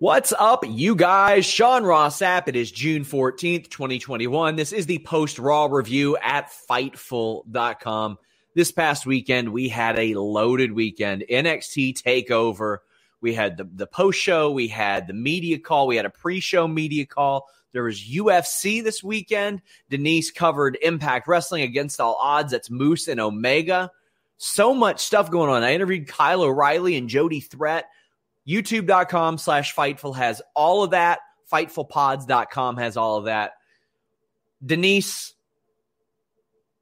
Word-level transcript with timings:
What's 0.00 0.32
up, 0.38 0.62
you 0.64 0.94
guys? 0.94 1.44
Sean 1.44 1.82
Ross 1.82 2.20
Sapp. 2.20 2.46
It 2.46 2.54
is 2.54 2.70
June 2.70 3.04
14th, 3.04 3.68
2021. 3.68 4.54
This 4.54 4.72
is 4.72 4.86
the 4.86 5.00
post 5.00 5.40
Raw 5.40 5.66
review 5.66 6.16
at 6.22 6.52
Fightful.com. 6.70 8.18
This 8.54 8.70
past 8.70 9.06
weekend, 9.06 9.48
we 9.48 9.68
had 9.68 9.98
a 9.98 10.14
loaded 10.14 10.70
weekend. 10.70 11.24
NXT 11.28 12.00
TakeOver. 12.00 12.78
We 13.20 13.34
had 13.34 13.56
the, 13.56 13.64
the 13.64 13.88
post 13.88 14.20
show, 14.20 14.52
we 14.52 14.68
had 14.68 15.08
the 15.08 15.14
media 15.14 15.58
call, 15.58 15.88
we 15.88 15.96
had 15.96 16.06
a 16.06 16.10
pre 16.10 16.38
show 16.38 16.68
media 16.68 17.04
call. 17.04 17.48
There 17.72 17.82
was 17.82 18.00
UFC 18.00 18.84
this 18.84 19.02
weekend. 19.02 19.62
Denise 19.90 20.30
covered 20.30 20.78
Impact 20.80 21.26
Wrestling 21.26 21.62
against 21.62 22.00
all 22.00 22.16
odds. 22.20 22.52
That's 22.52 22.70
Moose 22.70 23.08
and 23.08 23.18
Omega. 23.18 23.90
So 24.36 24.72
much 24.74 25.00
stuff 25.00 25.28
going 25.28 25.50
on. 25.50 25.64
I 25.64 25.74
interviewed 25.74 26.06
Kyle 26.06 26.42
O'Reilly 26.42 26.96
and 26.96 27.08
Jody 27.08 27.40
Threat 27.40 27.86
youtube.com 28.48 29.38
slash 29.38 29.74
fightful 29.74 30.16
has 30.16 30.40
all 30.54 30.82
of 30.82 30.90
that 30.90 31.20
fightfulpods.com 31.52 32.76
has 32.76 32.96
all 32.96 33.16
of 33.16 33.24
that 33.26 33.52
denise 34.64 35.34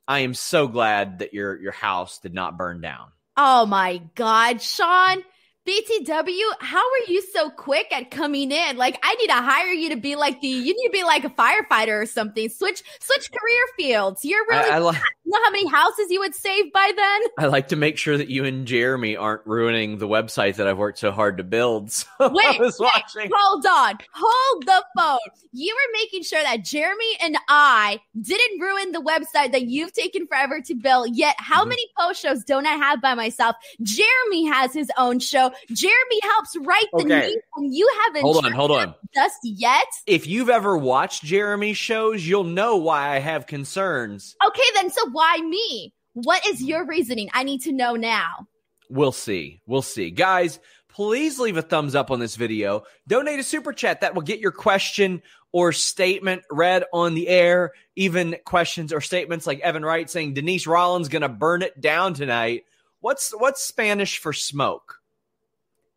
i 0.07 0.21
am 0.21 0.35
so 0.35 0.69
glad 0.69 1.19
that 1.19 1.35
your 1.35 1.61
your 1.61 1.73
house 1.73 2.19
did 2.21 2.33
not 2.35 2.57
burn 2.57 2.81
down 2.81 3.09
oh 3.37 3.67
my 3.67 4.01
god 4.15 4.63
sean 4.63 5.23
BTW, 5.67 6.43
how 6.61 6.79
are 6.79 7.11
you 7.11 7.23
so 7.23 7.51
quick 7.51 7.93
at 7.93 8.11
coming 8.11 8.53
in? 8.53 8.77
Like, 8.77 8.99
I 9.03 9.15
need 9.17 9.27
to 9.27 9.35
hire 9.35 9.73
you 9.73 9.89
to 9.91 9.97
be 9.97 10.15
like 10.15 10.41
the, 10.41 10.47
you 10.47 10.75
need 10.75 10.87
to 10.87 10.93
be 10.93 11.03
like 11.03 11.25
a 11.25 11.31
firefighter 11.31 12.01
or 12.01 12.07
something. 12.07 12.49
Switch, 12.49 12.83
switch 13.01 13.31
career 13.33 13.65
fields. 13.77 14.25
You're 14.25 14.47
really, 14.49 14.71
I, 14.71 14.77
I 14.77 14.79
li- 14.79 14.99
you 15.27 15.33
know 15.33 15.45
how 15.45 15.51
many 15.51 15.67
houses 15.67 16.07
you 16.09 16.21
would 16.21 16.37
save 16.37 16.73
by 16.73 16.93
then? 16.95 17.21
I 17.39 17.47
like 17.47 17.67
to 17.69 17.77
make 17.77 17.99
sure 17.99 18.17
that 18.17 18.29
you 18.29 18.45
and 18.45 18.65
Jeremy 18.65 19.17
aren't 19.17 19.45
ruining 19.45 19.99
the 19.99 20.07
website 20.07 20.55
that 20.57 20.69
I've 20.69 20.79
worked 20.79 21.01
so 21.01 21.11
hard 21.11 21.39
to 21.39 21.45
build. 21.45 21.77
So 22.19 22.31
wait, 22.33 22.59
wait 22.59 23.31
hold 23.35 23.67
on. 23.67 23.99
Hold 24.13 24.67
the 24.67 24.85
phone. 24.97 25.19
You 25.53 25.75
were 25.75 25.99
making 26.01 26.23
sure 26.23 26.43
that 26.43 26.65
Jeremy 26.65 27.07
and 27.23 27.37
I 27.49 28.01
didn't 28.21 28.61
ruin 28.61 28.93
the 28.93 29.01
website 29.01 29.53
that 29.53 29.67
you've 29.67 29.93
taken 29.93 30.27
forever 30.27 30.61
to 30.63 30.75
build. 30.75 31.15
Yet, 31.15 31.37
how 31.39 31.61
mm-hmm. 31.61 31.71
many 31.71 31.87
post 31.99 32.23
shows 32.23 32.43
don't 32.45 32.67
I 32.67 32.75
have 32.75 33.03
by 33.03 33.15
myself? 33.15 33.57
Jeremy 33.83 34.47
has 34.47 34.73
his 34.73 34.91
own 34.97 35.19
show. 35.19 35.53
Jeremy 35.71 36.21
helps 36.23 36.57
write 36.61 36.87
the 36.93 37.05
okay. 37.05 37.29
news, 37.29 37.37
and 37.57 37.75
you 37.75 37.89
haven't. 38.05 38.23
Hold 38.23 38.45
on, 38.45 38.53
hold 38.53 38.71
on. 38.71 38.95
Just 39.15 39.39
yet. 39.43 39.87
If 40.07 40.27
you've 40.27 40.51
ever 40.51 40.77
watched 40.77 41.25
Jeremy's 41.25 41.77
shows, 41.77 42.27
you'll 42.27 42.45
know 42.45 42.77
why 42.77 43.15
I 43.15 43.19
have 43.19 43.47
concerns. 43.47 44.37
Okay, 44.47 44.63
then. 44.75 44.91
So 44.91 45.03
why 45.17 45.39
me? 45.39 45.95
What 46.13 46.47
is 46.47 46.63
your 46.63 46.85
reasoning? 46.85 47.31
I 47.33 47.43
need 47.43 47.63
to 47.63 47.73
know 47.73 47.95
now. 47.95 48.47
We'll 48.91 49.13
see. 49.13 49.63
We'll 49.67 49.81
see, 49.81 50.11
guys. 50.11 50.61
Please 50.91 51.39
leave 51.39 51.57
a 51.57 51.63
thumbs 51.63 51.95
up 51.95 52.11
on 52.11 52.21
this 52.21 52.37
video. 52.37 52.83
Donate 53.09 53.41
a 53.41 53.43
super 53.43 53.73
chat 53.73 54.03
that 54.03 54.15
will 54.15 54.21
get 54.21 54.41
your 54.41 54.53
question 54.53 55.23
or 55.53 55.73
statement 55.73 56.43
read 56.51 56.85
on 56.93 57.15
the 57.15 57.29
air. 57.29 57.73
Even 57.97 58.37
questions 58.45 58.93
or 58.93 59.01
statements 59.01 59.47
like 59.47 59.61
Evan 59.61 59.87
Wright 59.87 60.09
saying 60.11 60.35
Denise 60.35 60.67
Rollins 60.67 61.09
gonna 61.09 61.31
burn 61.31 61.63
it 61.63 61.81
down 61.81 62.13
tonight. 62.13 62.65
What's 63.01 63.31
what's 63.31 63.63
Spanish 63.63 64.19
for 64.19 64.35
smoke? 64.35 65.01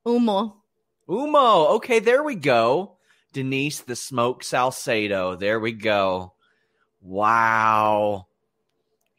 Humo. 0.05 0.53
Humo. 1.09 1.71
Okay, 1.71 1.99
there 1.99 2.23
we 2.23 2.35
go. 2.35 2.95
Denise 3.33 3.81
the 3.81 3.97
Smoke 3.97 4.45
Salcedo. 4.45 5.35
There 5.35 5.59
we 5.59 5.73
go. 5.73 6.35
Wow. 7.01 8.27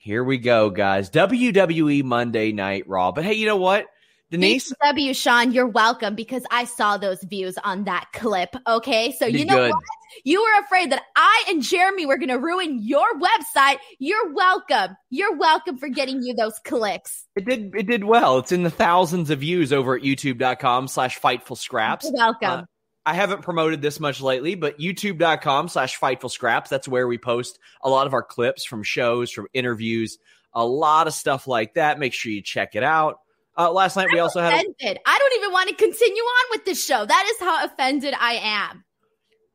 Here 0.03 0.25
we 0.25 0.38
go, 0.38 0.71
guys. 0.71 1.11
WWE 1.11 2.03
Monday 2.05 2.53
Night 2.53 2.88
Raw. 2.88 3.12
But 3.12 3.27
hey, 3.27 3.34
you 3.34 3.44
know 3.44 3.59
what? 3.59 3.84
Denise. 4.31 4.72
W. 4.83 5.12
Sean, 5.12 5.53
you're 5.53 5.66
welcome 5.66 6.15
because 6.15 6.43
I 6.50 6.65
saw 6.65 6.97
those 6.97 7.22
views 7.22 7.59
on 7.65 7.84
that 7.84 8.06
clip. 8.15 8.56
Okay. 8.66 9.12
So 9.12 9.27
you 9.27 9.44
know 9.44 9.56
good. 9.56 9.72
what? 9.72 9.83
You 10.25 10.41
were 10.41 10.65
afraid 10.65 10.91
that 10.93 11.03
I 11.15 11.44
and 11.50 11.62
Jeremy 11.62 12.06
were 12.06 12.16
going 12.16 12.31
to 12.31 12.39
ruin 12.39 12.81
your 12.83 13.09
website. 13.21 13.77
You're 13.99 14.33
welcome. 14.33 14.97
You're 15.10 15.37
welcome 15.37 15.77
for 15.77 15.91
getting 15.91 16.22
you 16.22 16.33
those 16.33 16.59
clicks. 16.65 17.27
It 17.37 17.44
did. 17.44 17.75
It 17.75 17.87
did 17.87 18.05
well. 18.05 18.39
It's 18.39 18.53
in 18.53 18.62
the 18.62 18.71
thousands 18.71 19.28
of 19.28 19.41
views 19.41 19.71
over 19.71 19.97
at 19.97 20.03
youtube.com 20.03 20.89
slash 20.89 21.21
fightful 21.21 21.59
scraps. 21.59 22.06
You're 22.06 22.15
welcome. 22.15 22.49
Uh, 22.49 22.65
I 23.10 23.15
haven't 23.15 23.43
promoted 23.43 23.82
this 23.82 23.98
much 23.98 24.21
lately, 24.21 24.54
but 24.54 24.78
youtube.com 24.78 25.66
slash 25.66 25.98
fightful 25.98 26.31
scraps. 26.31 26.71
That's 26.71 26.87
where 26.87 27.09
we 27.09 27.19
post 27.19 27.59
a 27.82 27.91
lot 27.91 28.06
of 28.06 28.15
our 28.15 28.22
clips 28.22 28.65
from 28.65 28.84
shows, 28.84 29.32
from 29.32 29.48
interviews, 29.53 30.19
a 30.53 30.65
lot 30.65 31.09
of 31.09 31.12
stuff 31.12 31.48
like 31.48 31.75
that. 31.75 31.98
Make 31.98 32.12
sure 32.12 32.31
you 32.31 32.41
check 32.41 32.76
it 32.76 32.84
out. 32.84 33.19
Uh, 33.59 33.72
last 33.72 33.97
night 33.97 34.06
I'm 34.10 34.15
we 34.15 34.21
also 34.21 34.38
offended. 34.38 34.76
had. 34.78 34.97
A- 34.98 35.00
I 35.04 35.19
don't 35.19 35.43
even 35.43 35.50
want 35.50 35.71
to 35.71 35.75
continue 35.75 36.22
on 36.22 36.47
with 36.53 36.65
this 36.65 36.87
show. 36.87 37.04
That 37.04 37.28
is 37.32 37.41
how 37.41 37.65
offended 37.65 38.15
I 38.16 38.34
am. 38.34 38.84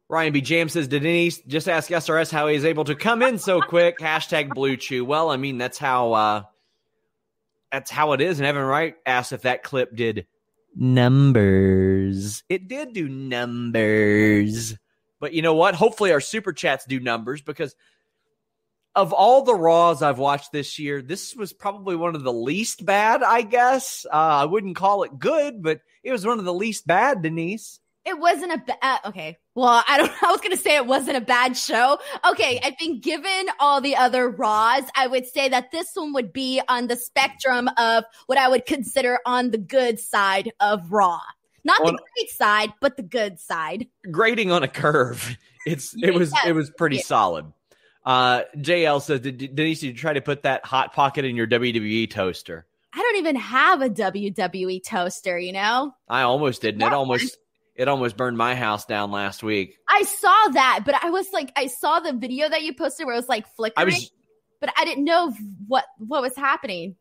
Ryan 0.09 0.33
B. 0.33 0.41
James 0.41 0.73
says, 0.73 0.89
"Did 0.89 1.03
Denise 1.03 1.39
just 1.47 1.69
ask 1.69 1.89
SRS 1.89 2.29
how 2.33 2.49
he 2.49 2.57
is 2.57 2.65
able 2.65 2.83
to 2.83 2.93
come 2.95 3.23
in 3.23 3.39
so 3.39 3.61
quick? 3.61 3.99
Hashtag 4.01 4.53
Blue 4.53 4.75
Chew. 4.75 5.05
Well, 5.05 5.29
I 5.31 5.37
mean 5.37 5.57
that's 5.57 5.77
how 5.77 6.11
uh, 6.11 6.43
that's 7.71 7.89
how 7.89 8.11
it 8.11 8.19
is. 8.19 8.37
And 8.37 8.45
Evan 8.45 8.63
Wright 8.65 8.95
asked 9.05 9.31
if 9.31 9.43
that 9.43 9.63
clip 9.63 9.95
did 9.95 10.27
numbers. 10.75 12.43
It 12.49 12.67
did 12.67 12.93
do 12.93 13.07
numbers, 13.07 14.75
but 15.19 15.33
you 15.33 15.41
know 15.41 15.55
what? 15.55 15.75
Hopefully 15.75 16.11
our 16.11 16.19
super 16.19 16.53
chats 16.53 16.85
do 16.85 16.99
numbers 16.99 17.41
because 17.41 17.75
of 18.95 19.11
all 19.11 19.41
the 19.41 19.55
Raws 19.55 20.01
I've 20.01 20.19
watched 20.19 20.51
this 20.51 20.79
year, 20.79 21.01
this 21.01 21.35
was 21.35 21.51
probably 21.51 21.95
one 21.95 22.15
of 22.15 22.23
the 22.23 22.33
least 22.33 22.85
bad, 22.85 23.23
I 23.23 23.41
guess. 23.41 24.05
Uh, 24.05 24.15
I 24.15 24.45
wouldn't 24.45 24.77
call 24.77 25.03
it 25.03 25.19
good, 25.19 25.61
but 25.61 25.81
it 26.03 26.11
was 26.11 26.25
one 26.25 26.39
of 26.39 26.45
the 26.45 26.53
least 26.53 26.87
bad, 26.87 27.21
Denise. 27.21 27.79
It 28.05 28.17
wasn't 28.17 28.53
a 28.53 28.57
bad, 28.59 28.77
uh, 28.81 28.97
okay. 29.05 29.37
Well, 29.55 29.83
I 29.87 29.97
don't, 29.97 30.11
I 30.23 30.31
was 30.31 30.41
going 30.41 30.55
to 30.55 30.61
say 30.61 30.75
it 30.75 30.85
wasn't 30.85 31.17
a 31.17 31.21
bad 31.21 31.57
show. 31.57 31.97
Okay. 32.29 32.59
I 32.63 32.71
think 32.71 33.03
given 33.03 33.47
all 33.59 33.81
the 33.81 33.95
other 33.95 34.29
Raws, 34.29 34.83
I 34.95 35.07
would 35.07 35.25
say 35.25 35.49
that 35.49 35.71
this 35.71 35.91
one 35.95 36.13
would 36.13 36.31
be 36.31 36.61
on 36.67 36.87
the 36.87 36.95
spectrum 36.95 37.69
of 37.77 38.03
what 38.27 38.37
I 38.37 38.47
would 38.49 38.65
consider 38.65 39.19
on 39.25 39.51
the 39.51 39.57
good 39.57 39.99
side 39.99 40.51
of 40.59 40.91
Raw. 40.91 41.21
Not 41.63 41.81
on, 41.81 41.95
the 41.95 42.03
great 42.15 42.29
side, 42.29 42.73
but 42.79 42.95
the 42.95 43.03
good 43.03 43.39
side. 43.39 43.87
Grading 44.11 44.51
on 44.51 44.61
a 44.61 44.67
curve. 44.67 45.35
It's, 45.65 45.95
it 45.99 46.13
was, 46.13 46.31
yes. 46.31 46.45
it 46.45 46.51
was 46.53 46.69
pretty 46.69 46.97
yeah. 46.97 47.03
solid. 47.03 47.51
Uh, 48.05 48.43
JL 48.57 49.01
says, 49.01 49.21
Denise, 49.21 49.79
did 49.79 49.87
you 49.87 49.93
try 49.95 50.13
to 50.13 50.21
put 50.21 50.43
that 50.43 50.63
hot 50.63 50.93
pocket 50.93 51.25
in 51.25 51.35
your 51.35 51.47
WWE 51.47 52.07
toaster? 52.11 52.67
I 52.93 52.99
don't 52.99 53.17
even 53.17 53.35
have 53.35 53.81
a 53.81 53.89
WWE 53.89 54.83
toaster, 54.83 55.39
you 55.39 55.53
know? 55.53 55.95
I 56.07 56.21
almost 56.21 56.61
didn't. 56.61 56.83
It 56.83 56.93
almost 56.93 57.37
It 57.75 57.89
almost 57.89 58.15
burned 58.15 58.37
my 58.37 58.55
house 58.55 58.85
down 58.85 59.11
last 59.11 59.43
week. 59.43 59.77
I 59.89 60.03
saw 60.03 60.47
that, 60.53 60.83
but 60.85 60.95
I 61.03 61.09
was 61.09 61.27
like, 61.33 61.51
I 61.57 61.67
saw 61.67 61.99
the 61.99 62.13
video 62.13 62.47
that 62.47 62.63
you 62.63 62.73
posted 62.73 63.05
where 63.05 63.15
it 63.15 63.19
was 63.19 63.27
like 63.27 63.45
flickering, 63.55 63.81
I 63.81 63.85
was, 63.85 64.11
but 64.61 64.73
I 64.77 64.85
didn't 64.85 65.03
know 65.03 65.33
what 65.67 65.83
what 65.97 66.21
was 66.21 66.35
happening. 66.37 66.95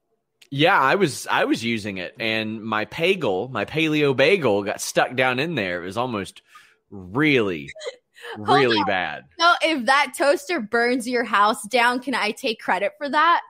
Yeah, 0.50 0.78
I 0.78 0.96
was 0.96 1.26
I 1.30 1.44
was 1.44 1.64
using 1.64 1.98
it, 1.98 2.14
and 2.18 2.62
my 2.62 2.86
bagel, 2.86 3.48
my 3.48 3.64
paleo 3.64 4.16
bagel, 4.16 4.62
got 4.64 4.80
stuck 4.80 5.14
down 5.14 5.38
in 5.38 5.54
there. 5.54 5.82
It 5.82 5.86
was 5.86 5.96
almost 5.96 6.42
really, 6.90 7.70
really 8.38 8.82
bad. 8.84 9.24
So 9.38 9.52
if 9.62 9.86
that 9.86 10.14
toaster 10.16 10.60
burns 10.60 11.08
your 11.08 11.24
house 11.24 11.62
down, 11.68 12.00
can 12.00 12.14
I 12.14 12.32
take 12.32 12.60
credit 12.60 12.92
for 12.98 13.08
that? 13.08 13.42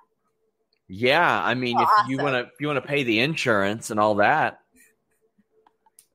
Yeah, 0.88 1.42
I 1.42 1.54
mean, 1.54 1.76
oh, 1.78 1.82
if 1.82 1.88
awesome. 1.88 2.10
you 2.10 2.18
want 2.18 2.34
to, 2.34 2.52
if 2.52 2.60
you 2.60 2.66
want 2.66 2.82
to 2.82 2.88
pay 2.88 3.02
the 3.02 3.20
insurance 3.20 3.90
and 3.90 3.98
all 3.98 4.16
that. 4.16 4.60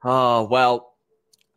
Oh 0.03 0.43
well, 0.43 0.88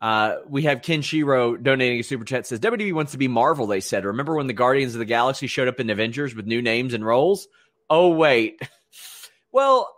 uh, 0.03 0.41
we 0.49 0.63
have 0.63 0.81
Ken 0.81 1.01
Shiro 1.01 1.55
donating 1.55 2.01
a 2.01 2.03
super 2.03 2.25
chat. 2.25 2.45
Says 2.45 2.59
WWE 2.59 2.91
wants 2.91 3.13
to 3.13 3.17
be 3.17 3.29
Marvel. 3.29 3.67
They 3.67 3.79
said. 3.79 4.03
Remember 4.03 4.35
when 4.35 4.47
the 4.47 4.53
Guardians 4.53 4.93
of 4.95 4.99
the 4.99 5.05
Galaxy 5.05 5.47
showed 5.47 5.69
up 5.69 5.79
in 5.79 5.89
Avengers 5.89 6.35
with 6.35 6.45
new 6.45 6.61
names 6.61 6.93
and 6.93 7.05
roles? 7.05 7.47
Oh 7.89 8.09
wait. 8.09 8.61
well, 9.53 9.95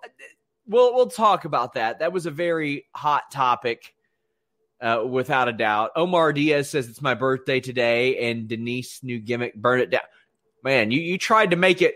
we'll 0.68 0.94
we'll 0.94 1.08
talk 1.08 1.46
about 1.46 1.74
that. 1.74 2.00
That 2.00 2.14
was 2.14 2.28
a 2.28 2.32
very 2.32 2.86
hot 2.94 3.32
topic, 3.32 3.96
uh, 4.80 5.02
without 5.10 5.50
a 5.50 5.54
doubt. 5.54 5.90
Omar 5.96 6.34
Diaz 6.34 6.70
says 6.70 6.88
it's 6.88 7.02
my 7.02 7.16
birthday 7.16 7.60
today, 7.60 8.30
and 8.30 8.48
Denise 8.48 9.02
new 9.02 9.18
gimmick 9.18 9.56
burn 9.56 9.80
it 9.80 9.90
down. 9.90 10.02
Man, 10.64 10.92
you 10.92 11.02
you 11.02 11.18
tried 11.18 11.50
to 11.50 11.58
make 11.58 11.82
it 11.82 11.96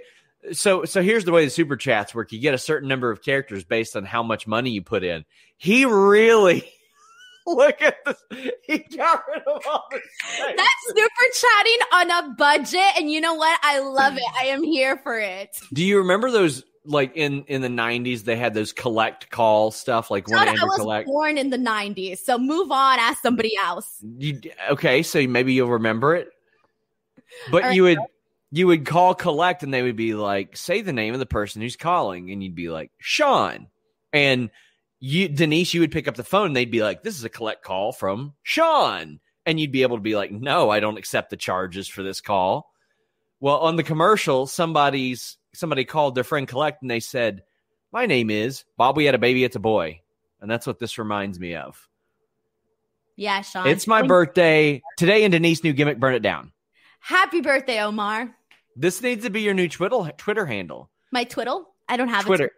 so 0.52 0.84
so 0.84 1.04
here's 1.04 1.26
the 1.26 1.32
way 1.32 1.46
the 1.46 1.52
super 1.52 1.78
chats 1.78 2.16
work. 2.16 2.32
You 2.32 2.40
get 2.40 2.56
a 2.56 2.58
certain 2.58 2.90
number 2.90 3.12
of 3.12 3.22
characters 3.22 3.64
based 3.64 3.96
on 3.96 4.04
how 4.04 4.24
much 4.24 4.48
money 4.48 4.72
you 4.72 4.82
put 4.82 5.04
in. 5.04 5.26
He 5.58 5.86
really 5.86 6.68
look 7.56 7.82
at 7.82 7.98
this. 8.06 8.52
He 8.64 8.80
got 8.80 9.24
rid 9.28 9.44
of 9.44 9.62
all 9.68 9.88
this. 9.92 10.02
That's 10.56 10.70
super 10.88 11.26
chatting 11.34 11.78
on 11.94 12.12
a 12.12 12.36
budget, 12.36 12.98
and 12.98 13.12
you 13.12 13.22
know 13.22 13.34
what? 13.34 13.60
I 13.64 13.80
love 13.80 14.18
it. 14.18 14.24
I 14.40 14.46
am 14.46 14.64
here 14.64 14.98
for 14.98 15.20
it. 15.20 15.60
Do 15.74 15.84
you 15.84 16.00
remember 16.00 16.32
those? 16.32 16.64
Like 16.86 17.16
in 17.16 17.44
in 17.44 17.62
the 17.62 17.68
'90s, 17.68 18.24
they 18.24 18.36
had 18.36 18.54
those 18.54 18.72
collect 18.72 19.30
call 19.30 19.70
stuff. 19.72 20.10
Like 20.10 20.28
when 20.28 20.48
I 20.48 20.54
was 20.54 20.78
collect. 20.78 21.08
born 21.08 21.38
in 21.38 21.50
the 21.50 21.58
'90s, 21.58 22.20
so 22.20 22.38
move 22.38 22.72
on. 22.72 23.00
Ask 23.00 23.22
somebody 23.22 23.52
else. 23.64 24.04
You, 24.18 24.40
okay, 24.72 25.04
so 25.04 25.26
maybe 25.28 25.54
you'll 25.54 25.70
remember 25.70 26.16
it. 26.16 26.30
But 27.52 27.64
right. 27.64 27.76
you 27.76 27.84
would 27.84 28.00
you 28.52 28.68
would 28.68 28.86
call 28.86 29.14
collect 29.14 29.62
and 29.62 29.74
they 29.74 29.84
would 29.84 29.96
be 29.96 30.16
like, 30.16 30.58
say 30.58 30.82
the 30.82 30.94
name 30.94 31.14
of 31.14 31.20
the 31.20 31.26
person 31.26 31.62
who's 31.62 31.76
calling, 31.76 32.32
and 32.32 32.42
you'd 32.42 32.56
be 32.56 32.70
like, 32.70 32.92
Sean. 32.98 33.68
And 34.12 34.50
you 35.00 35.30
Denise, 35.30 35.74
you 35.74 35.82
would 35.82 35.92
pick 35.92 36.08
up 36.08 36.16
the 36.16 36.24
phone 36.24 36.48
and 36.48 36.56
they'd 36.56 36.72
be 36.72 36.84
like, 36.84 37.04
This 37.04 37.18
is 37.18 37.24
a 37.24 37.30
collect 37.30 37.64
call 37.64 37.92
from 37.92 38.34
Sean. 38.44 39.20
And 39.46 39.60
you'd 39.60 39.72
be 39.72 39.84
able 39.84 39.98
to 39.98 40.04
be 40.04 40.16
like, 40.16 40.32
No, 40.32 40.70
I 40.70 40.80
don't 40.80 40.98
accept 40.98 41.30
the 41.30 41.38
charges 41.38 41.88
for 41.88 42.04
this 42.04 42.22
call. 42.22 42.74
Well, 43.40 43.60
on 43.60 43.78
the 43.78 43.84
commercial, 43.84 44.48
somebody's 44.48 45.38
somebody 45.54 45.86
called 45.86 46.16
their 46.16 46.24
friend 46.24 46.48
collect 46.48 46.82
and 46.82 46.92
they 46.92 47.00
said, 47.00 47.44
My 47.92 48.06
name 48.06 48.30
is 48.30 48.66
Bob. 48.78 48.98
We 48.98 49.06
had 49.06 49.16
a 49.16 49.20
baby, 49.20 49.44
it's 49.44 49.56
a 49.56 49.60
boy. 49.60 50.02
And 50.42 50.50
that's 50.50 50.68
what 50.68 50.80
this 50.80 50.98
reminds 50.98 51.40
me 51.40 51.56
of. 51.56 51.88
Yeah, 53.16 53.42
Sean. 53.42 53.68
It's 53.68 53.88
my 53.88 54.02
birthday. 54.02 54.82
Today 54.98 55.24
in 55.24 55.32
Denise 55.32 55.64
new 55.64 55.74
gimmick, 55.74 56.00
burn 56.00 56.14
it 56.14 56.22
down. 56.22 56.54
Happy 57.02 57.42
birthday, 57.42 57.82
Omar. 57.82 58.34
This 58.76 59.02
needs 59.02 59.26
to 59.26 59.30
be 59.30 59.42
your 59.42 59.54
new 59.54 59.68
Twitter 59.68 60.12
Twitter 60.18 60.46
handle. 60.46 60.90
My 61.12 61.24
Twiddle? 61.26 61.70
I 61.90 61.98
don't 61.98 62.08
have 62.08 62.24
a 62.24 62.28
Twitter. 62.28 62.52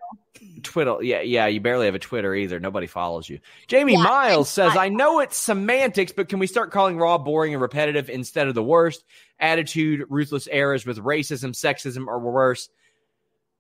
Twiddle. 0.62 1.02
Yeah, 1.02 1.22
yeah. 1.22 1.48
You 1.48 1.62
barely 1.62 1.86
have 1.86 1.96
a 1.96 2.00
Twitter 2.00 2.36
either. 2.36 2.60
Nobody 2.60 2.86
follows 2.86 3.30
you. 3.30 3.40
Jamie 3.68 3.94
yeah, 3.94 4.04
Miles 4.04 4.50
says, 4.50 4.76
"I 4.76 4.90
know 4.90 5.20
it's 5.20 5.38
semantics, 5.38 6.12
but 6.12 6.30
can 6.30 6.40
we 6.40 6.48
start 6.48 6.72
calling 6.72 6.98
Raw 6.98 7.18
boring 7.18 7.54
and 7.54 7.62
repetitive 7.62 8.10
instead 8.10 8.48
of 8.48 8.54
the 8.54 8.64
worst 8.64 9.04
attitude, 9.40 10.06
ruthless 10.10 10.48
errors 10.52 10.86
with 10.86 11.00
racism, 11.00 11.52
sexism, 11.52 12.08
or 12.08 12.20
worse?" 12.20 12.70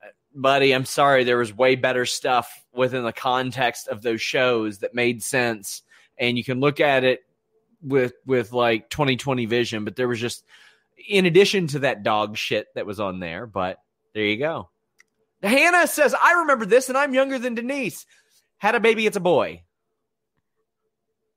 Uh, 0.03 0.09
buddy, 0.35 0.73
I'm 0.73 0.85
sorry. 0.85 1.23
There 1.23 1.37
was 1.37 1.55
way 1.55 1.75
better 1.75 2.05
stuff 2.05 2.63
within 2.73 3.03
the 3.03 3.13
context 3.13 3.87
of 3.87 4.01
those 4.01 4.21
shows 4.21 4.79
that 4.79 4.93
made 4.93 5.23
sense, 5.23 5.83
and 6.17 6.37
you 6.37 6.43
can 6.43 6.59
look 6.59 6.79
at 6.79 7.03
it 7.03 7.21
with 7.81 8.13
with 8.25 8.51
like 8.51 8.89
2020 8.89 9.45
vision. 9.45 9.85
But 9.85 9.95
there 9.95 10.07
was 10.07 10.19
just 10.19 10.43
in 11.07 11.25
addition 11.25 11.67
to 11.67 11.79
that 11.79 12.03
dog 12.03 12.37
shit 12.37 12.67
that 12.75 12.85
was 12.85 12.99
on 12.99 13.19
there. 13.19 13.47
But 13.47 13.79
there 14.13 14.25
you 14.25 14.37
go. 14.37 14.69
Hannah 15.43 15.87
says, 15.87 16.13
I 16.13 16.33
remember 16.33 16.65
this 16.65 16.89
and 16.89 16.97
I'm 16.97 17.13
younger 17.13 17.39
than 17.39 17.55
Denise. 17.55 18.05
Had 18.57 18.75
a 18.75 18.79
baby, 18.79 19.05
it's 19.07 19.17
a 19.17 19.21
boy. 19.21 19.63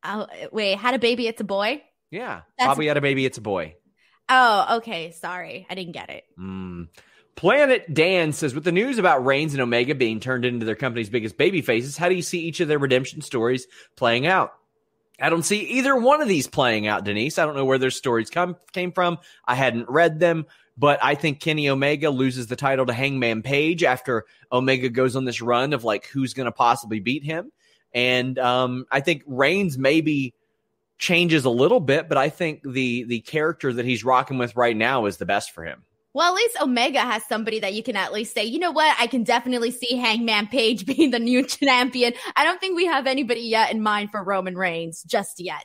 Oh, 0.03 0.27
wait, 0.53 0.79
had 0.79 0.95
a 0.95 0.99
baby, 0.99 1.27
it's 1.27 1.41
a 1.41 1.45
boy? 1.45 1.83
Yeah. 2.11 2.43
That's 2.59 2.69
Bobby 2.69 2.87
had 2.87 2.99
a 2.99 3.01
baby, 3.01 3.25
it's 3.25 3.39
a 3.39 3.43
boy. 3.43 3.77
Oh, 4.29 4.77
okay. 4.77 5.11
Sorry. 5.13 5.67
I 5.69 5.75
didn't 5.75 5.93
get 5.93 6.11
it. 6.11 6.25
Mm. 6.39 6.89
Planet 7.37 7.93
Dan 7.93 8.33
says, 8.33 8.55
with 8.55 8.65
the 8.65 8.73
news 8.73 8.99
about 8.99 9.25
Reigns 9.25 9.55
and 9.55 9.63
Omega 9.63 9.95
being 9.95 10.21
turned 10.21 10.45
into 10.45 10.65
their 10.65 10.77
company's 10.77 11.11
biggest 11.11 11.37
baby 11.37 11.63
faces, 11.63 11.97
how 11.97 12.09
do 12.09 12.15
you 12.15 12.23
see 12.23 12.41
each 12.41 12.61
of 12.61 12.69
their 12.69 12.79
redemption 12.79 13.23
stories 13.23 13.67
playing 13.97 14.27
out? 14.27 14.53
I 15.21 15.31
don't 15.31 15.45
see 15.45 15.61
either 15.61 15.97
one 15.97 16.21
of 16.21 16.29
these 16.29 16.47
playing 16.47 16.87
out, 16.87 17.05
Denise. 17.05 17.39
I 17.39 17.47
don't 17.47 17.57
know 17.57 17.65
where 17.65 17.79
their 17.79 17.91
stories 17.91 18.31
come 18.31 18.57
came 18.73 18.93
from. 18.93 19.19
I 19.45 19.55
hadn't 19.55 19.89
read 19.89 20.19
them, 20.19 20.47
but 20.77 20.99
I 21.03 21.15
think 21.15 21.41
Kenny 21.41 21.69
Omega 21.69 22.11
loses 22.11 22.49
the 22.49 22.57
title 22.57 22.87
to 22.87 22.93
Hangman 22.93 23.43
Page 23.43 23.85
after 23.85 24.25
Omega 24.51 24.89
goes 24.89 25.17
on 25.17 25.25
this 25.25 25.41
run 25.41 25.73
of 25.73 25.85
like 25.85 26.07
who's 26.07 26.35
going 26.35 26.47
to 26.47 26.53
possibly 26.53 27.01
beat 27.01 27.25
him. 27.25 27.53
And 27.93 28.39
um, 28.39 28.87
I 28.91 29.01
think 29.01 29.23
Reigns 29.27 29.79
maybe 29.79 30.35
changes 30.99 31.45
a 31.45 31.51
little 31.51 31.81
bit, 31.81 32.09
but 32.09 32.19
I 32.19 32.29
think 32.29 32.63
the 32.65 33.05
the 33.05 33.21
character 33.21 33.73
that 33.73 33.85
he's 33.85 34.05
rocking 34.05 34.39
with 34.39 34.57
right 34.57 34.77
now 34.77 35.07
is 35.07 35.17
the 35.17 35.27
best 35.27 35.53
for 35.53 35.65
him. 35.65 35.85
Well, 36.13 36.33
at 36.33 36.37
least 36.37 36.57
Omega 36.61 37.01
has 37.01 37.25
somebody 37.25 37.59
that 37.59 37.75
you 37.75 37.83
can 37.83 37.97
at 37.97 38.13
least 38.13 38.35
say, 38.35 38.45
you 38.45 38.61
know 38.61 38.71
what, 38.71 38.95
I 39.01 39.09
can 39.09 39.25
definitely 39.25 39.73
see 39.73 39.97
Hangman 39.97 40.47
Page 40.47 40.87
being 40.97 41.11
the 41.11 41.19
new 41.19 41.45
champion. 41.45 42.15
I 42.37 42.45
don't 42.45 42.61
think 42.61 42.77
we 42.77 42.87
have 42.87 43.07
anybody 43.07 43.41
yet 43.41 43.73
in 43.73 43.83
mind 43.83 44.11
for 44.11 44.23
Roman 44.23 44.57
Reigns 44.57 45.03
just 45.03 45.41
yet. 45.41 45.65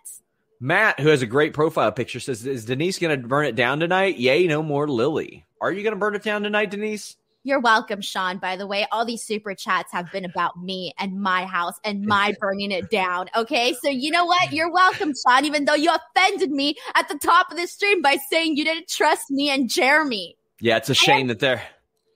Matt, 0.59 0.99
who 0.99 1.07
has 1.07 1.21
a 1.21 1.27
great 1.27 1.53
profile 1.53 1.91
picture, 1.91 2.19
says, 2.19 2.45
Is 2.45 2.65
Denise 2.65 2.99
going 2.99 3.21
to 3.21 3.27
burn 3.27 3.45
it 3.45 3.55
down 3.55 3.79
tonight? 3.79 4.17
Yay, 4.17 4.45
no 4.45 4.61
more 4.61 4.87
Lily. 4.87 5.45
Are 5.61 5.71
you 5.71 5.83
going 5.83 5.93
to 5.93 5.99
burn 5.99 6.15
it 6.15 6.23
down 6.23 6.43
tonight, 6.43 6.71
Denise? 6.71 7.15
You're 7.43 7.61
welcome, 7.61 8.01
Sean. 8.01 8.37
By 8.37 8.57
the 8.57 8.67
way, 8.67 8.85
all 8.91 9.05
these 9.05 9.23
super 9.23 9.55
chats 9.55 9.93
have 9.93 10.11
been 10.11 10.25
about 10.25 10.61
me 10.61 10.93
and 10.99 11.21
my 11.21 11.45
house 11.45 11.75
and 11.85 12.05
my 12.05 12.33
burning 12.41 12.71
it 12.71 12.89
down. 12.91 13.29
Okay. 13.35 13.73
So, 13.81 13.89
you 13.89 14.11
know 14.11 14.25
what? 14.25 14.51
You're 14.51 14.71
welcome, 14.71 15.13
Sean, 15.25 15.45
even 15.45 15.63
though 15.63 15.75
you 15.75 15.89
offended 15.89 16.51
me 16.51 16.75
at 16.95 17.07
the 17.07 17.17
top 17.17 17.49
of 17.51 17.57
the 17.57 17.65
stream 17.65 18.01
by 18.01 18.17
saying 18.29 18.57
you 18.57 18.65
didn't 18.65 18.89
trust 18.89 19.31
me 19.31 19.49
and 19.49 19.69
Jeremy. 19.69 20.35
Yeah, 20.59 20.75
it's 20.75 20.89
a 20.89 20.93
shame 20.93 21.21
am, 21.21 21.27
that 21.27 21.39
they're. 21.39 21.63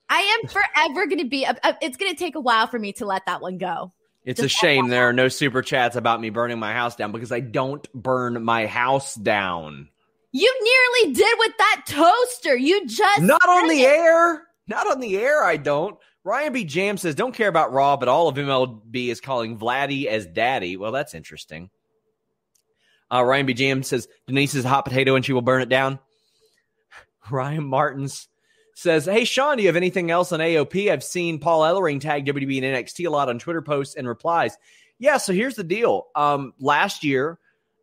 I 0.09 0.19
am 0.41 0.49
forever 0.49 1.07
going 1.07 1.19
to 1.19 1.29
be. 1.29 1.45
A, 1.45 1.55
a, 1.63 1.77
it's 1.81 1.95
going 1.95 2.11
to 2.11 2.17
take 2.17 2.35
a 2.35 2.41
while 2.41 2.67
for 2.67 2.77
me 2.77 2.91
to 2.93 3.05
let 3.05 3.25
that 3.25 3.41
one 3.41 3.57
go. 3.57 3.93
It's 4.25 4.39
Just 4.39 4.55
a 4.55 4.57
shame 4.57 4.87
there 4.87 5.09
are 5.09 5.13
no 5.13 5.27
super 5.27 5.61
chats 5.61 5.95
about 5.97 6.21
me 6.21 6.29
burning 6.29 6.59
my 6.59 6.73
house 6.73 6.95
down 6.95 7.11
because 7.11 7.31
I 7.31 7.41
don't 7.41 7.85
burn 7.93 8.43
my 8.43 8.67
house 8.67 9.15
down. 9.15 9.89
You 10.31 10.53
nearly 10.61 11.13
did 11.13 11.35
with 11.39 11.51
that 11.57 11.83
toaster. 11.87 12.55
You 12.55 12.87
just 12.87 13.21
not 13.21 13.47
on 13.47 13.67
the 13.67 13.81
it. 13.81 13.87
air. 13.87 14.43
Not 14.67 14.89
on 14.89 14.99
the 15.01 15.17
air. 15.17 15.43
I 15.43 15.57
don't. 15.57 15.97
Ryan 16.23 16.53
B. 16.53 16.63
Jam 16.63 16.95
says, 16.97 17.15
"Don't 17.15 17.35
care 17.35 17.49
about 17.49 17.73
Raw, 17.73 17.97
but 17.97 18.07
all 18.07 18.29
of 18.29 18.35
MLB 18.37 19.09
is 19.09 19.19
calling 19.19 19.59
Vladdy 19.59 20.05
as 20.05 20.25
Daddy." 20.25 20.77
Well, 20.77 20.93
that's 20.93 21.13
interesting. 21.13 21.69
Uh, 23.13 23.23
Ryan 23.23 23.45
B. 23.45 23.53
Jam 23.53 23.83
says, 23.83 24.07
"Denise 24.25 24.55
is 24.55 24.63
a 24.63 24.69
hot 24.69 24.85
potato 24.85 25.15
and 25.15 25.25
she 25.25 25.33
will 25.33 25.41
burn 25.41 25.61
it 25.61 25.69
down." 25.69 25.99
Ryan 27.29 27.65
Martins 27.65 28.29
says, 28.73 29.05
Hey, 29.05 29.25
Sean, 29.25 29.57
do 29.57 29.63
you 29.63 29.69
have 29.69 29.75
anything 29.75 30.11
else 30.11 30.31
on 30.31 30.39
AOP? 30.39 30.91
I've 30.91 31.03
seen 31.03 31.39
Paul 31.39 31.61
Ellering 31.61 32.01
tag 32.01 32.25
WWE 32.25 32.63
and 32.63 32.75
NXT 32.75 33.07
a 33.07 33.09
lot 33.09 33.29
on 33.29 33.39
Twitter 33.39 33.61
posts 33.61 33.95
and 33.95 34.07
replies. 34.07 34.57
Yeah, 34.99 35.17
so 35.17 35.33
here's 35.33 35.55
the 35.55 35.63
deal. 35.63 36.07
Um, 36.15 36.53
last 36.59 37.03
year, 37.03 37.39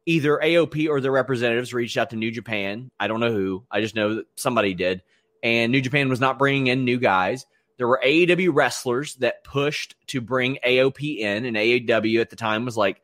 either 0.07 0.41
AOP 0.43 0.89
or 0.89 1.01
their 1.01 1.13
representatives 1.13 1.75
reached 1.75 1.97
out 1.97 2.11
to 2.11 2.17
New 2.17 2.31
Japan. 2.31 2.91
I 2.99 3.09
don't 3.09 3.21
know 3.21 3.33
who. 3.33 3.65
I 3.71 3.81
just 3.81 3.95
know 3.95 4.17
that 4.17 4.27
somebody 4.37 4.75
did. 4.75 5.03
And 5.43 5.73
New 5.73 5.81
Japan 5.81 6.09
was 6.09 6.21
not 6.21 6.39
bringing 6.39 6.67
in 6.67 6.85
new 6.85 6.99
guys. 6.99 7.47
There 7.79 7.89
were 7.89 8.01
AEW 8.05 8.51
wrestlers 8.53 9.15
that 9.17 9.45
pushed 9.45 9.95
to 10.09 10.21
bring 10.21 10.59
AOP 10.67 11.19
in, 11.19 11.47
and 11.47 11.57
AEW 11.57 12.21
at 12.21 12.29
the 12.29 12.37
time 12.37 12.67
was 12.67 12.77
like, 12.77 13.01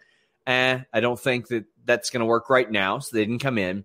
eh, 0.46 0.80
I 0.92 1.00
don't 1.00 1.18
think 1.18 1.48
that 1.48 1.64
that's 1.84 2.10
going 2.10 2.20
to 2.20 2.26
work 2.26 2.50
right 2.50 2.70
now. 2.70 2.98
So 2.98 3.16
they 3.16 3.24
didn't 3.24 3.40
come 3.40 3.56
in. 3.56 3.84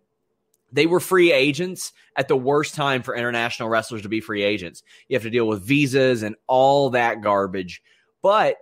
They 0.72 0.86
were 0.86 1.00
free 1.00 1.32
agents 1.32 1.92
at 2.16 2.28
the 2.28 2.36
worst 2.36 2.76
time 2.76 3.04
for 3.04 3.16
international 3.16 3.70
wrestlers 3.70 4.04
to 4.04 4.10
be 4.10 4.22
free 4.22 4.44
agents. 4.44 4.84
You 5.08 5.16
have 5.16 5.24
to 5.24 5.30
deal 5.30 5.48
with 5.48 5.64
visas 5.64 6.24
and 6.24 6.36
all 6.48 6.92
that 6.92 7.22
garbage. 7.22 7.82
But 8.22 8.58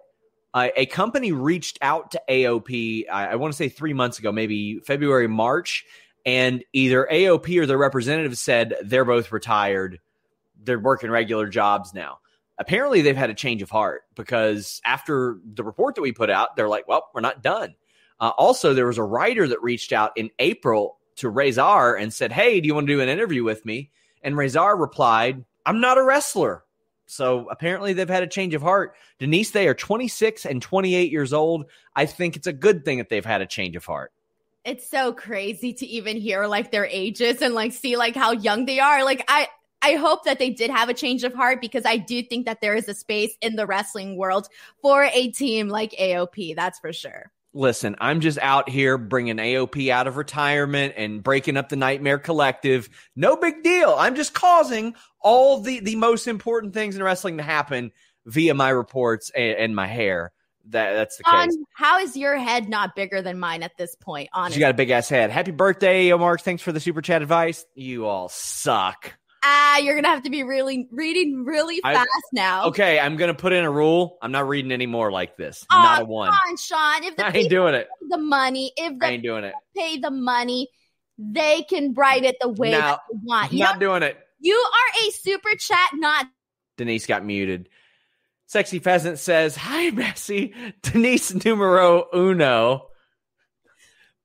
uh, 0.54 0.70
a 0.76 0.86
company 0.88 1.32
reached 1.32 1.78
out 1.82 2.12
to 2.12 2.22
AOP, 2.30 3.06
I, 3.12 3.28
I 3.28 3.36
want 3.36 3.54
to 3.54 3.58
say 3.58 3.70
three 3.70 3.94
months 3.94 4.20
ago, 4.20 4.32
maybe 4.32 4.80
February, 4.80 5.28
March, 5.28 5.86
and 6.26 6.64
either 6.74 7.08
AOP 7.12 7.62
or 7.62 7.66
their 7.66 7.78
representative 7.78 8.38
said 8.38 8.76
they're 8.84 9.06
both 9.06 9.32
retired. 9.32 10.00
They're 10.62 10.80
working 10.80 11.12
regular 11.12 11.48
jobs 11.48 11.94
now. 11.94 12.20
Apparently, 12.58 13.02
they've 13.02 13.16
had 13.16 13.30
a 13.30 13.36
change 13.36 13.62
of 13.62 13.70
heart 13.70 14.02
because 14.16 14.82
after 14.84 15.40
the 15.54 15.64
report 15.64 15.96
that 15.96 16.02
we 16.02 16.12
put 16.12 16.30
out, 16.30 16.56
they're 16.56 16.68
like, 16.68 16.88
well, 16.88 17.10
we're 17.14 17.22
not 17.22 17.42
done. 17.42 17.76
Uh, 18.20 18.32
also, 18.38 18.74
there 18.74 18.88
was 18.88 18.98
a 18.98 19.04
writer 19.04 19.48
that 19.48 19.64
reached 19.64 19.94
out 19.94 20.12
in 20.18 20.30
April 20.40 20.99
to 21.20 21.30
Rezar 21.30 21.96
and 21.96 22.14
said, 22.14 22.32
Hey, 22.32 22.60
do 22.60 22.68
you 22.68 22.76
want 22.76 22.88
to 22.88 22.94
do 22.94 23.02
an 23.02 23.10
interview 23.10 23.44
with 23.44 23.66
me? 23.66 23.92
And 24.22 24.38
Rezar 24.38 24.76
replied, 24.76 25.44
I'm 25.66 25.80
not 25.80 25.98
a 25.98 26.04
wrestler. 26.04 26.64
So 27.06 27.48
apparently 27.50 27.94
they've 27.94 28.08
had 28.08 28.24
a 28.24 28.28
change 28.28 28.54
of 28.54 28.62
heart. 28.62 28.96
Denise, 29.18 29.52
they 29.52 29.68
are 29.68 29.74
26 29.74 30.46
and 30.46 30.62
28 30.62 31.12
years 31.12 31.34
old. 31.34 31.66
I 31.96 32.06
think 32.06 32.36
it's 32.36 32.48
a 32.48 32.54
good 32.54 32.86
thing 32.86 33.00
that 33.00 33.10
they've 33.10 33.26
had 33.26 33.42
a 33.42 33.48
change 33.48 33.76
of 33.76 33.86
heart. 33.86 34.12
It's 34.64 34.88
so 34.88 35.14
crazy 35.14 35.74
to 35.74 35.88
even 35.88 36.18
hear 36.18 36.46
like 36.46 36.72
their 36.72 36.86
ages 36.86 37.42
and 37.42 37.56
like 37.56 37.72
see 37.72 37.98
like 37.98 38.16
how 38.16 38.32
young 38.32 38.66
they 38.66 38.80
are. 38.80 39.04
Like 39.04 39.26
I 39.28 39.48
I 39.82 39.94
hope 39.94 40.26
that 40.26 40.40
they 40.40 40.50
did 40.50 40.70
have 40.70 40.90
a 40.90 40.94
change 40.94 41.24
of 41.24 41.34
heart 41.34 41.62
because 41.62 41.86
I 41.86 41.98
do 41.98 42.22
think 42.22 42.46
that 42.46 42.62
there 42.62 42.76
is 42.76 42.90
a 42.90 42.94
space 42.94 43.36
in 43.42 43.56
the 43.56 43.66
wrestling 43.66 44.18
world 44.18 44.50
for 44.82 45.04
a 45.04 45.32
team 45.32 45.70
like 45.70 45.92
AOP. 45.94 46.56
That's 46.56 46.80
for 46.80 46.94
sure. 46.94 47.32
Listen, 47.54 47.96
I'm 48.00 48.22
just 48.22 48.38
out 48.40 48.70
here 48.70 48.98
bringing 48.98 49.38
AOP 49.38 49.90
out 49.90 50.06
of 50.08 50.18
retirement 50.18 50.94
and 50.98 51.24
breaking 51.24 51.58
up 51.58 51.70
the 51.70 51.76
Nightmare 51.76 52.20
Collective. 52.20 52.90
No 53.16 53.36
big 53.36 53.64
deal. 53.64 53.96
I'm 53.98 54.16
just 54.16 54.34
causing 54.34 54.94
all 55.20 55.60
the 55.60 55.80
the 55.80 55.96
most 55.96 56.28
important 56.28 56.74
things 56.74 56.96
in 56.96 57.02
wrestling 57.02 57.38
to 57.38 57.44
happen 57.44 57.92
via 58.26 58.54
my 58.54 58.70
reports 58.70 59.32
and, 59.36 59.58
and 59.58 59.76
my 59.76 59.88
hair. 59.88 60.32
That 60.70 60.94
that's 60.94 61.18
the 61.18 61.24
case. 61.24 61.58
how 61.74 62.00
is 62.00 62.16
your 62.16 62.38
head 62.38 62.70
not 62.70 62.96
bigger 62.96 63.24
than 63.24 63.40
mine 63.40 63.64
at 63.64 63.76
this 63.78 63.96
point? 63.96 64.30
Honestly, 64.34 64.60
you 64.60 64.64
got 64.64 64.72
a 64.72 64.76
big 64.76 64.92
ass 64.92 65.10
head. 65.10 65.32
Happy 65.32 65.52
birthday, 65.52 66.14
Mark. 66.14 66.42
Thanks 66.42 66.62
for 66.62 66.72
the 66.72 66.80
super 66.80 67.02
chat 67.02 67.24
advice. 67.24 67.66
You 67.74 68.06
all 68.06 68.30
suck. 68.30 69.18
Ah, 69.44 69.78
you're 69.78 69.96
gonna 69.96 70.10
have 70.10 70.24
to 70.24 70.30
be 70.30 70.44
really 70.44 70.88
reading 70.92 71.46
really 71.46 71.80
fast 71.82 72.10
I, 72.14 72.22
now. 72.34 72.66
Okay, 72.68 73.00
I'm 73.00 73.16
gonna 73.16 73.34
put 73.34 73.54
in 73.54 73.64
a 73.64 73.72
rule. 73.72 74.18
I'm 74.22 74.32
not 74.32 74.48
reading 74.48 74.72
any 74.72 74.86
more 74.86 75.12
like 75.12 75.38
this. 75.38 75.66
Oh, 75.72 75.76
not 75.76 76.02
a 76.02 76.06
one. 76.06 76.30
Come 76.30 76.40
on, 76.50 76.58
Sean. 76.58 77.04
If 77.04 77.16
the 77.16 77.26
I 77.28 77.32
ain't 77.32 77.50
doing 77.50 77.74
it. 77.76 77.88
The 78.10 78.18
money. 78.18 78.74
If 78.76 79.00
the 79.00 79.06
I 79.06 79.10
ain't 79.12 79.24
doing 79.24 79.44
it. 79.44 79.54
Pay 79.76 80.00
the 80.00 80.12
money. 80.12 80.70
They 81.18 81.64
can 81.64 81.94
write 81.94 82.24
it 82.24 82.38
the 82.40 82.50
way 82.50 82.72
that 82.72 83.00
they 83.12 83.20
want. 83.24 83.52
You 83.52 83.60
not 83.60 83.80
doing 83.80 84.04
it. 84.04 84.18
You 84.40 84.56
are 84.56 85.08
a 85.08 85.12
super 85.12 85.50
chat, 85.58 85.90
not. 85.96 86.26
Denise 86.78 87.06
got 87.06 87.26
muted. 87.26 87.70
Sexy 88.46 88.80
Pheasant 88.80 89.20
says, 89.20 89.56
Hi, 89.56 89.92
Bessie. 89.92 90.54
Denise 90.82 91.46
numero 91.46 92.08
uno. 92.14 92.89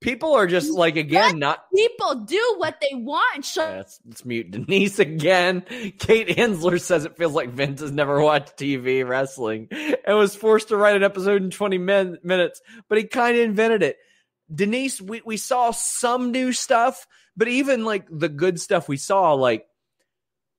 People 0.04 0.34
are 0.34 0.46
just 0.46 0.70
like, 0.70 0.96
again, 0.96 1.23
Let 1.23 1.37
not. 1.37 1.64
People 1.75 2.16
do 2.26 2.54
what 2.58 2.78
they 2.78 2.94
want. 2.94 3.42
Sh- 3.42 3.56
yeah, 3.56 3.76
let's, 3.76 4.00
let's 4.06 4.23
mute 4.26 4.50
Denise 4.50 4.99
again. 4.99 5.62
Kate 5.99 6.28
Hensler 6.28 6.78
says 6.78 7.06
it 7.06 7.16
feels 7.16 7.32
like 7.32 7.49
Vince 7.49 7.80
has 7.80 7.90
never 7.90 8.20
watched 8.20 8.58
TV 8.58 9.08
wrestling 9.08 9.68
and 9.70 10.18
was 10.18 10.37
forced 10.37 10.68
to 10.68 10.76
write 10.76 10.94
an 10.94 11.02
episode 11.02 11.42
in 11.42 11.49
20 11.50 11.78
min- 11.78 12.18
minutes, 12.23 12.61
but 12.90 12.99
he 12.99 13.04
kind 13.04 13.34
of 13.34 13.44
invented 13.44 13.82
it. 13.82 13.96
Denise, 14.54 15.00
we, 15.00 15.23
we 15.25 15.38
saw 15.38 15.70
some 15.70 16.32
new 16.32 16.52
stuff, 16.52 17.06
but 17.34 17.49
even 17.49 17.87
like 17.87 18.06
the 18.11 18.28
good 18.28 18.61
stuff 18.61 18.90
we 18.90 18.99
saw, 18.99 19.32
like 19.32 19.64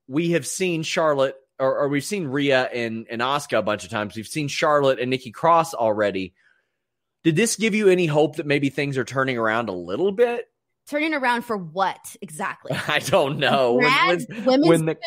we 0.07 0.31
have 0.31 0.47
seen 0.47 0.81
Charlotte 0.81 1.35
or, 1.59 1.81
or 1.81 1.87
we've 1.87 2.03
seen 2.03 2.25
Rhea 2.25 2.63
and, 2.63 3.05
and 3.11 3.21
Asuka 3.21 3.59
a 3.59 3.61
bunch 3.61 3.83
of 3.83 3.91
times. 3.91 4.15
We've 4.15 4.25
seen 4.25 4.47
Charlotte 4.47 4.99
and 4.99 5.11
Nikki 5.11 5.29
Cross 5.29 5.75
already. 5.75 6.33
Did 7.25 7.35
this 7.35 7.55
give 7.55 7.73
you 7.73 7.89
any 7.89 8.05
hope 8.05 8.35
that 8.35 8.45
maybe 8.45 8.69
things 8.69 8.99
are 8.99 9.03
turning 9.03 9.35
around 9.35 9.67
a 9.67 9.71
little 9.71 10.11
bit? 10.11 10.47
Turning 10.87 11.15
around 11.15 11.41
for 11.41 11.57
what 11.57 12.15
exactly? 12.21 12.71
I 12.87 12.99
don't 12.99 13.39
know. 13.39 13.73
When, 13.73 13.87
when, 13.87 14.45
women's 14.45 14.67
when 14.67 14.85
the? 14.85 14.97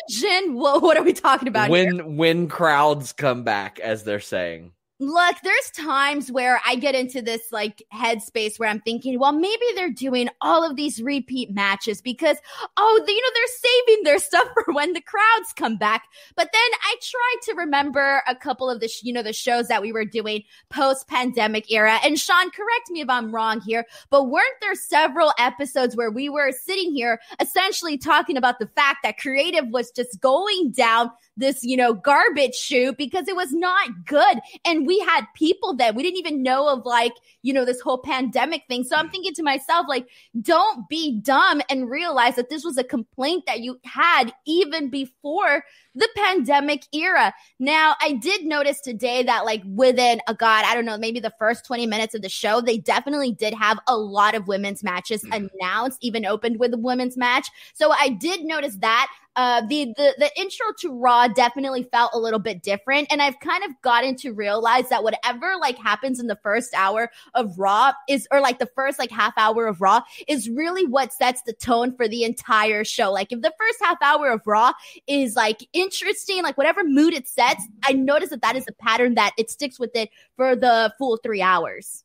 What, 0.53 0.81
what, 0.81 0.97
are 0.97 1.03
we 1.03 1.13
talking 1.13 1.47
about? 1.47 1.69
When 1.69 1.93
here? 1.93 2.05
when 2.05 2.49
crowds 2.49 3.13
come 3.13 3.45
back, 3.45 3.79
as 3.79 4.03
they're 4.03 4.19
saying 4.19 4.73
look, 4.99 5.37
there's 5.43 5.71
times 5.71 6.29
where 6.29 6.59
I 6.65 6.75
get 6.75 6.93
into 6.93 7.21
this 7.21 7.51
like 7.53 7.81
headspace 7.93 8.59
where 8.59 8.67
I'm 8.67 8.81
thinking, 8.81 9.17
well, 9.17 9.31
maybe 9.31 9.63
they're 9.73 9.89
doing 9.89 10.27
all 10.41 10.69
of 10.69 10.75
these 10.75 11.01
repeat 11.01 11.51
matches 11.51 12.01
because, 12.01 12.37
oh, 12.75 13.03
you 13.07 13.21
know, 13.21 13.29
they're 13.33 13.85
saving 13.87 14.03
their 14.03 14.19
stuff 14.29 14.47
for 14.53 14.73
when 14.73 14.91
the 14.91 15.01
crowds 15.01 15.53
come 15.55 15.77
back. 15.77 16.03
But 16.35 16.49
then 16.51 16.61
I 16.83 16.95
try 17.01 17.35
to 17.43 17.53
remember 17.55 18.21
a 18.27 18.35
couple 18.35 18.69
of 18.69 18.81
the, 18.81 18.89
sh- 18.89 19.03
you 19.03 19.13
know, 19.13 19.23
the 19.23 19.31
shows 19.31 19.69
that 19.69 19.81
we 19.81 19.93
were 19.93 20.05
doing 20.05 20.43
post 20.69 21.07
pandemic 21.07 21.71
era. 21.71 21.99
And 22.03 22.19
Sean, 22.19 22.51
correct 22.51 22.89
me 22.89 22.99
if 22.99 23.09
I'm 23.09 23.33
wrong 23.33 23.61
here, 23.61 23.85
but 24.09 24.25
weren't 24.29 24.45
there 24.61 24.75
several 24.75 25.31
episodes 25.39 25.95
where 25.95 26.11
we 26.11 26.27
were 26.27 26.51
sitting 26.51 26.93
here 26.93 27.21
essentially 27.39 27.97
talking 27.97 28.35
about 28.35 28.59
the 28.59 28.67
fact 28.67 28.99
that 29.03 29.17
creative 29.17 29.67
was 29.69 29.91
just 29.91 30.19
going 30.19 30.71
down 30.71 31.09
this, 31.39 31.63
you 31.63 31.77
know, 31.77 31.93
garbage 31.93 32.55
chute 32.55 32.97
because 32.97 33.27
it 33.27 33.35
was 33.35 33.51
not 33.51 34.05
good. 34.05 34.39
And 34.65 34.85
we 34.85 34.99
had 34.99 35.25
people 35.35 35.75
that 35.77 35.95
we 35.95 36.03
didn't 36.03 36.19
even 36.19 36.43
know 36.43 36.67
of, 36.67 36.85
like, 36.85 37.13
you 37.41 37.53
know, 37.53 37.65
this 37.65 37.81
whole 37.81 37.97
pandemic 37.97 38.63
thing. 38.67 38.83
So 38.83 38.95
I'm 38.95 39.09
thinking 39.09 39.33
to 39.33 39.43
myself, 39.43 39.87
like, 39.89 40.07
don't 40.41 40.87
be 40.89 41.19
dumb 41.21 41.61
and 41.69 41.89
realize 41.89 42.35
that 42.35 42.49
this 42.49 42.63
was 42.63 42.77
a 42.77 42.83
complaint 42.83 43.45
that 43.47 43.61
you 43.61 43.79
had 43.83 44.33
even 44.45 44.89
before 44.89 45.63
the 45.95 46.09
pandemic 46.15 46.83
era. 46.93 47.33
Now, 47.57 47.95
I 48.01 48.13
did 48.13 48.45
notice 48.45 48.79
today 48.81 49.23
that, 49.23 49.45
like, 49.45 49.63
within 49.65 50.21
a 50.27 50.35
god, 50.35 50.65
I 50.65 50.75
don't 50.75 50.85
know, 50.85 50.97
maybe 50.97 51.19
the 51.19 51.33
first 51.39 51.65
20 51.65 51.87
minutes 51.87 52.13
of 52.13 52.21
the 52.21 52.29
show, 52.29 52.61
they 52.61 52.77
definitely 52.77 53.31
did 53.31 53.53
have 53.53 53.79
a 53.87 53.97
lot 53.97 54.35
of 54.35 54.47
women's 54.47 54.83
matches 54.83 55.25
announced, 55.31 55.97
even 56.01 56.25
opened 56.25 56.59
with 56.59 56.73
a 56.73 56.77
women's 56.77 57.17
match. 57.17 57.47
So 57.73 57.91
I 57.91 58.09
did 58.09 58.41
notice 58.41 58.75
that. 58.77 59.07
Uh, 59.39 59.61
the, 59.67 59.93
the 59.95 60.13
the 60.17 60.29
intro 60.37 60.65
to 60.79 60.91
Raw 60.91 61.29
definitely 61.29 61.83
felt 61.83 62.11
a 62.13 62.19
little 62.19 62.39
bit 62.39 62.61
different, 62.61 63.07
and 63.09 63.21
I've 63.21 63.39
kind 63.39 63.63
of 63.63 63.71
gotten 63.81 64.17
to 64.17 64.33
realize 64.33 64.89
that 64.89 65.01
whatever 65.01 65.53
like 65.61 65.77
happens 65.77 66.19
in 66.19 66.27
the 66.27 66.35
first 66.43 66.73
hour 66.75 67.09
of 67.35 67.57
Raw 67.57 67.93
is, 68.09 68.27
or 68.31 68.41
like 68.41 68.59
the 68.59 68.69
first 68.75 68.99
like 68.99 69.11
half 69.11 69.31
hour 69.37 69.65
of 69.65 69.79
Raw 69.79 70.01
is 70.27 70.49
really 70.49 70.85
what 70.85 71.13
sets 71.13 71.41
the 71.43 71.53
tone 71.53 71.95
for 71.95 72.05
the 72.05 72.25
entire 72.25 72.83
show. 72.83 73.13
Like 73.13 73.31
if 73.31 73.41
the 73.41 73.53
first 73.57 73.77
half 73.81 73.97
hour 74.01 74.29
of 74.29 74.41
Raw 74.45 74.73
is 75.07 75.37
like 75.37 75.65
interesting, 75.71 76.43
like 76.43 76.57
whatever 76.57 76.83
mood 76.83 77.13
it 77.13 77.25
sets, 77.25 77.63
I 77.85 77.93
notice 77.93 78.31
that 78.31 78.41
that 78.41 78.57
is 78.57 78.65
a 78.67 78.73
pattern 78.73 79.15
that 79.15 79.31
it 79.37 79.49
sticks 79.49 79.79
with 79.79 79.95
it 79.95 80.09
for 80.35 80.57
the 80.57 80.93
full 80.97 81.15
three 81.15 81.41
hours. 81.41 82.03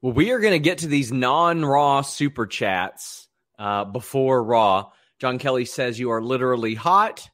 Well, 0.00 0.12
we 0.12 0.30
are 0.30 0.38
going 0.38 0.52
to 0.52 0.60
get 0.60 0.78
to 0.78 0.86
these 0.86 1.10
non-Raw 1.10 2.02
super 2.02 2.46
chats 2.46 3.26
uh, 3.58 3.84
before 3.84 4.44
Raw. 4.44 4.92
John 5.18 5.38
Kelly 5.38 5.64
says 5.64 5.98
you 5.98 6.10
are 6.10 6.22
literally 6.22 6.74
hot. 6.74 7.28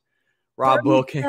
Rob 0.56 0.84
Wilkins. 0.84 1.24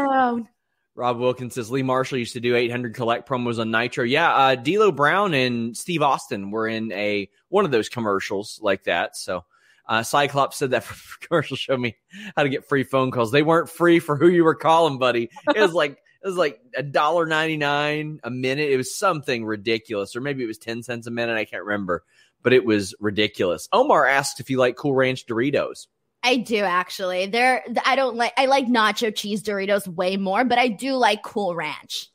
Rob 0.95 1.17
Wilkins 1.19 1.55
says 1.55 1.69
Lee 1.69 1.83
Marshall 1.83 2.19
used 2.19 2.33
to 2.33 2.39
do 2.39 2.55
800 2.55 2.95
collect 2.95 3.27
promos 3.27 3.59
on 3.59 3.69
Nitro. 3.69 4.05
Yeah, 4.05 4.33
uh, 4.33 4.55
D'Lo 4.55 4.93
Brown 4.93 5.33
and 5.33 5.75
Steve 5.75 6.01
Austin 6.01 6.51
were 6.51 6.67
in 6.67 6.91
a 6.93 7.29
one 7.49 7.65
of 7.65 7.71
those 7.71 7.89
commercials 7.89 8.59
like 8.61 8.85
that. 8.85 9.17
So 9.17 9.43
uh, 9.87 10.03
Cyclops 10.03 10.57
said 10.57 10.71
that 10.71 10.87
commercial 11.19 11.57
showed 11.57 11.81
me 11.81 11.97
how 12.35 12.43
to 12.43 12.49
get 12.49 12.67
free 12.67 12.83
phone 12.83 13.11
calls. 13.11 13.31
They 13.31 13.43
weren't 13.43 13.69
free 13.69 13.99
for 13.99 14.15
who 14.15 14.29
you 14.29 14.45
were 14.45 14.55
calling, 14.55 14.97
buddy. 14.97 15.29
It 15.53 15.59
was 15.59 15.73
like 15.73 15.91
it 15.91 16.27
was 16.27 16.37
like 16.37 16.61
a 16.75 16.83
dollar 16.83 17.25
ninety 17.25 17.57
nine 17.57 18.21
a 18.23 18.29
minute. 18.29 18.69
It 18.69 18.77
was 18.77 18.97
something 18.97 19.43
ridiculous, 19.45 20.15
or 20.15 20.21
maybe 20.21 20.43
it 20.43 20.47
was 20.47 20.57
ten 20.57 20.81
cents 20.81 21.07
a 21.07 21.11
minute. 21.11 21.35
I 21.35 21.43
can't 21.43 21.65
remember, 21.65 22.05
but 22.41 22.53
it 22.53 22.63
was 22.63 22.95
ridiculous. 23.01 23.67
Omar 23.73 24.05
asked 24.05 24.39
if 24.39 24.49
you 24.49 24.59
like 24.59 24.77
Cool 24.77 24.95
Ranch 24.95 25.25
Doritos. 25.25 25.87
I 26.25 26.37
do 26.37 26.57
actually. 26.57 27.27
They're 27.27 27.63
I 27.85 27.95
don't 27.95 28.15
like 28.15 28.33
I 28.35 28.47
like 28.47 28.65
nacho 28.65 29.15
cheese 29.15 29.43
Doritos 29.43 29.87
way 29.87 30.17
more, 30.17 30.43
but 30.43 30.57
I 30.57 30.69
do 30.69 30.95
like 30.95 31.21
Cool 31.21 31.55
Ranch. 31.55 32.09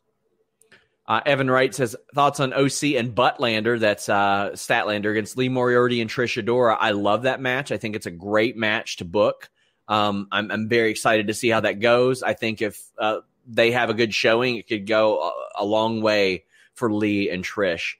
Uh, 1.07 1.21
Evan 1.25 1.51
Wright 1.51 1.75
says 1.75 1.97
thoughts 2.15 2.41
on 2.41 2.53
OC 2.53 2.95
and 2.97 3.15
Buttlander. 3.15 3.79
That's 3.79 4.09
uh, 4.09 4.51
Statlander 4.55 5.11
against 5.11 5.37
Lee 5.37 5.49
Moriarty 5.49 6.01
and 6.01 6.11
Trish 6.11 6.41
Adora. 6.43 6.77
I 6.79 6.91
love 6.91 7.23
that 7.23 7.41
match. 7.41 7.73
I 7.73 7.79
think 7.79 7.97
it's 7.97 8.07
a 8.07 8.13
great 8.13 8.57
match 8.57 8.97
to 8.99 9.05
book. 9.05 9.49
Um, 9.89 10.29
I'm, 10.31 10.53
I'm, 10.53 10.69
very 10.69 10.89
excited 10.89 11.27
to 11.27 11.35
see 11.35 11.49
how 11.49 11.61
that 11.61 11.81
goes. 11.81 12.23
I 12.23 12.35
think 12.35 12.63
if 12.63 12.81
uh, 12.97 13.23
they 13.45 13.73
have 13.73 13.91
a 13.91 13.95
good 13.95 14.15
showing, 14.15 14.57
it 14.57 14.69
could 14.69 14.87
go 14.87 15.21
a, 15.21 15.63
a 15.63 15.65
long 15.65 16.01
way 16.01 16.45
for 16.75 16.93
Lee 16.93 17.29
and 17.29 17.45
Trish. 17.45 17.95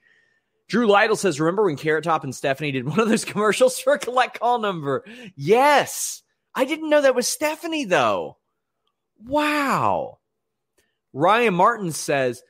Drew 0.71 0.87
Lytle 0.87 1.17
says, 1.17 1.37
Remember 1.37 1.65
when 1.65 1.75
Carrot 1.75 2.05
Top 2.05 2.23
and 2.23 2.33
Stephanie 2.33 2.71
did 2.71 2.85
one 2.87 3.01
of 3.01 3.09
those 3.09 3.25
commercials 3.25 3.77
for 3.77 3.91
a 3.91 3.99
collect 3.99 4.39
call 4.39 4.57
number? 4.57 5.03
Yes. 5.35 6.23
I 6.55 6.63
didn't 6.63 6.89
know 6.89 7.01
that 7.01 7.13
was 7.13 7.27
Stephanie, 7.27 7.83
though. 7.83 8.37
Wow. 9.21 10.19
Ryan 11.11 11.55
Martin 11.55 11.91
says, 11.91 12.41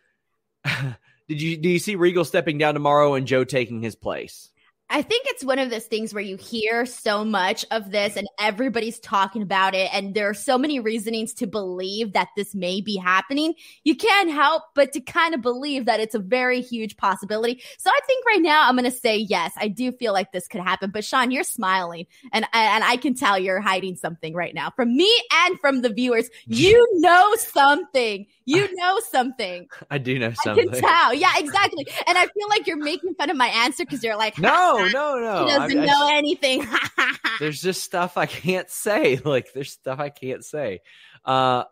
Did 1.28 1.42
you 1.42 1.58
do 1.58 1.70
you 1.70 1.80
see 1.80 1.96
Regal 1.96 2.24
stepping 2.24 2.60
down 2.60 2.76
tomorrow 2.76 3.16
and 3.16 3.26
Joe 3.26 3.44
taking 3.44 3.82
his 3.82 3.96
place? 3.96 4.51
I 4.92 5.02
think 5.02 5.26
it's 5.28 5.44
one 5.44 5.58
of 5.58 5.70
those 5.70 5.86
things 5.86 6.14
where 6.14 6.22
you 6.22 6.36
hear 6.36 6.86
so 6.86 7.24
much 7.24 7.66
of 7.72 7.92
this 7.92 8.18
and 8.18 8.28
everybody's 8.38 9.00
talking 9.00 9.42
about 9.42 9.74
it, 9.74 9.90
and 9.94 10.14
there 10.14 10.28
are 10.28 10.34
so 10.34 10.58
many 10.58 10.82
reasonings 10.82 11.34
to 11.36 11.48
believe 11.48 12.12
that 12.12 12.28
this 12.36 12.54
may 12.54 12.82
be 12.82 12.98
happening. 12.98 13.54
You 13.86 13.96
can't 13.96 14.30
help 14.30 14.64
but 14.76 14.92
to 14.92 15.00
kind 15.00 15.34
of 15.34 15.42
believe 15.42 15.86
that 15.86 16.02
it's 16.02 16.14
a 16.14 16.20
very 16.20 16.60
huge 16.60 16.98
possibility. 16.98 17.64
So 17.78 17.90
I 17.90 18.00
think 18.06 18.26
right 18.26 18.42
now 18.42 18.68
I'm 18.68 18.76
going 18.76 18.84
to 18.84 18.92
say 18.92 19.16
yes. 19.16 19.54
I 19.56 19.70
do 19.70 19.94
feel 19.94 20.12
like 20.12 20.34
this 20.34 20.50
could 20.50 20.60
happen. 20.60 20.92
But 20.92 21.06
Sean, 21.06 21.32
you're 21.32 21.46
smiling, 21.46 22.06
and 22.34 22.46
and 22.52 22.84
I 22.84 22.98
can 22.98 23.14
tell 23.14 23.40
you're 23.40 23.62
hiding 23.62 23.96
something 23.96 24.34
right 24.34 24.54
now 24.54 24.72
from 24.72 24.94
me 24.94 25.10
and 25.46 25.58
from 25.62 25.84
the 25.84 25.90
viewers. 25.94 26.30
You 26.48 26.86
know 27.00 27.34
something. 27.36 28.26
You 28.44 28.76
know 28.76 29.00
something. 29.10 29.70
I 29.90 30.00
do 30.00 30.20
know 30.20 30.34
something. 30.44 30.68
I 30.68 30.72
can 30.74 30.82
tell. 30.82 31.14
Yeah, 31.14 31.32
exactly. 31.38 31.88
And 32.08 32.18
I 32.18 32.28
feel 32.28 32.50
like 32.50 32.68
you're 32.68 32.76
making 32.76 33.16
fun 33.16 33.30
of 33.30 33.38
my 33.38 33.48
answer 33.48 33.86
because 33.86 34.04
you're 34.04 34.18
like, 34.18 34.38
no 34.38 34.81
no, 34.90 35.20
no, 35.20 35.46
He 35.46 35.52
doesn't 35.52 35.80
I, 35.80 35.86
know 35.86 36.08
I, 36.08 36.14
anything. 36.16 36.68
there's 37.40 37.62
just 37.62 37.84
stuff 37.84 38.18
I 38.18 38.26
can't 38.26 38.70
say. 38.70 39.20
Like 39.26 39.54
there's 39.54 39.72
stuff 39.72 40.00
I 40.00 40.10
can't 40.10 40.44
say. 40.44 40.82
Uh 41.24 41.64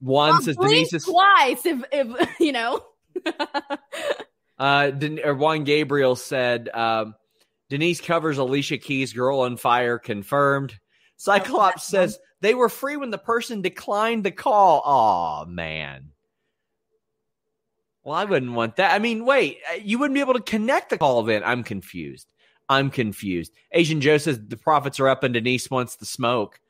one 0.00 0.30
well, 0.30 0.42
says 0.42 0.56
Denise 0.56 0.92
is 0.92 1.04
twice 1.04 1.66
if 1.66 1.82
if 1.92 2.30
you 2.40 2.52
know. 2.52 2.82
uh 4.58 4.90
or 5.24 5.34
Juan 5.34 5.64
Gabriel 5.64 6.16
said 6.16 6.68
um 6.72 7.14
Denise 7.68 8.00
covers 8.00 8.38
Alicia 8.38 8.78
Keys 8.78 9.12
girl 9.12 9.40
on 9.40 9.56
fire 9.56 9.98
confirmed. 9.98 10.78
Cyclops 11.16 11.88
oh, 11.88 11.90
says 11.90 12.18
they 12.40 12.54
were 12.54 12.68
free 12.68 12.96
when 12.96 13.10
the 13.10 13.18
person 13.18 13.62
declined 13.62 14.24
the 14.24 14.30
call. 14.30 14.82
Oh 14.84 15.46
man. 15.46 16.10
Well, 18.06 18.14
I 18.14 18.24
wouldn't 18.24 18.52
want 18.52 18.76
that. 18.76 18.92
I 18.94 19.00
mean, 19.00 19.24
wait, 19.24 19.58
uh, 19.68 19.78
you 19.82 19.98
wouldn't 19.98 20.14
be 20.14 20.20
able 20.20 20.34
to 20.34 20.40
connect 20.40 20.90
the 20.90 20.98
call 20.98 21.24
then. 21.24 21.42
I'm 21.42 21.64
confused. 21.64 22.28
I'm 22.68 22.88
confused. 22.88 23.50
Asian 23.72 24.00
Joe 24.00 24.16
says 24.18 24.38
the 24.46 24.56
profits 24.56 25.00
are 25.00 25.08
up 25.08 25.24
and 25.24 25.34
Denise 25.34 25.68
wants 25.72 25.96
the 25.96 26.06
smoke. 26.06 26.60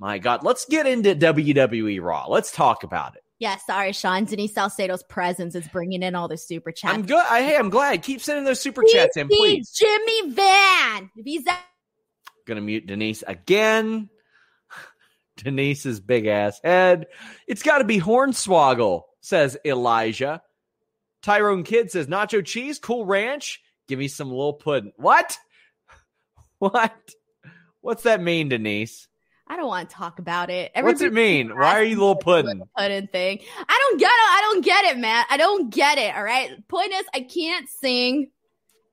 My 0.00 0.18
God, 0.18 0.42
let's 0.42 0.64
get 0.64 0.84
into 0.84 1.14
WWE 1.14 2.02
Raw. 2.02 2.26
Let's 2.26 2.50
talk 2.50 2.82
about 2.82 3.14
it. 3.14 3.22
Yeah, 3.38 3.56
sorry, 3.58 3.92
Sean. 3.92 4.24
Denise 4.24 4.52
Salcedo's 4.52 5.04
presence 5.04 5.54
is 5.54 5.68
bringing 5.68 6.02
in 6.02 6.16
all 6.16 6.26
the 6.26 6.36
super 6.36 6.72
chats. 6.72 6.92
I'm 6.92 7.06
good. 7.06 7.22
I, 7.30 7.42
hey, 7.42 7.56
I'm 7.56 7.70
glad. 7.70 8.02
Keep 8.02 8.20
sending 8.20 8.44
those 8.44 8.58
super 8.58 8.82
chats 8.82 9.16
in, 9.16 9.28
please. 9.28 9.70
Jimmy 9.70 10.30
Van. 10.30 11.08
He's 11.24 11.44
that- 11.44 11.62
gonna 12.48 12.60
mute 12.60 12.86
Denise 12.88 13.22
again. 13.24 14.10
Denise's 15.36 16.00
big 16.00 16.26
ass 16.26 16.60
head. 16.64 17.06
It's 17.46 17.62
got 17.62 17.78
to 17.78 17.84
be 17.84 18.00
Hornswoggle, 18.00 19.02
says 19.20 19.56
Elijah. 19.64 20.42
Tyrone 21.24 21.62
Kidd 21.62 21.90
says 21.90 22.06
nacho 22.06 22.44
cheese, 22.44 22.78
cool 22.78 23.06
ranch. 23.06 23.62
Give 23.88 23.98
me 23.98 24.08
some 24.08 24.28
little 24.28 24.52
pudding. 24.52 24.92
What? 24.96 25.36
What? 26.60 26.94
What's 27.82 28.04
that 28.04 28.22
mean, 28.22 28.48
Denise? 28.48 29.08
I 29.46 29.56
don't 29.56 29.66
want 29.66 29.90
to 29.90 29.94
talk 29.94 30.18
about 30.18 30.48
it. 30.48 30.72
Everybody 30.74 30.94
What's 30.94 31.02
it 31.02 31.12
mean? 31.12 31.54
Why 31.54 31.78
are 31.78 31.82
you 31.82 31.96
little 31.96 32.16
pudding? 32.16 32.62
Pudding 32.74 33.08
thing. 33.08 33.40
I 33.58 33.78
don't 33.90 34.00
get 34.00 34.06
it. 34.06 34.10
I 34.10 34.40
don't 34.42 34.64
get 34.64 34.84
it, 34.86 34.98
man. 34.98 35.24
I 35.28 35.36
don't 35.36 35.68
get 35.68 35.98
it. 35.98 36.14
All 36.16 36.22
right. 36.22 36.50
Point 36.68 36.94
is, 36.94 37.04
I 37.12 37.20
can't 37.20 37.68
sing. 37.68 38.30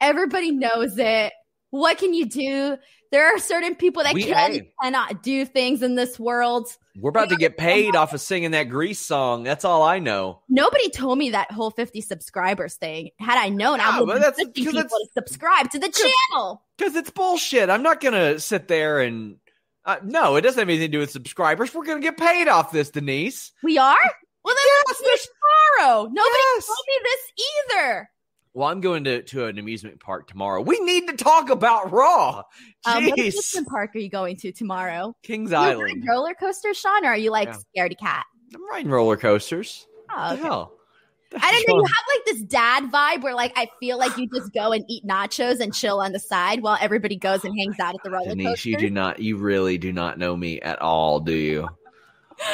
Everybody 0.01 0.51
knows 0.51 0.97
it. 0.97 1.31
What 1.71 1.97
can 1.97 2.13
you 2.13 2.25
do? 2.25 2.77
There 3.11 3.25
are 3.25 3.39
certain 3.39 3.75
people 3.75 4.03
that 4.03 4.15
can, 4.15 4.67
cannot 4.81 5.21
do 5.21 5.45
things 5.45 5.83
in 5.83 5.95
this 5.95 6.17
world. 6.17 6.69
We're 6.95 7.09
about 7.09 7.29
to 7.29 7.35
get 7.35 7.57
paid 7.57 7.95
off 7.95 8.13
of 8.13 8.21
singing 8.21 8.51
that 8.51 8.65
Grease 8.69 8.99
song. 8.99 9.43
That's 9.43 9.65
all 9.65 9.83
I 9.83 9.99
know. 9.99 10.41
Nobody 10.47 10.89
told 10.89 11.17
me 11.17 11.31
that 11.31 11.51
whole 11.51 11.71
50 11.71 11.99
subscribers 12.01 12.75
thing. 12.75 13.09
Had 13.19 13.37
I 13.37 13.49
known, 13.49 13.81
I 13.81 13.99
would 13.99 14.21
have 14.21 14.35
50 14.35 14.51
people 14.53 14.81
to 14.81 15.07
subscribe 15.13 15.71
to 15.71 15.79
the 15.79 15.89
channel. 15.89 16.63
Because 16.77 16.95
it's 16.95 17.09
bullshit. 17.09 17.69
I'm 17.69 17.83
not 17.83 17.99
going 17.99 18.13
to 18.13 18.39
sit 18.39 18.67
there 18.67 19.01
and. 19.01 19.37
Uh, 19.83 19.97
no, 20.03 20.35
it 20.35 20.41
doesn't 20.41 20.59
have 20.59 20.69
anything 20.69 20.89
to 20.89 20.97
do 20.97 20.99
with 20.99 21.09
subscribers. 21.09 21.73
We're 21.73 21.85
going 21.85 21.99
to 21.99 22.07
get 22.07 22.15
paid 22.15 22.47
off 22.47 22.71
this, 22.71 22.91
Denise. 22.91 23.51
We 23.63 23.77
are? 23.79 23.97
Well, 24.43 24.55
then 24.55 24.95
yes, 25.05 25.27
tomorrow. 25.79 26.03
Nobody 26.03 26.43
yes. 26.55 26.67
told 26.67 26.77
me 26.87 26.99
this 27.03 27.75
either. 27.75 28.09
Well, 28.53 28.67
I'm 28.67 28.81
going 28.81 29.05
to, 29.05 29.21
to 29.21 29.45
an 29.45 29.57
amusement 29.57 30.01
park 30.01 30.27
tomorrow. 30.27 30.61
We 30.61 30.79
need 30.79 31.07
to 31.07 31.15
talk 31.15 31.49
about 31.49 31.91
Raw. 31.91 32.43
Um, 32.85 33.05
what 33.05 33.19
amusement 33.19 33.67
park 33.67 33.95
are 33.95 33.99
you 33.99 34.09
going 34.09 34.35
to 34.37 34.51
tomorrow? 34.51 35.15
Kings 35.23 35.53
Island. 35.53 36.03
roller 36.07 36.33
coaster, 36.33 36.73
Sean, 36.73 37.05
or 37.05 37.09
are 37.09 37.17
you 37.17 37.31
like 37.31 37.47
yeah. 37.47 37.83
scaredy 37.85 37.97
cat? 37.97 38.25
I'm 38.53 38.69
riding 38.69 38.91
roller 38.91 39.15
coasters. 39.15 39.87
Oh, 40.09 40.33
okay. 40.33 40.41
hell? 40.41 40.73
I 41.33 41.51
don't 41.51 41.67
know. 41.69 41.81
You 41.81 41.85
have 41.85 42.05
like 42.15 42.25
this 42.25 42.41
dad 42.43 42.91
vibe 42.91 43.23
where 43.23 43.35
like 43.35 43.53
I 43.55 43.69
feel 43.79 43.97
like 43.97 44.17
you 44.17 44.27
just 44.27 44.53
go 44.53 44.73
and 44.73 44.83
eat 44.89 45.05
nachos 45.05 45.61
and 45.61 45.73
chill 45.73 46.01
on 46.01 46.11
the 46.11 46.19
side 46.19 46.61
while 46.61 46.77
everybody 46.81 47.15
goes 47.15 47.45
and 47.45 47.57
hangs 47.57 47.79
out 47.79 47.95
at 47.95 48.03
the 48.03 48.11
roller 48.11 48.29
Denise, 48.29 48.47
coaster. 48.47 48.69
You 48.69 48.77
do 48.77 48.89
not. 48.89 49.19
You 49.19 49.37
really 49.37 49.77
do 49.77 49.93
not 49.93 50.19
know 50.19 50.35
me 50.35 50.59
at 50.59 50.81
all, 50.81 51.21
do 51.21 51.33
you? 51.33 51.69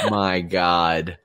My 0.10 0.42
God. 0.42 1.18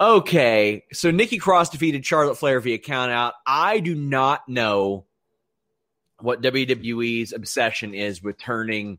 Okay, 0.00 0.84
so 0.92 1.10
Nikki 1.10 1.38
Cross 1.38 1.70
defeated 1.70 2.06
Charlotte 2.06 2.36
Flair 2.36 2.60
via 2.60 2.78
countout. 2.78 3.32
I 3.44 3.80
do 3.80 3.96
not 3.96 4.48
know 4.48 5.06
what 6.20 6.40
WWE's 6.40 7.32
obsession 7.32 7.94
is 7.94 8.22
with 8.22 8.38
turning 8.38 8.98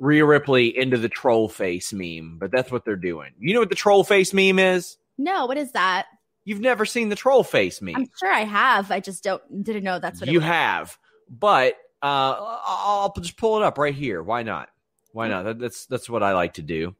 Rhea 0.00 0.24
Ripley 0.24 0.76
into 0.76 0.96
the 0.96 1.08
troll 1.08 1.48
face 1.48 1.92
meme, 1.92 2.38
but 2.40 2.50
that's 2.50 2.72
what 2.72 2.84
they're 2.84 2.96
doing. 2.96 3.30
You 3.38 3.54
know 3.54 3.60
what 3.60 3.68
the 3.68 3.76
troll 3.76 4.02
face 4.02 4.34
meme 4.34 4.58
is? 4.58 4.96
No, 5.18 5.46
what 5.46 5.56
is 5.56 5.70
that? 5.72 6.06
You've 6.44 6.60
never 6.60 6.84
seen 6.84 7.10
the 7.10 7.16
troll 7.16 7.44
face 7.44 7.80
meme. 7.80 7.94
I'm 7.96 8.10
sure 8.18 8.32
I 8.32 8.44
have. 8.44 8.90
I 8.90 8.98
just 8.98 9.22
don't 9.22 9.62
didn't 9.62 9.84
know 9.84 10.00
that's 10.00 10.20
what 10.20 10.28
you 10.28 10.40
have. 10.40 10.98
But 11.30 11.74
uh, 12.02 12.34
I'll 12.66 13.14
just 13.20 13.36
pull 13.36 13.56
it 13.56 13.62
up 13.62 13.78
right 13.78 13.94
here. 13.94 14.20
Why 14.20 14.42
not? 14.42 14.68
Why 15.12 15.28
not? 15.28 15.60
That's 15.60 15.86
that's 15.86 16.10
what 16.10 16.24
I 16.24 16.32
like 16.32 16.54
to 16.54 16.62
do 16.62 16.96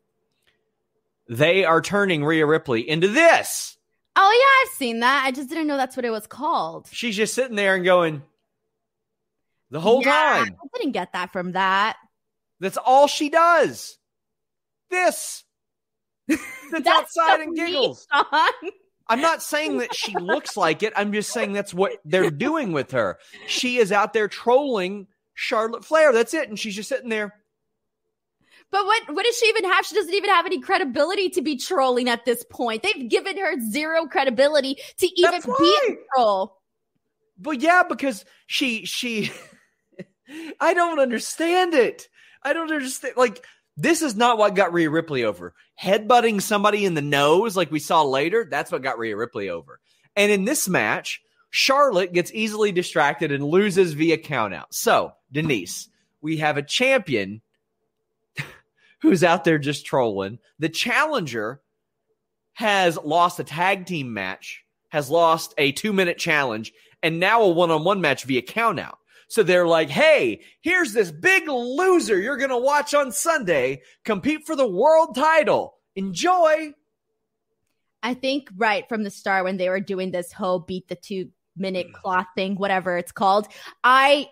they 1.28 1.64
are 1.64 1.80
turning 1.80 2.24
Rhea 2.24 2.46
Ripley 2.46 2.88
into 2.88 3.08
this. 3.08 3.76
Oh 4.16 4.30
yeah, 4.30 4.68
I've 4.70 4.76
seen 4.76 5.00
that. 5.00 5.24
I 5.26 5.32
just 5.32 5.48
didn't 5.48 5.66
know 5.66 5.76
that's 5.76 5.96
what 5.96 6.04
it 6.04 6.10
was 6.10 6.26
called. 6.26 6.88
She's 6.92 7.16
just 7.16 7.34
sitting 7.34 7.56
there 7.56 7.74
and 7.74 7.84
going 7.84 8.22
the 9.70 9.80
whole 9.80 10.02
yeah, 10.02 10.12
time. 10.44 10.56
I 10.62 10.78
didn't 10.78 10.92
get 10.92 11.12
that 11.12 11.32
from 11.32 11.52
that. 11.52 11.96
That's 12.60 12.76
all 12.76 13.08
she 13.08 13.28
does. 13.28 13.98
This. 14.90 15.44
That's 16.28 16.86
outside 16.86 17.36
so 17.36 17.42
and 17.42 17.56
giggles. 17.56 18.06
I'm 19.08 19.20
not 19.20 19.42
saying 19.42 19.78
that 19.78 19.94
she 19.94 20.16
looks 20.16 20.56
like 20.56 20.82
it. 20.82 20.92
I'm 20.96 21.12
just 21.12 21.30
saying 21.30 21.52
that's 21.52 21.74
what 21.74 21.98
they're 22.06 22.30
doing 22.30 22.72
with 22.72 22.92
her. 22.92 23.18
She 23.46 23.76
is 23.76 23.92
out 23.92 24.14
there 24.14 24.28
trolling 24.28 25.08
Charlotte 25.34 25.84
Flair. 25.84 26.12
That's 26.12 26.32
it. 26.32 26.48
And 26.48 26.58
she's 26.58 26.74
just 26.74 26.88
sitting 26.88 27.10
there. 27.10 27.34
But 28.74 28.86
what 28.86 29.14
what 29.14 29.24
does 29.24 29.38
she 29.38 29.46
even 29.46 29.70
have? 29.70 29.86
She 29.86 29.94
doesn't 29.94 30.12
even 30.12 30.30
have 30.30 30.46
any 30.46 30.60
credibility 30.60 31.28
to 31.30 31.42
be 31.42 31.56
trolling 31.56 32.08
at 32.08 32.24
this 32.24 32.44
point. 32.50 32.82
They've 32.82 33.08
given 33.08 33.38
her 33.38 33.54
zero 33.70 34.08
credibility 34.08 34.78
to 34.98 35.06
even 35.16 35.30
That's 35.30 35.46
be 35.46 35.78
a 35.90 35.96
troll. 36.12 36.58
But 37.38 37.60
yeah, 37.60 37.84
because 37.88 38.24
she 38.48 38.84
she 38.84 39.30
I 40.60 40.74
don't 40.74 40.98
understand 40.98 41.74
it. 41.74 42.08
I 42.42 42.52
don't 42.52 42.72
understand 42.72 43.14
like 43.16 43.46
this 43.76 44.02
is 44.02 44.16
not 44.16 44.38
what 44.38 44.56
got 44.56 44.72
Rhea 44.72 44.90
Ripley 44.90 45.22
over. 45.22 45.54
Headbutting 45.80 46.42
somebody 46.42 46.84
in 46.84 46.94
the 46.94 47.00
nose 47.00 47.56
like 47.56 47.70
we 47.70 47.78
saw 47.78 48.02
later, 48.02 48.44
that's 48.50 48.72
what 48.72 48.82
got 48.82 48.98
Rhea 48.98 49.16
Ripley 49.16 49.50
over. 49.50 49.78
And 50.16 50.32
in 50.32 50.46
this 50.46 50.68
match, 50.68 51.20
Charlotte 51.50 52.12
gets 52.12 52.34
easily 52.34 52.72
distracted 52.72 53.30
and 53.30 53.44
loses 53.44 53.92
via 53.92 54.18
countout. 54.18 54.72
So, 54.72 55.12
Denise, 55.30 55.88
we 56.20 56.38
have 56.38 56.56
a 56.56 56.62
champion 56.62 57.40
who's 59.04 59.22
out 59.22 59.44
there 59.44 59.58
just 59.58 59.84
trolling. 59.84 60.38
The 60.58 60.70
challenger 60.70 61.60
has 62.54 62.96
lost 62.96 63.38
a 63.38 63.44
tag 63.44 63.84
team 63.84 64.14
match, 64.14 64.64
has 64.88 65.10
lost 65.10 65.52
a 65.58 65.72
two 65.72 65.92
minute 65.92 66.16
challenge, 66.16 66.72
and 67.02 67.20
now 67.20 67.42
a 67.42 67.50
one 67.50 67.70
on 67.70 67.84
one 67.84 68.00
match 68.00 68.24
via 68.24 68.40
countout. 68.40 68.94
So 69.28 69.42
they're 69.42 69.66
like, 69.66 69.90
hey, 69.90 70.40
here's 70.62 70.94
this 70.94 71.10
big 71.10 71.46
loser 71.48 72.18
you're 72.18 72.38
going 72.38 72.48
to 72.48 72.56
watch 72.56 72.94
on 72.94 73.12
Sunday 73.12 73.82
compete 74.06 74.46
for 74.46 74.56
the 74.56 74.66
world 74.66 75.14
title. 75.14 75.74
Enjoy. 75.96 76.72
I 78.02 78.14
think 78.14 78.48
right 78.56 78.88
from 78.88 79.02
the 79.02 79.10
start 79.10 79.44
when 79.44 79.58
they 79.58 79.68
were 79.68 79.80
doing 79.80 80.12
this 80.12 80.32
whole 80.32 80.60
beat 80.60 80.88
the 80.88 80.96
two 80.96 81.28
minute 81.58 81.88
hmm. 81.88 81.92
cloth 81.92 82.26
thing, 82.34 82.54
whatever 82.54 82.96
it's 82.96 83.12
called, 83.12 83.48
I 83.82 84.28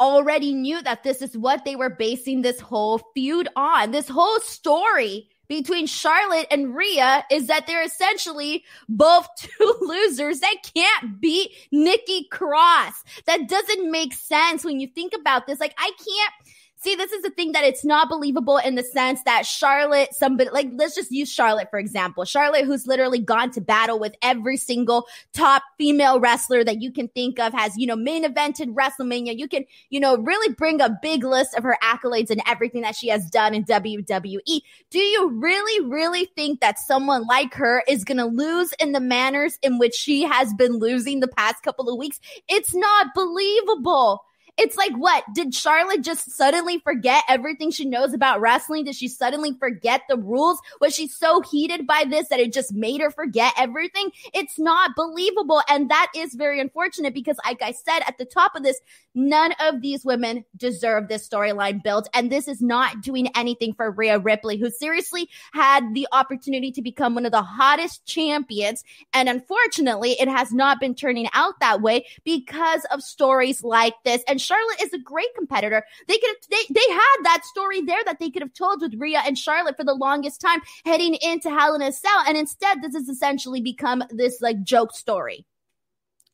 already 0.00 0.54
knew 0.54 0.82
that 0.82 1.04
this 1.04 1.22
is 1.22 1.36
what 1.36 1.64
they 1.64 1.76
were 1.76 1.90
basing 1.90 2.42
this 2.42 2.58
whole 2.58 3.00
feud 3.14 3.48
on. 3.54 3.90
This 3.90 4.08
whole 4.08 4.40
story 4.40 5.28
between 5.50 5.84
Charlotte 5.86 6.46
and 6.50 6.76
Rhea 6.76 7.24
is 7.30 7.48
that 7.48 7.66
they're 7.66 7.84
essentially 7.84 8.64
both 8.88 9.28
two 9.36 9.74
losers 9.80 10.40
that 10.40 10.54
can't 10.74 11.20
beat 11.20 11.50
Nikki 11.70 12.28
Cross. 12.30 13.04
That 13.26 13.48
doesn't 13.48 13.90
make 13.90 14.14
sense 14.14 14.64
when 14.64 14.80
you 14.80 14.86
think 14.86 15.12
about 15.12 15.46
this. 15.46 15.60
Like, 15.60 15.74
I 15.76 15.90
can't 15.90 16.49
See, 16.82 16.94
this 16.94 17.12
is 17.12 17.22
the 17.22 17.30
thing 17.30 17.52
that 17.52 17.62
it's 17.62 17.84
not 17.84 18.08
believable 18.08 18.56
in 18.56 18.74
the 18.74 18.82
sense 18.82 19.20
that 19.24 19.44
Charlotte, 19.44 20.14
somebody 20.14 20.48
like 20.48 20.70
let's 20.72 20.94
just 20.94 21.10
use 21.10 21.30
Charlotte 21.30 21.68
for 21.68 21.78
example. 21.78 22.24
Charlotte, 22.24 22.64
who's 22.64 22.86
literally 22.86 23.18
gone 23.18 23.50
to 23.50 23.60
battle 23.60 23.98
with 23.98 24.14
every 24.22 24.56
single 24.56 25.06
top 25.34 25.62
female 25.76 26.18
wrestler 26.20 26.64
that 26.64 26.80
you 26.80 26.90
can 26.90 27.08
think 27.08 27.38
of, 27.38 27.52
has 27.52 27.76
you 27.76 27.86
know 27.86 27.96
main 27.96 28.24
evented 28.24 28.74
WrestleMania. 28.74 29.38
You 29.38 29.46
can 29.46 29.66
you 29.90 30.00
know 30.00 30.16
really 30.16 30.54
bring 30.54 30.80
a 30.80 30.96
big 31.02 31.22
list 31.22 31.54
of 31.54 31.64
her 31.64 31.76
accolades 31.82 32.30
and 32.30 32.40
everything 32.46 32.80
that 32.80 32.96
she 32.96 33.08
has 33.08 33.28
done 33.28 33.54
in 33.54 33.62
WWE. 33.64 34.62
Do 34.88 34.98
you 34.98 35.28
really, 35.38 35.86
really 35.86 36.30
think 36.34 36.60
that 36.60 36.78
someone 36.78 37.26
like 37.26 37.52
her 37.52 37.84
is 37.88 38.04
going 38.04 38.16
to 38.16 38.24
lose 38.24 38.72
in 38.80 38.92
the 38.92 39.00
manners 39.00 39.58
in 39.62 39.78
which 39.78 39.94
she 39.94 40.22
has 40.22 40.54
been 40.54 40.78
losing 40.78 41.20
the 41.20 41.28
past 41.28 41.62
couple 41.62 41.90
of 41.90 41.98
weeks? 41.98 42.20
It's 42.48 42.74
not 42.74 43.08
believable. 43.14 44.24
It's 44.58 44.76
like, 44.76 44.92
what? 44.92 45.24
Did 45.34 45.54
Charlotte 45.54 46.02
just 46.02 46.30
suddenly 46.30 46.78
forget 46.78 47.24
everything 47.28 47.70
she 47.70 47.84
knows 47.84 48.12
about 48.12 48.40
wrestling? 48.40 48.84
Did 48.84 48.94
she 48.94 49.08
suddenly 49.08 49.52
forget 49.58 50.02
the 50.08 50.16
rules? 50.16 50.58
Was 50.80 50.94
she 50.94 51.08
so 51.08 51.40
heated 51.40 51.86
by 51.86 52.04
this 52.08 52.28
that 52.28 52.40
it 52.40 52.52
just 52.52 52.72
made 52.72 53.00
her 53.00 53.10
forget 53.10 53.52
everything? 53.56 54.10
It's 54.34 54.58
not 54.58 54.96
believable. 54.96 55.62
And 55.68 55.90
that 55.90 56.10
is 56.16 56.34
very 56.34 56.60
unfortunate 56.60 57.14
because, 57.14 57.38
like 57.44 57.62
I 57.62 57.72
said 57.72 58.00
at 58.06 58.18
the 58.18 58.24
top 58.24 58.54
of 58.54 58.62
this, 58.62 58.80
none 59.14 59.52
of 59.60 59.80
these 59.80 60.04
women 60.04 60.44
deserve 60.56 61.08
this 61.08 61.28
storyline 61.28 61.82
built. 61.82 62.08
And 62.14 62.30
this 62.30 62.48
is 62.48 62.60
not 62.60 63.00
doing 63.00 63.28
anything 63.34 63.74
for 63.74 63.90
Rhea 63.90 64.18
Ripley, 64.18 64.56
who 64.56 64.70
seriously 64.70 65.28
had 65.52 65.94
the 65.94 66.06
opportunity 66.12 66.70
to 66.72 66.82
become 66.82 67.14
one 67.14 67.26
of 67.26 67.32
the 67.32 67.42
hottest 67.42 68.06
champions. 68.06 68.84
And 69.12 69.28
unfortunately, 69.28 70.12
it 70.20 70.28
has 70.28 70.52
not 70.52 70.80
been 70.80 70.94
turning 70.94 71.28
out 71.32 71.60
that 71.60 71.80
way 71.80 72.06
because 72.24 72.84
of 72.92 73.02
stories 73.02 73.62
like 73.62 73.94
this. 74.04 74.22
And 74.28 74.39
Charlotte 74.40 74.82
is 74.82 74.92
a 74.92 74.98
great 74.98 75.34
competitor. 75.36 75.84
They 76.08 76.18
could 76.18 76.28
have, 76.28 76.36
they, 76.50 76.74
they 76.74 76.92
had 76.92 77.16
that 77.24 77.44
story 77.44 77.80
there 77.82 78.02
that 78.06 78.18
they 78.18 78.30
could 78.30 78.42
have 78.42 78.54
told 78.54 78.80
with 78.80 78.94
Rhea 78.98 79.22
and 79.24 79.36
Charlotte 79.36 79.76
for 79.76 79.84
the 79.84 79.94
longest 79.94 80.40
time 80.40 80.60
heading 80.84 81.16
into 81.22 81.50
Hell 81.50 81.74
in 81.74 81.82
a 81.82 81.92
Cell. 81.92 82.24
And 82.26 82.36
instead, 82.36 82.82
this 82.82 82.94
has 82.94 83.08
essentially 83.08 83.60
become 83.60 84.02
this 84.10 84.40
like 84.40 84.62
joke 84.62 84.94
story. 84.94 85.46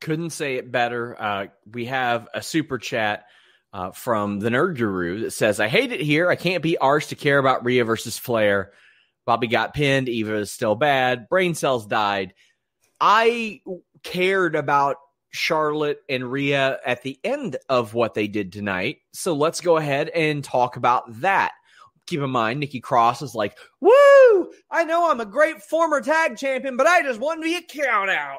Couldn't 0.01 0.31
say 0.31 0.57
it 0.57 0.71
better. 0.71 1.17
Uh, 1.21 1.47
we 1.71 1.87
have 1.87 2.29
a 2.35 2.43
super 2.43 2.79
chat 2.79 3.27
uh, 3.73 3.91
from 3.91 4.41
the 4.41 4.51
Nerd 4.51 4.77
Guru 4.77 5.21
that 5.21 5.33
says, 5.33 5.61
I 5.61 5.69
hate 5.69 5.93
it 5.93 6.01
here. 6.01 6.31
I 6.31 6.37
can't 6.37 6.63
be 6.63 6.79
arsed 6.81 7.09
to 7.09 7.15
care 7.15 7.39
about 7.39 7.65
Rhea 7.65 7.85
versus 7.85 8.19
Flair. 8.19 8.73
Bobby 9.25 9.49
got 9.49 9.75
pinned. 9.75 10.09
Eva 10.09 10.37
is 10.37 10.53
still 10.53 10.75
bad. 10.75 11.29
Brain 11.29 11.55
cells 11.55 11.87
died. 11.87 12.33
I 13.01 13.61
cared 14.03 14.55
about 14.55 14.97
Charlotte 15.37 16.01
and 16.09 16.31
Rhea 16.31 16.79
at 16.85 17.03
the 17.03 17.19
end 17.23 17.57
of 17.69 17.95
what 17.95 18.15
they 18.15 18.27
did 18.27 18.53
tonight. 18.53 18.99
So 19.13 19.35
let's 19.35 19.61
go 19.61 19.77
ahead 19.77 20.09
and 20.09 20.43
talk 20.43 20.77
about 20.77 21.21
that. 21.21 21.53
Keep 22.07 22.21
in 22.21 22.31
mind, 22.31 22.61
Nikki 22.61 22.81
Cross 22.81 23.23
is 23.23 23.35
like, 23.35 23.57
Woo! 23.81 24.51
I 24.71 24.85
know 24.85 25.11
I'm 25.11 25.21
a 25.21 25.27
great 25.27 25.63
former 25.63 26.01
tag 26.01 26.37
champion, 26.37 26.77
but 26.77 26.87
I 26.87 27.03
just 27.03 27.21
want 27.21 27.43
to 27.43 27.49
be 27.49 27.57
a 27.57 27.63
count 27.63 28.11
out. 28.11 28.39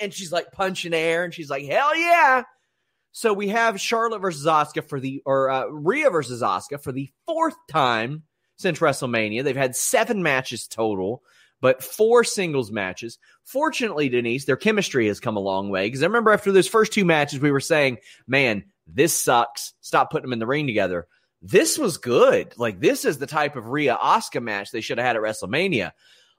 And 0.00 0.12
she's 0.12 0.32
like 0.32 0.52
punching 0.52 0.94
air 0.94 1.24
and 1.24 1.32
she's 1.32 1.50
like, 1.50 1.64
Hell 1.64 1.96
yeah. 1.96 2.44
So 3.12 3.32
we 3.32 3.48
have 3.48 3.80
Charlotte 3.80 4.20
versus 4.20 4.46
Asuka 4.46 4.88
for 4.88 4.98
the, 4.98 5.22
or 5.24 5.50
uh, 5.50 5.66
Rhea 5.66 6.10
versus 6.10 6.42
Asuka 6.42 6.82
for 6.82 6.92
the 6.92 7.10
fourth 7.26 7.54
time 7.70 8.24
since 8.56 8.80
WrestleMania. 8.80 9.44
They've 9.44 9.54
had 9.54 9.76
seven 9.76 10.22
matches 10.22 10.66
total 10.66 11.22
but 11.64 11.82
four 11.82 12.24
singles 12.24 12.70
matches. 12.70 13.18
Fortunately, 13.42 14.10
Denise, 14.10 14.44
their 14.44 14.54
chemistry 14.54 15.06
has 15.06 15.18
come 15.18 15.38
a 15.38 15.40
long 15.40 15.70
way 15.70 15.86
because 15.86 16.02
I 16.02 16.06
remember 16.06 16.30
after 16.30 16.52
those 16.52 16.68
first 16.68 16.92
two 16.92 17.06
matches, 17.06 17.40
we 17.40 17.50
were 17.50 17.58
saying, 17.58 17.96
man, 18.26 18.64
this 18.86 19.18
sucks. 19.18 19.72
Stop 19.80 20.10
putting 20.10 20.24
them 20.24 20.34
in 20.34 20.40
the 20.40 20.46
ring 20.46 20.66
together. 20.66 21.06
This 21.40 21.78
was 21.78 21.96
good. 21.96 22.52
Like, 22.58 22.80
this 22.80 23.06
is 23.06 23.16
the 23.16 23.26
type 23.26 23.56
of 23.56 23.68
Rhea 23.68 23.96
Asuka 23.96 24.42
match 24.42 24.72
they 24.72 24.82
should 24.82 24.98
have 24.98 25.06
had 25.06 25.16
at 25.16 25.22
WrestleMania. 25.22 25.92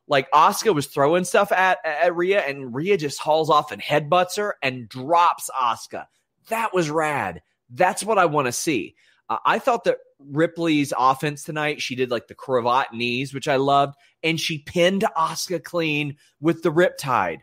Like, 0.07 0.29
Asuka 0.29 0.75
was 0.75 0.85
throwing 0.85 1.23
stuff 1.23 1.51
at, 1.51 1.79
at 1.83 2.15
Rhea, 2.15 2.41
and 2.41 2.75
Rhea 2.75 2.95
just 2.95 3.19
hauls 3.19 3.49
off 3.49 3.71
and 3.71 3.81
headbutts 3.81 4.37
her 4.37 4.57
and 4.61 4.87
drops 4.87 5.49
Asuka. 5.59 6.05
That 6.49 6.71
was 6.71 6.91
rad. 6.91 7.41
That's 7.71 8.03
what 8.03 8.19
I 8.19 8.25
want 8.25 8.45
to 8.45 8.51
see. 8.51 8.93
Uh, 9.27 9.37
I 9.43 9.57
thought 9.57 9.85
that 9.85 9.97
Ripley's 10.19 10.93
offense 10.97 11.43
tonight, 11.43 11.81
she 11.81 11.95
did 11.95 12.11
like 12.11 12.27
the 12.27 12.35
cravat 12.35 12.93
knees, 12.93 13.33
which 13.33 13.47
I 13.47 13.55
loved, 13.55 13.95
and 14.25 14.39
she 14.39 14.57
pinned 14.57 15.05
Asuka 15.15 15.63
clean 15.63 16.17
with 16.41 16.63
the 16.63 16.71
riptide. 16.71 17.39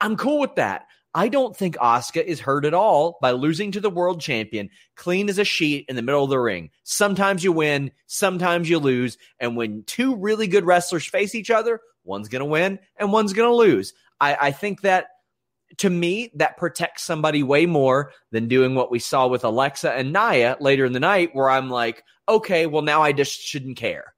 I'm 0.00 0.16
cool 0.16 0.38
with 0.38 0.54
that. 0.56 0.86
I 1.12 1.26
don't 1.26 1.56
think 1.56 1.76
Asuka 1.78 2.22
is 2.22 2.38
hurt 2.38 2.64
at 2.64 2.74
all 2.74 3.18
by 3.20 3.32
losing 3.32 3.72
to 3.72 3.80
the 3.80 3.90
world 3.90 4.20
champion 4.20 4.70
clean 4.94 5.28
as 5.28 5.38
a 5.38 5.44
sheet 5.44 5.86
in 5.88 5.96
the 5.96 6.02
middle 6.02 6.22
of 6.22 6.30
the 6.30 6.38
ring. 6.38 6.70
Sometimes 6.84 7.42
you 7.42 7.50
win, 7.50 7.90
sometimes 8.06 8.70
you 8.70 8.78
lose. 8.78 9.18
And 9.40 9.56
when 9.56 9.82
two 9.84 10.14
really 10.14 10.46
good 10.46 10.64
wrestlers 10.64 11.06
face 11.06 11.34
each 11.34 11.50
other, 11.50 11.80
one's 12.04 12.28
going 12.28 12.40
to 12.40 12.46
win 12.46 12.78
and 12.96 13.12
one's 13.12 13.32
going 13.32 13.48
to 13.50 13.56
lose. 13.56 13.92
I, 14.20 14.36
I 14.40 14.50
think 14.52 14.82
that 14.82 15.08
to 15.78 15.90
me, 15.90 16.30
that 16.34 16.56
protects 16.56 17.02
somebody 17.02 17.42
way 17.42 17.66
more 17.66 18.12
than 18.30 18.48
doing 18.48 18.74
what 18.74 18.90
we 18.90 18.98
saw 18.98 19.26
with 19.26 19.44
Alexa 19.44 19.92
and 19.92 20.12
Nia 20.12 20.56
later 20.60 20.84
in 20.84 20.92
the 20.92 21.00
night, 21.00 21.30
where 21.32 21.48
I'm 21.48 21.70
like, 21.70 22.04
okay, 22.28 22.66
well, 22.66 22.82
now 22.82 23.02
I 23.02 23.12
just 23.12 23.40
shouldn't 23.40 23.76
care. 23.76 24.14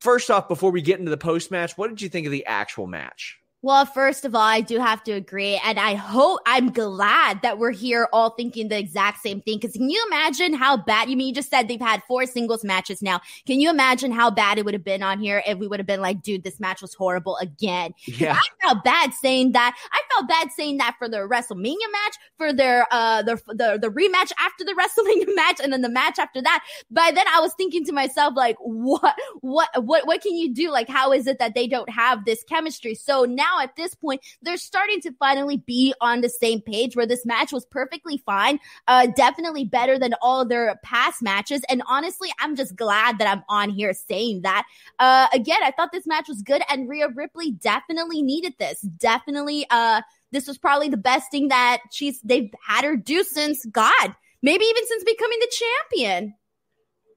First 0.00 0.30
off, 0.30 0.48
before 0.48 0.70
we 0.70 0.82
get 0.82 0.98
into 0.98 1.10
the 1.10 1.16
post 1.16 1.50
match, 1.50 1.76
what 1.76 1.88
did 1.88 2.02
you 2.02 2.08
think 2.08 2.26
of 2.26 2.32
the 2.32 2.46
actual 2.46 2.86
match? 2.86 3.38
Well, 3.66 3.84
first 3.84 4.24
of 4.24 4.32
all, 4.32 4.42
I 4.42 4.60
do 4.60 4.78
have 4.78 5.02
to 5.02 5.10
agree. 5.10 5.60
And 5.64 5.76
I 5.80 5.94
hope 5.94 6.38
I'm 6.46 6.70
glad 6.70 7.42
that 7.42 7.58
we're 7.58 7.72
here 7.72 8.08
all 8.12 8.30
thinking 8.30 8.68
the 8.68 8.78
exact 8.78 9.22
same 9.22 9.40
thing. 9.40 9.58
Cause 9.58 9.72
can 9.72 9.90
you 9.90 10.00
imagine 10.06 10.54
how 10.54 10.76
bad 10.76 11.10
you 11.10 11.16
mean 11.16 11.26
you 11.26 11.34
just 11.34 11.50
said 11.50 11.66
they've 11.66 11.80
had 11.80 12.00
four 12.04 12.26
singles 12.26 12.62
matches 12.62 13.02
now? 13.02 13.20
Can 13.44 13.58
you 13.58 13.68
imagine 13.68 14.12
how 14.12 14.30
bad 14.30 14.58
it 14.58 14.64
would 14.64 14.74
have 14.74 14.84
been 14.84 15.02
on 15.02 15.18
here 15.18 15.42
if 15.48 15.58
we 15.58 15.66
would 15.66 15.80
have 15.80 15.86
been 15.86 16.00
like, 16.00 16.22
dude, 16.22 16.44
this 16.44 16.60
match 16.60 16.80
was 16.80 16.94
horrible 16.94 17.38
again? 17.38 17.92
Yeah. 18.04 18.38
I 18.38 18.68
felt 18.68 18.84
bad 18.84 19.12
saying 19.12 19.50
that. 19.50 19.76
I 19.90 20.00
felt 20.14 20.28
bad 20.28 20.52
saying 20.52 20.76
that 20.76 20.94
for 20.96 21.08
the 21.08 21.28
WrestleMania 21.28 21.90
match, 21.90 22.14
for 22.38 22.52
their 22.52 22.86
uh 22.92 23.22
the 23.22 23.34
the, 23.48 23.80
the 23.82 23.88
rematch 23.88 24.30
after 24.38 24.64
the 24.64 24.74
WrestleMania 24.78 25.34
match, 25.34 25.58
and 25.60 25.72
then 25.72 25.82
the 25.82 25.88
match 25.88 26.20
after 26.20 26.40
that. 26.40 26.64
By 26.92 27.10
then 27.12 27.26
I 27.34 27.40
was 27.40 27.52
thinking 27.54 27.84
to 27.86 27.92
myself, 27.92 28.34
like, 28.36 28.58
what 28.60 29.16
what 29.40 29.70
what 29.84 30.06
what 30.06 30.20
can 30.22 30.36
you 30.36 30.54
do? 30.54 30.70
Like, 30.70 30.88
how 30.88 31.12
is 31.12 31.26
it 31.26 31.40
that 31.40 31.56
they 31.56 31.66
don't 31.66 31.90
have 31.90 32.24
this 32.24 32.44
chemistry? 32.44 32.94
So 32.94 33.24
now 33.24 33.55
now 33.56 33.62
at 33.62 33.76
this 33.76 33.94
point, 33.94 34.20
they're 34.42 34.56
starting 34.56 35.00
to 35.02 35.12
finally 35.18 35.58
be 35.58 35.94
on 36.00 36.20
the 36.20 36.28
same 36.28 36.60
page 36.60 36.96
where 36.96 37.06
this 37.06 37.24
match 37.24 37.52
was 37.52 37.64
perfectly 37.66 38.18
fine, 38.18 38.58
uh, 38.88 39.08
definitely 39.16 39.64
better 39.64 39.98
than 39.98 40.14
all 40.20 40.44
their 40.44 40.78
past 40.82 41.22
matches. 41.22 41.62
And 41.68 41.82
honestly, 41.88 42.30
I'm 42.40 42.56
just 42.56 42.76
glad 42.76 43.18
that 43.18 43.28
I'm 43.28 43.42
on 43.48 43.70
here 43.70 43.92
saying 43.92 44.42
that. 44.42 44.66
Uh, 44.98 45.28
again, 45.32 45.62
I 45.62 45.70
thought 45.70 45.92
this 45.92 46.06
match 46.06 46.28
was 46.28 46.42
good, 46.42 46.62
and 46.70 46.88
Rhea 46.88 47.08
Ripley 47.08 47.52
definitely 47.52 48.22
needed 48.22 48.54
this. 48.58 48.80
Definitely, 48.80 49.66
uh, 49.70 50.02
this 50.32 50.46
was 50.46 50.58
probably 50.58 50.88
the 50.88 50.96
best 50.96 51.30
thing 51.30 51.48
that 51.48 51.78
she's 51.92 52.20
they've 52.22 52.50
had 52.66 52.84
her 52.84 52.96
do 52.96 53.22
since 53.24 53.64
God, 53.66 54.14
maybe 54.42 54.64
even 54.64 54.86
since 54.86 55.04
becoming 55.04 55.38
the 55.40 55.52
champion. 55.90 56.34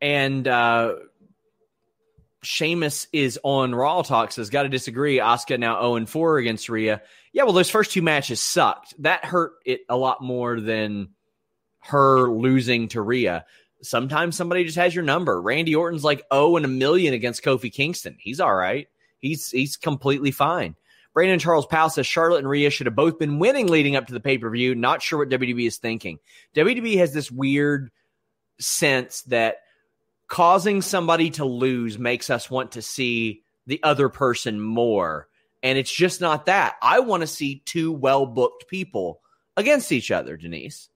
And 0.02 0.48
uh, 0.48 0.96
Sheamus 2.42 3.08
is 3.12 3.40
on 3.44 3.76
Raw 3.76 4.02
Talk 4.02 4.32
says, 4.32 4.50
got 4.50 4.64
to 4.64 4.70
disagree. 4.70 5.18
Asuka 5.18 5.60
now 5.60 5.82
0 5.82 5.96
and 5.96 6.10
4 6.10 6.38
against 6.38 6.70
Rhea. 6.70 7.02
Yeah, 7.34 7.44
well, 7.44 7.54
those 7.54 7.70
first 7.70 7.92
two 7.92 8.02
matches 8.02 8.40
sucked. 8.40 8.94
That 9.00 9.26
hurt 9.26 9.54
it 9.66 9.82
a 9.90 9.98
lot 9.98 10.22
more 10.22 10.60
than 10.60 11.10
her 11.82 12.30
losing 12.30 12.88
to 12.90 13.02
Rhea. 13.02 13.46
Sometimes 13.82 14.36
somebody 14.36 14.64
just 14.64 14.78
has 14.78 14.96
your 14.96 15.04
number. 15.04 15.42
Randy 15.42 15.76
Orton's 15.76 16.04
like 16.04 16.26
0 16.34 16.58
and 16.58 16.66
a 16.66 16.70
million 16.70 17.14
against 17.14 17.44
Kofi 17.44 17.72
Kingston. 17.72 18.16
He's 18.20 18.40
all 18.40 18.56
right. 18.56 18.88
He's 19.20 19.50
he's 19.50 19.76
completely 19.78 20.32
fine. 20.32 20.76
Brandon 21.14 21.40
Charles 21.40 21.66
Powell 21.66 21.90
says 21.90 22.08
Charlotte 22.08 22.40
and 22.40 22.50
Rhea 22.50 22.70
should 22.70 22.88
have 22.88 22.96
both 22.96 23.20
been 23.20 23.40
winning 23.40 23.68
leading 23.68 23.96
up 23.96 24.08
to 24.08 24.14
the 24.14 24.20
pay 24.20 24.38
per 24.38 24.50
view. 24.50 24.76
Not 24.76 25.02
sure 25.02 25.20
what 25.20 25.30
WWE 25.30 25.68
is 25.68 25.78
thinking. 25.78 26.20
WWE 26.56 26.98
has 26.98 27.14
this 27.14 27.32
weird 27.32 27.92
sense 28.60 29.24
that 29.24 29.58
causing 30.30 30.82
somebody 30.82 31.32
to 31.32 31.46
lose 31.46 32.00
makes 32.00 32.30
us 32.30 32.50
want 32.50 32.74
to 32.74 32.82
see 32.82 33.44
the 33.66 33.82
other 33.84 34.08
person 34.08 34.62
more. 34.62 35.28
And 35.62 35.78
it's 35.78 35.92
just 35.92 36.22
not 36.22 36.46
that. 36.46 36.76
I 36.82 37.02
want 37.02 37.22
to 37.22 37.28
see 37.28 37.62
two 37.66 37.92
well 37.92 38.26
booked 38.26 38.68
people 38.70 39.22
against 39.58 39.92
each 39.92 40.12
other, 40.12 40.38
Denise. 40.38 40.90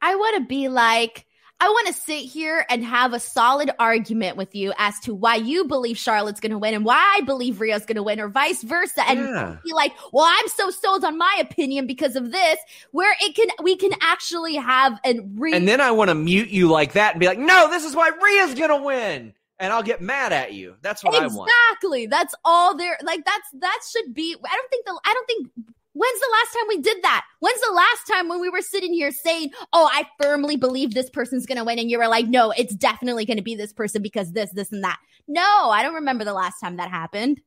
I 0.00 0.16
want 0.16 0.36
to 0.38 0.48
be 0.48 0.68
like, 0.68 1.26
I 1.60 1.68
want 1.68 1.88
to 1.88 1.92
sit 1.92 2.20
here 2.20 2.64
and 2.70 2.84
have 2.84 3.12
a 3.12 3.18
solid 3.18 3.70
argument 3.80 4.36
with 4.36 4.54
you 4.54 4.72
as 4.78 4.98
to 5.00 5.14
why 5.14 5.34
you 5.34 5.64
believe 5.64 5.98
Charlotte's 5.98 6.38
going 6.38 6.52
to 6.52 6.58
win 6.58 6.72
and 6.72 6.84
why 6.84 7.16
I 7.18 7.22
believe 7.22 7.60
Rhea's 7.60 7.84
going 7.84 7.96
to 7.96 8.02
win, 8.02 8.20
or 8.20 8.28
vice 8.28 8.62
versa, 8.62 9.02
and 9.08 9.18
yeah. 9.18 9.56
be 9.64 9.72
like, 9.72 9.92
"Well, 10.12 10.24
I'm 10.24 10.48
so 10.48 10.70
sold 10.70 11.04
on 11.04 11.18
my 11.18 11.36
opinion 11.40 11.86
because 11.86 12.14
of 12.14 12.30
this." 12.30 12.58
Where 12.92 13.14
it 13.20 13.34
can, 13.34 13.48
we 13.62 13.76
can 13.76 13.90
actually 14.00 14.54
have 14.54 15.00
and 15.04 15.38
re- 15.38 15.52
and 15.52 15.66
then 15.66 15.80
I 15.80 15.90
want 15.90 16.10
to 16.10 16.14
mute 16.14 16.50
you 16.50 16.68
like 16.68 16.92
that 16.92 17.14
and 17.14 17.20
be 17.20 17.26
like, 17.26 17.38
"No, 17.38 17.68
this 17.68 17.84
is 17.84 17.96
why 17.96 18.10
Rhea's 18.10 18.54
going 18.54 18.70
to 18.70 18.84
win." 18.84 19.34
and 19.60 19.72
I'll 19.72 19.82
get 19.82 20.00
mad 20.00 20.32
at 20.32 20.52
you. 20.52 20.76
That's 20.82 21.02
what 21.02 21.14
exactly. 21.14 21.34
I 21.34 21.36
want. 21.36 21.50
Exactly. 21.50 22.06
That's 22.06 22.34
all 22.44 22.76
there. 22.76 22.96
Like 23.02 23.24
that's 23.24 23.50
that 23.54 23.80
should 23.90 24.14
be. 24.14 24.36
I 24.36 24.54
don't 24.54 24.70
think 24.70 24.86
the. 24.86 25.00
I 25.04 25.14
don't 25.14 25.26
think 25.26 25.74
When's 25.98 26.20
the 26.20 26.30
last 26.30 26.52
time 26.54 26.68
we 26.68 26.80
did 26.80 27.02
that? 27.02 27.24
When's 27.40 27.60
the 27.60 27.72
last 27.72 28.06
time 28.06 28.28
when 28.28 28.40
we 28.40 28.48
were 28.48 28.62
sitting 28.62 28.92
here 28.92 29.10
saying, 29.10 29.50
Oh, 29.72 29.88
I 29.90 30.06
firmly 30.22 30.56
believe 30.56 30.94
this 30.94 31.10
person's 31.10 31.44
going 31.44 31.58
to 31.58 31.64
win? 31.64 31.80
And 31.80 31.90
you 31.90 31.98
were 31.98 32.06
like, 32.06 32.28
No, 32.28 32.52
it's 32.52 32.74
definitely 32.76 33.24
going 33.24 33.38
to 33.38 33.42
be 33.42 33.56
this 33.56 33.72
person 33.72 34.00
because 34.00 34.30
this, 34.30 34.52
this, 34.52 34.70
and 34.70 34.84
that. 34.84 34.98
No, 35.26 35.42
I 35.42 35.82
don't 35.82 35.94
remember 35.94 36.24
the 36.24 36.32
last 36.32 36.60
time 36.60 36.76
that 36.76 36.88
happened. 36.88 37.40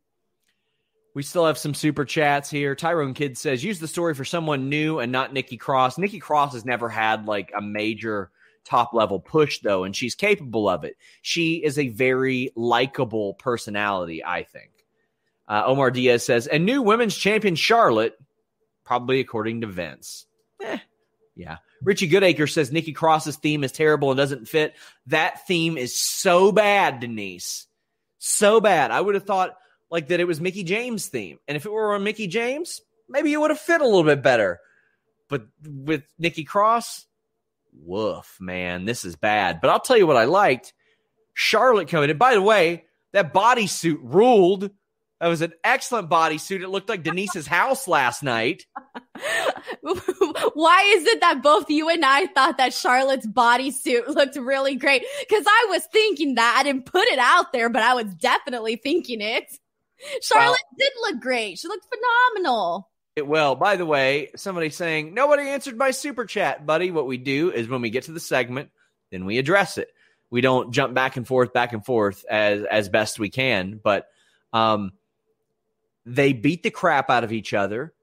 We 1.14 1.24
still 1.24 1.46
have 1.46 1.58
some 1.58 1.74
super 1.74 2.04
chats 2.04 2.50
here. 2.50 2.76
Tyrone 2.76 3.14
Kid 3.14 3.38
says, 3.38 3.64
use 3.64 3.80
the 3.80 3.88
story 3.88 4.14
for 4.16 4.24
someone 4.24 4.70
new 4.70 5.00
and 5.00 5.12
not 5.12 5.34
Nikki 5.34 5.58
Cross. 5.58 5.98
Nikki 5.98 6.20
Cross 6.20 6.54
has 6.54 6.66
never 6.66 6.88
had 6.88 7.26
like 7.26 7.52
a 7.56 7.62
major 7.62 8.32
top 8.64 8.94
level 8.94 9.20
push, 9.20 9.60
though, 9.60 9.84
and 9.84 9.96
she's 9.96 10.16
capable 10.16 10.70
of 10.70 10.84
it. 10.84 10.96
She 11.22 11.56
is 11.56 11.78
a 11.78 11.90
very 11.90 12.52
likable 12.56 13.34
personality, 13.36 14.24
I 14.24 14.44
think. 14.44 14.72
Uh, 15.48 15.64
Omar 15.66 15.92
Diaz 15.92 16.24
says, 16.24 16.48
and 16.48 16.66
new 16.66 16.82
women's 16.82 17.16
champion 17.16 17.56
Charlotte, 17.56 18.18
probably 18.92 19.22
according 19.22 19.62
to 19.62 19.68
Vince. 19.68 20.26
Eh, 20.62 20.78
yeah. 21.34 21.60
Richie 21.82 22.10
Goodacre 22.10 22.52
says 22.52 22.74
Nikki 22.74 22.92
Cross's 22.92 23.38
theme 23.38 23.64
is 23.64 23.72
terrible 23.72 24.12
and 24.12 24.18
doesn't 24.18 24.50
fit. 24.50 24.76
That 25.08 25.48
theme 25.48 25.78
is 25.78 25.98
so 25.98 26.52
bad, 26.52 27.00
Denise. 27.00 27.68
So 28.18 28.60
bad. 28.60 28.92
I 28.92 29.00
would 29.00 29.16
have 29.16 29.24
thought 29.24 29.56
like 29.90 30.10
that 30.10 30.20
it 30.20 30.28
was 30.28 30.42
Mickie 30.42 30.66
James' 30.66 31.08
theme. 31.08 31.40
And 31.48 31.56
if 31.56 31.66
it 31.66 31.72
were 31.72 31.96
on 31.96 32.04
Mickie 32.04 32.28
James, 32.28 32.82
maybe 33.08 33.32
it 33.32 33.40
would 33.40 33.50
have 33.50 33.62
fit 33.62 33.80
a 33.80 33.86
little 33.86 34.04
bit 34.04 34.22
better. 34.22 34.60
But 35.30 35.48
with 35.66 36.04
Nikki 36.20 36.44
Cross, 36.44 37.06
woof, 37.72 38.40
man, 38.42 38.84
this 38.84 39.06
is 39.06 39.16
bad. 39.16 39.62
But 39.62 39.70
I'll 39.70 39.80
tell 39.80 39.96
you 39.96 40.06
what 40.06 40.18
I 40.18 40.26
liked. 40.26 40.74
Charlotte 41.34 41.88
coming 41.88 42.10
in. 42.10 42.18
By 42.18 42.34
the 42.34 42.42
way, 42.42 42.84
that 43.14 43.34
bodysuit 43.34 44.00
ruled. 44.02 44.70
That 45.22 45.28
was 45.28 45.44
an 45.44 45.54
excellent 45.64 46.10
bodysuit. 46.10 46.64
It 46.64 46.70
looked 46.70 46.90
like 46.90 47.04
Denise's 47.04 47.46
house 47.46 47.88
last 47.88 48.24
night. 48.24 48.66
Why 49.84 50.94
is 50.96 51.06
it 51.06 51.22
that 51.22 51.42
both 51.44 51.70
you 51.70 51.90
and 51.90 52.04
I 52.04 52.26
thought 52.26 52.58
that 52.58 52.74
Charlotte's 52.74 53.28
bodysuit 53.28 54.08
looked 54.08 54.36
really 54.36 54.74
great? 54.74 55.04
Because 55.20 55.46
I 55.48 55.68
was 55.70 55.86
thinking 55.94 56.36
that. 56.36 56.56
I 56.58 56.64
didn't 56.64 56.88
put 56.88 57.08
it 57.08 57.20
out 57.20 57.54
there, 57.54 57.70
but 57.70 57.84
I 57.84 57.94
was 57.94 58.12
definitely 58.16 58.78
thinking 58.78 59.22
it. 59.22 59.46
Charlotte 60.24 60.60
well, 60.72 60.78
did 60.80 60.92
look 61.02 61.22
great. 61.22 61.60
She 61.60 61.68
looked 61.68 61.86
phenomenal. 61.86 62.90
It 63.16 63.28
will. 63.28 63.54
By 63.54 63.76
the 63.76 63.86
way, 63.86 64.32
somebody 64.36 64.72
saying 64.72 65.14
nobody 65.14 65.44
answered 65.44 65.78
my 65.78 65.92
super 65.92 66.26
chat, 66.26 66.66
buddy. 66.66 66.90
What 66.90 67.06
we 67.06 67.18
do 67.18 67.52
is 67.52 67.68
when 67.68 67.82
we 67.82 67.92
get 67.92 68.06
to 68.06 68.12
the 68.12 68.20
segment, 68.20 68.72
then 69.12 69.26
we 69.26 69.38
address 69.38 69.78
it. 69.78 69.90
We 70.32 70.42
don't 70.42 70.72
jump 70.72 70.96
back 70.96 71.16
and 71.16 71.28
forth, 71.28 71.54
back 71.54 71.74
and 71.74 71.86
forth 71.86 72.26
as 72.28 72.64
as 72.64 72.90
best 72.90 73.20
we 73.20 73.30
can. 73.30 73.80
But 73.84 74.08
um, 74.52 74.94
they 76.06 76.34
beat 76.34 76.64
the 76.64 76.72
crap 76.72 77.10
out 77.10 77.24
of 77.24 77.32
each 77.32 77.54
other. 77.54 77.94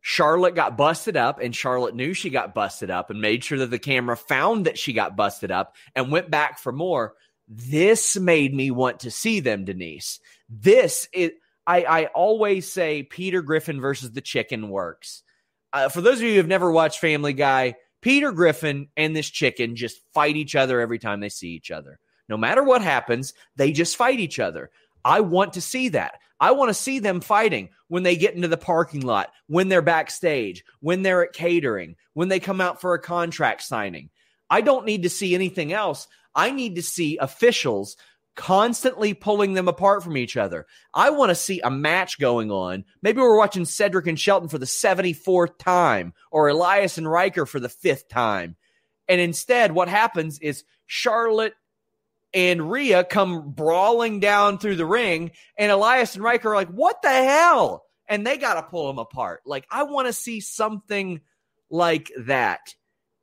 Charlotte 0.00 0.54
got 0.54 0.76
busted 0.76 1.16
up, 1.16 1.40
and 1.40 1.54
Charlotte 1.54 1.94
knew 1.94 2.14
she 2.14 2.30
got 2.30 2.54
busted 2.54 2.90
up 2.90 3.10
and 3.10 3.20
made 3.20 3.42
sure 3.42 3.58
that 3.58 3.70
the 3.70 3.78
camera 3.78 4.16
found 4.16 4.66
that 4.66 4.78
she 4.78 4.92
got 4.92 5.16
busted 5.16 5.50
up 5.50 5.74
and 5.94 6.12
went 6.12 6.30
back 6.30 6.58
for 6.60 6.70
more. 6.70 7.14
This 7.48 8.16
made 8.16 8.54
me 8.54 8.70
want 8.70 9.00
to 9.00 9.10
see 9.10 9.40
them, 9.40 9.64
Denise. 9.64 10.20
This 10.48 11.08
is 11.12 11.32
I, 11.66 11.82
I 11.82 12.04
always 12.06 12.70
say 12.70 13.02
Peter 13.02 13.42
Griffin 13.42 13.80
versus 13.80 14.12
the 14.12 14.20
chicken 14.20 14.68
works. 14.68 15.22
Uh, 15.72 15.88
for 15.88 16.00
those 16.00 16.18
of 16.18 16.22
you 16.22 16.30
who 16.30 16.36
have 16.36 16.46
never 16.46 16.70
watched 16.70 17.00
Family 17.00 17.32
Guy, 17.32 17.74
Peter 18.00 18.30
Griffin 18.30 18.88
and 18.96 19.16
this 19.16 19.28
chicken 19.28 19.74
just 19.74 20.00
fight 20.14 20.36
each 20.36 20.54
other 20.54 20.80
every 20.80 20.98
time 20.98 21.20
they 21.20 21.28
see 21.28 21.48
each 21.48 21.72
other. 21.72 21.98
No 22.28 22.36
matter 22.36 22.62
what 22.62 22.82
happens, 22.82 23.34
they 23.56 23.72
just 23.72 23.96
fight 23.96 24.20
each 24.20 24.38
other. 24.38 24.70
I 25.04 25.20
want 25.20 25.54
to 25.54 25.60
see 25.60 25.90
that. 25.90 26.20
I 26.38 26.52
want 26.52 26.68
to 26.68 26.74
see 26.74 26.98
them 26.98 27.20
fighting 27.20 27.70
when 27.88 28.02
they 28.02 28.16
get 28.16 28.34
into 28.34 28.48
the 28.48 28.56
parking 28.56 29.00
lot, 29.00 29.32
when 29.46 29.68
they're 29.68 29.82
backstage, 29.82 30.64
when 30.80 31.02
they're 31.02 31.24
at 31.24 31.32
catering, 31.32 31.96
when 32.14 32.28
they 32.28 32.40
come 32.40 32.60
out 32.60 32.80
for 32.80 32.94
a 32.94 33.02
contract 33.02 33.62
signing. 33.62 34.10
I 34.50 34.60
don't 34.60 34.86
need 34.86 35.02
to 35.04 35.10
see 35.10 35.34
anything 35.34 35.72
else. 35.72 36.06
I 36.34 36.50
need 36.50 36.76
to 36.76 36.82
see 36.82 37.16
officials 37.16 37.96
constantly 38.36 39.14
pulling 39.14 39.54
them 39.54 39.66
apart 39.66 40.02
from 40.02 40.16
each 40.16 40.36
other. 40.36 40.66
I 40.92 41.10
want 41.10 41.30
to 41.30 41.34
see 41.34 41.60
a 41.60 41.70
match 41.70 42.18
going 42.18 42.50
on. 42.50 42.84
Maybe 43.02 43.18
we're 43.18 43.38
watching 43.38 43.64
Cedric 43.64 44.06
and 44.06 44.20
Shelton 44.20 44.48
for 44.48 44.58
the 44.58 44.66
74th 44.66 45.58
time 45.58 46.12
or 46.30 46.48
Elias 46.48 46.98
and 46.98 47.10
Ryker 47.10 47.46
for 47.46 47.58
the 47.58 47.70
fifth 47.70 48.08
time. 48.08 48.56
And 49.08 49.20
instead, 49.20 49.72
what 49.72 49.88
happens 49.88 50.38
is 50.38 50.64
Charlotte 50.86 51.54
and 52.36 52.70
Rhea 52.70 53.02
come 53.02 53.52
brawling 53.52 54.20
down 54.20 54.58
through 54.58 54.76
the 54.76 54.84
ring, 54.84 55.30
and 55.56 55.72
Elias 55.72 56.14
and 56.14 56.22
Ryker 56.22 56.50
are 56.52 56.54
like, 56.54 56.68
What 56.68 57.00
the 57.02 57.08
hell? 57.08 57.84
And 58.06 58.24
they 58.24 58.36
got 58.36 58.54
to 58.54 58.62
pull 58.62 58.86
them 58.86 58.98
apart. 58.98 59.40
Like, 59.46 59.66
I 59.68 59.82
want 59.84 60.06
to 60.06 60.12
see 60.12 60.40
something 60.40 61.22
like 61.70 62.12
that. 62.26 62.74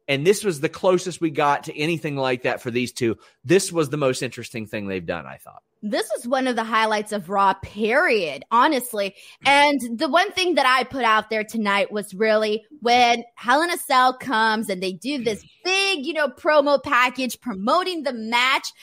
And 0.10 0.28
this 0.28 0.44
was 0.44 0.60
the 0.60 0.68
closest 0.68 1.22
we 1.22 1.30
got 1.30 1.66
to 1.66 1.78
anything 1.80 2.18
like 2.18 2.42
that 2.42 2.62
for 2.62 2.70
these 2.70 2.92
two. 2.92 3.18
This 3.46 3.72
was 3.72 3.88
the 3.90 3.98
most 3.98 4.22
interesting 4.22 4.68
thing 4.68 4.88
they've 4.88 5.06
done, 5.06 5.26
I 5.26 5.38
thought. 5.38 5.64
This 5.82 6.10
was 6.14 6.28
one 6.28 6.48
of 6.48 6.58
the 6.58 6.64
highlights 6.66 7.14
of 7.14 7.30
Raw, 7.30 7.54
period, 7.54 8.44
honestly. 8.52 9.16
And 9.46 9.80
the 9.98 10.10
one 10.10 10.32
thing 10.34 10.56
that 10.56 10.66
I 10.66 10.84
put 10.84 11.04
out 11.04 11.30
there 11.30 11.46
tonight 11.46 11.92
was 11.92 12.14
really 12.14 12.66
when 12.82 13.24
Hell 13.36 13.62
in 13.62 13.72
a 13.72 13.78
Cell 13.78 14.18
comes 14.18 14.70
and 14.70 14.84
they 14.84 14.94
do 14.94 15.24
this 15.24 15.46
big, 15.64 16.06
you 16.06 16.14
know, 16.14 16.28
promo 16.28 16.82
package 16.82 17.40
promoting 17.40 18.04
the 18.04 18.14
match. 18.14 18.74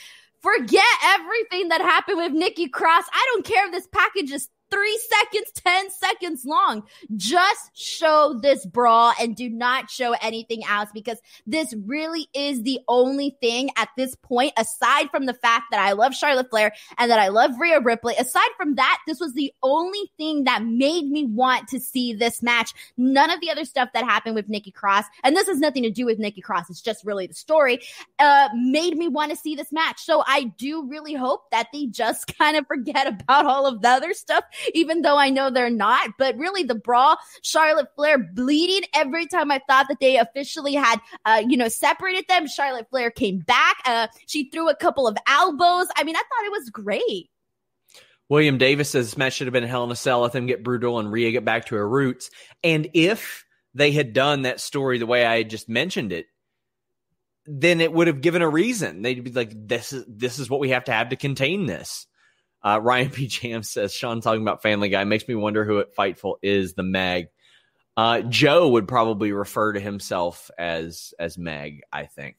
Forget 0.40 0.85
everything 1.05 1.68
that 1.68 1.81
happened 1.83 2.18
with 2.18 2.33
Nikki 2.33 2.68
Cross. 2.68 3.05
I 3.12 3.31
don't 3.33 3.44
care 3.44 3.66
if 3.66 3.72
this 3.72 3.88
package 3.92 4.31
is 4.33 4.48
three 4.70 5.00
seconds, 5.11 5.52
10 5.54 5.90
seconds 5.90 6.44
long. 6.44 6.85
Just 7.16 7.70
show 7.74 8.38
this 8.40 8.64
brawl 8.66 9.12
and 9.20 9.35
do 9.35 9.48
not 9.48 9.90
show 9.90 10.14
anything 10.22 10.62
else 10.68 10.90
because 10.94 11.18
this 11.46 11.74
really 11.87 12.28
is 12.35 12.62
the 12.62 12.80
only 12.88 13.37
thing 13.40 13.70
at 13.76 13.88
this 13.96 14.14
point, 14.16 14.52
aside 14.56 15.11
from 15.11 15.26
the 15.26 15.35
fact 15.35 15.66
that 15.70 15.80
I 15.80 15.92
love 15.92 16.14
Charlotte 16.14 16.50
Flair 16.50 16.72
and 16.98 17.11
that 17.11 17.18
I 17.18 17.28
love 17.28 17.59
Rhea 17.59 17.80
Ripley. 17.80 18.14
Aside 18.18 18.50
from 18.56 18.76
that, 18.76 18.98
this 19.06 19.20
was 19.20 19.35
the 19.35 19.52
only 19.62 20.11
thing 20.16 20.44
that 20.44 20.64
made 20.64 21.11
me 21.11 21.24
want 21.24 21.68
to 21.68 21.80
see 21.80 22.14
this 22.14 22.42
match. 22.42 22.72
None 22.96 23.30
of 23.30 23.40
the 23.40 23.50
other 23.50 23.64
stuff 23.64 23.90
that 23.94 24.04
happened 24.04 24.35
with 24.35 24.48
Nikki 24.48 24.70
Cross, 24.70 25.04
and 25.24 25.37
this 25.37 25.48
has 25.48 25.59
nothing 25.59 25.83
to 25.83 25.90
do 25.90 26.06
with 26.06 26.18
Nikki 26.18 26.40
Cross, 26.40 26.70
it's 26.70 26.80
just 26.80 27.04
really 27.04 27.26
the 27.26 27.35
story, 27.35 27.80
uh, 28.18 28.48
made 28.54 28.96
me 28.96 29.09
want 29.09 29.30
to 29.30 29.37
see 29.37 29.54
this 29.54 29.72
match. 29.72 30.00
So 30.00 30.22
I 30.26 30.44
do 30.59 30.87
really 30.87 31.14
hope 31.14 31.50
that 31.50 31.68
they 31.72 31.87
just 31.87 32.26
kind 32.38 32.56
of 32.56 32.66
forget 32.66 33.06
about 33.06 33.46
all 33.46 33.66
of 33.66 33.83
the 33.83 33.88
other 33.88 34.14
stuff 34.14 34.44
even 34.74 35.02
though 35.02 35.16
I 35.16 35.30
know 35.30 35.50
they're 35.50 35.70
not. 35.70 36.10
But 36.18 36.36
really, 36.36 36.62
the 36.62 36.74
brawl, 36.74 37.16
Charlotte 37.42 37.88
Flair 37.96 38.18
bleeding 38.18 38.88
every 38.94 39.26
time 39.26 39.50
I 39.50 39.60
thought 39.68 39.86
that 39.88 39.98
they 40.00 40.18
officially 40.18 40.74
had, 40.74 40.98
uh, 41.24 41.42
you 41.46 41.56
know, 41.56 41.68
separated 41.68 42.26
them. 42.28 42.46
Charlotte 42.46 42.88
Flair 42.90 43.10
came 43.10 43.38
back. 43.40 43.76
Uh, 43.84 44.08
she 44.26 44.50
threw 44.50 44.68
a 44.68 44.76
couple 44.76 45.06
of 45.06 45.16
elbows. 45.26 45.86
I 45.96 46.04
mean, 46.04 46.16
I 46.16 46.20
thought 46.20 46.46
it 46.46 46.52
was 46.52 46.70
great. 46.70 47.30
William 48.28 48.58
Davis 48.58 48.90
says 48.90 49.06
this 49.06 49.18
match 49.18 49.34
should 49.34 49.48
have 49.48 49.52
been 49.52 49.64
Hell 49.64 49.84
in 49.84 49.90
a 49.90 49.96
Cell. 49.96 50.20
Let 50.20 50.32
them 50.32 50.46
get 50.46 50.62
brutal 50.62 51.00
and 51.00 51.10
Rhea 51.10 51.32
get 51.32 51.44
back 51.44 51.66
to 51.66 51.74
her 51.74 51.88
roots. 51.88 52.30
And 52.62 52.88
if 52.94 53.44
they 53.74 53.90
had 53.90 54.12
done 54.12 54.42
that 54.42 54.60
story 54.60 54.98
the 54.98 55.06
way 55.06 55.26
I 55.26 55.38
had 55.38 55.50
just 55.50 55.68
mentioned 55.68 56.12
it, 56.12 56.26
then 57.46 57.80
it 57.80 57.92
would 57.92 58.06
have 58.06 58.20
given 58.20 58.42
a 58.42 58.48
reason. 58.48 59.02
They'd 59.02 59.24
be 59.24 59.32
like, 59.32 59.52
"This 59.54 59.92
is 59.92 60.04
this 60.06 60.38
is 60.38 60.48
what 60.48 60.60
we 60.60 60.70
have 60.70 60.84
to 60.84 60.92
have 60.92 61.08
to 61.08 61.16
contain 61.16 61.66
this." 61.66 62.06
Uh, 62.62 62.80
Ryan 62.82 63.10
P. 63.12 63.26
Jam 63.26 63.62
says 63.62 63.92
Sean 63.92 64.20
talking 64.20 64.42
about 64.42 64.62
Family 64.62 64.88
Guy 64.88 65.04
makes 65.04 65.26
me 65.26 65.34
wonder 65.34 65.64
who 65.64 65.80
at 65.80 65.94
Fightful 65.94 66.36
is 66.42 66.74
the 66.74 66.82
Meg. 66.82 67.28
Uh, 67.96 68.22
Joe 68.22 68.68
would 68.68 68.88
probably 68.88 69.32
refer 69.32 69.72
to 69.72 69.80
himself 69.80 70.50
as 70.58 71.12
as 71.18 71.36
Meg. 71.36 71.82
I 71.92 72.06
think. 72.06 72.36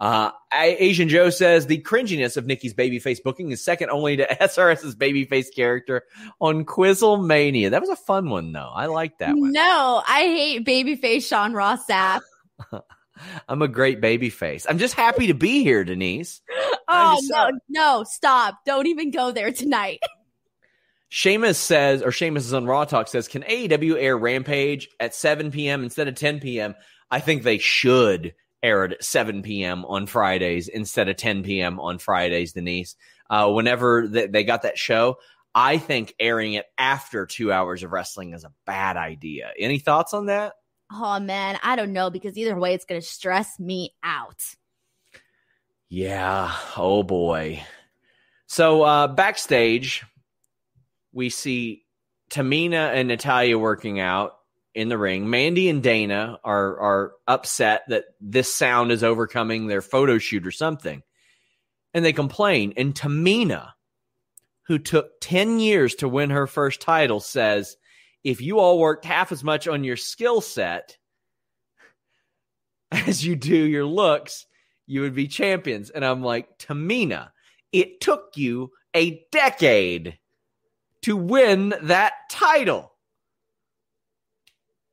Uh, 0.00 0.30
Asian 0.54 1.10
Joe 1.10 1.28
says 1.28 1.66
the 1.66 1.82
cringiness 1.82 2.38
of 2.38 2.46
Nikki's 2.46 2.72
babyface 2.72 3.22
booking 3.22 3.50
is 3.50 3.62
second 3.62 3.90
only 3.90 4.16
to 4.16 4.26
SRS's 4.40 4.96
babyface 4.96 5.54
character 5.54 6.04
on 6.40 6.64
Quizzle 6.64 7.18
Mania. 7.18 7.68
That 7.68 7.82
was 7.82 7.90
a 7.90 7.96
fun 7.96 8.30
one, 8.30 8.50
though. 8.52 8.72
I 8.74 8.86
like 8.86 9.18
that 9.18 9.36
one. 9.36 9.52
No, 9.52 10.02
I 10.06 10.20
hate 10.22 10.64
babyface 10.64 11.28
Sean 11.28 11.52
Ross 11.52 11.86
Sapp. 11.86 12.20
I'm 13.48 13.60
a 13.60 13.68
great 13.68 14.00
baby 14.00 14.30
face. 14.30 14.66
I'm 14.66 14.78
just 14.78 14.94
happy 14.94 15.26
to 15.26 15.34
be 15.34 15.62
here, 15.62 15.84
Denise. 15.84 16.40
Oh 16.90 17.20
no, 17.22 17.50
no, 17.68 18.04
stop. 18.04 18.58
Don't 18.66 18.86
even 18.86 19.10
go 19.10 19.30
there 19.32 19.52
tonight. 19.52 20.00
Seamus 21.10 21.56
says, 21.56 22.02
or 22.02 22.10
Seamus 22.10 22.38
is 22.38 22.54
on 22.54 22.66
Raw 22.66 22.84
Talk 22.84 23.08
says, 23.08 23.26
can 23.26 23.42
AEW 23.42 23.96
air 23.98 24.16
Rampage 24.16 24.88
at 25.00 25.14
7 25.14 25.50
p.m. 25.50 25.82
instead 25.82 26.06
of 26.06 26.14
10 26.14 26.38
p.m.? 26.38 26.76
I 27.10 27.18
think 27.18 27.42
they 27.42 27.58
should 27.58 28.34
air 28.62 28.84
it 28.84 28.92
at 28.92 29.04
7 29.04 29.42
p.m. 29.42 29.84
on 29.86 30.06
Fridays 30.06 30.68
instead 30.68 31.08
of 31.08 31.16
10 31.16 31.42
p.m. 31.42 31.80
on 31.80 31.98
Fridays, 31.98 32.52
Denise. 32.52 32.94
Uh, 33.28 33.50
whenever 33.50 34.06
they, 34.06 34.28
they 34.28 34.44
got 34.44 34.62
that 34.62 34.78
show, 34.78 35.16
I 35.54 35.78
think 35.78 36.14
airing 36.20 36.54
it 36.54 36.66
after 36.78 37.26
two 37.26 37.52
hours 37.52 37.82
of 37.82 37.90
wrestling 37.90 38.32
is 38.34 38.44
a 38.44 38.52
bad 38.64 38.96
idea. 38.96 39.50
Any 39.58 39.80
thoughts 39.80 40.14
on 40.14 40.26
that? 40.26 40.54
Oh 40.92 41.20
man, 41.20 41.58
I 41.62 41.76
don't 41.76 41.92
know 41.92 42.10
because 42.10 42.36
either 42.36 42.58
way 42.58 42.74
it's 42.74 42.84
going 42.84 43.00
to 43.00 43.06
stress 43.06 43.58
me 43.58 43.94
out. 44.02 44.42
Yeah, 45.90 46.56
oh 46.76 47.02
boy. 47.02 47.64
So 48.46 48.82
uh 48.82 49.08
backstage 49.08 50.04
we 51.12 51.28
see 51.30 51.84
Tamina 52.30 52.94
and 52.94 53.08
Natalya 53.08 53.58
working 53.58 53.98
out 53.98 54.36
in 54.72 54.88
the 54.88 54.96
ring. 54.96 55.28
Mandy 55.28 55.68
and 55.68 55.82
Dana 55.82 56.38
are 56.44 56.78
are 56.78 57.12
upset 57.26 57.82
that 57.88 58.04
this 58.20 58.54
sound 58.54 58.92
is 58.92 59.02
overcoming 59.02 59.66
their 59.66 59.82
photo 59.82 60.18
shoot 60.18 60.46
or 60.46 60.52
something. 60.52 61.02
And 61.92 62.04
they 62.04 62.12
complain. 62.12 62.72
And 62.76 62.94
Tamina, 62.94 63.72
who 64.68 64.78
took 64.78 65.20
10 65.20 65.58
years 65.58 65.96
to 65.96 66.08
win 66.08 66.30
her 66.30 66.46
first 66.46 66.80
title, 66.80 67.18
says, 67.18 67.76
if 68.22 68.40
you 68.40 68.60
all 68.60 68.78
worked 68.78 69.04
half 69.04 69.32
as 69.32 69.42
much 69.42 69.66
on 69.66 69.82
your 69.82 69.96
skill 69.96 70.40
set 70.40 70.96
as 72.92 73.24
you 73.26 73.34
do 73.34 73.56
your 73.56 73.84
looks, 73.84 74.46
you 74.90 75.02
would 75.02 75.14
be 75.14 75.28
champions. 75.28 75.88
And 75.90 76.04
I'm 76.04 76.20
like, 76.20 76.58
Tamina, 76.58 77.30
it 77.70 78.00
took 78.00 78.32
you 78.34 78.72
a 78.92 79.24
decade 79.30 80.18
to 81.02 81.16
win 81.16 81.72
that 81.82 82.12
title. 82.28 82.92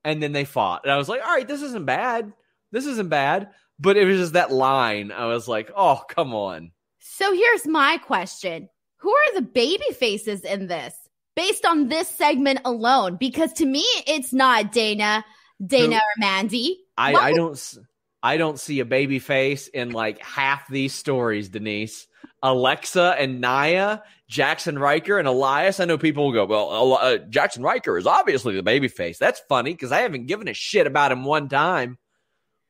And 0.03 0.21
then 0.21 0.33
they 0.33 0.45
fought. 0.45 0.83
And 0.83 0.91
I 0.91 0.97
was 0.97 1.09
like, 1.09 1.21
all 1.21 1.33
right, 1.33 1.47
this 1.47 1.63
isn't 1.63 1.85
bad. 1.87 2.31
This 2.71 2.85
isn't 2.85 3.09
bad. 3.09 3.49
But 3.79 3.97
it 3.97 4.05
was 4.05 4.17
just 4.17 4.33
that 4.33 4.51
line. 4.51 5.11
I 5.11 5.25
was 5.25 5.47
like, 5.47 5.71
oh, 5.75 6.03
come 6.07 6.31
on. 6.35 6.71
So 6.99 7.33
here's 7.33 7.65
my 7.65 7.97
question 7.97 8.69
Who 8.97 9.09
are 9.09 9.33
the 9.33 9.41
baby 9.41 9.91
faces 9.97 10.43
in 10.43 10.67
this 10.67 10.93
based 11.35 11.65
on 11.65 11.87
this 11.87 12.07
segment 12.07 12.59
alone? 12.65 13.15
Because 13.15 13.51
to 13.53 13.65
me, 13.65 13.83
it's 14.05 14.31
not 14.31 14.71
Dana, 14.71 15.25
Dana 15.65 15.95
Who, 15.95 16.01
or 16.01 16.13
Mandy. 16.19 16.85
I, 16.99 17.13
I 17.15 17.33
don't. 17.33 17.77
I 18.21 18.37
don't 18.37 18.59
see 18.59 18.79
a 18.79 18.85
baby 18.85 19.19
face 19.19 19.67
in 19.67 19.91
like 19.91 20.23
half 20.23 20.67
these 20.67 20.93
stories, 20.93 21.49
Denise. 21.49 22.07
Alexa 22.43 23.15
and 23.17 23.41
Nia, 23.41 24.03
Jaxson 24.29 24.79
Ryker 24.79 25.17
and 25.17 25.27
Elias. 25.27 25.79
I 25.79 25.85
know 25.85 25.97
people 25.97 26.25
will 26.25 26.33
go, 26.33 26.45
well, 26.45 26.93
uh, 26.93 27.17
Jaxson 27.29 27.63
Ryker 27.63 27.97
is 27.97 28.05
obviously 28.05 28.55
the 28.55 28.63
baby 28.63 28.87
face. 28.87 29.17
That's 29.17 29.41
funny 29.49 29.71
because 29.71 29.91
I 29.91 30.01
haven't 30.01 30.27
given 30.27 30.47
a 30.47 30.53
shit 30.53 30.87
about 30.87 31.11
him 31.11 31.23
one 31.23 31.49
time. 31.49 31.97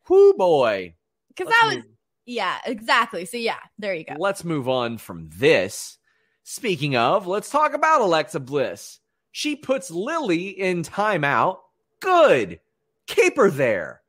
Whoo 0.07 0.33
boy. 0.33 0.95
Because 1.29 1.51
that 1.51 1.63
was, 1.65 1.75
move. 1.77 1.85
yeah, 2.25 2.57
exactly. 2.65 3.25
So 3.25 3.37
yeah, 3.37 3.59
there 3.77 3.93
you 3.93 4.05
go. 4.05 4.15
Let's 4.17 4.43
move 4.43 4.69
on 4.69 4.97
from 4.97 5.29
this. 5.35 5.97
Speaking 6.43 6.95
of, 6.95 7.27
let's 7.27 7.49
talk 7.49 7.73
about 7.73 8.01
Alexa 8.01 8.39
Bliss. 8.39 8.99
She 9.31 9.55
puts 9.55 9.91
Lily 9.91 10.47
in 10.47 10.81
timeout. 10.83 11.57
Good. 11.99 12.59
Keep 13.07 13.37
her 13.37 13.51
there. 13.51 14.01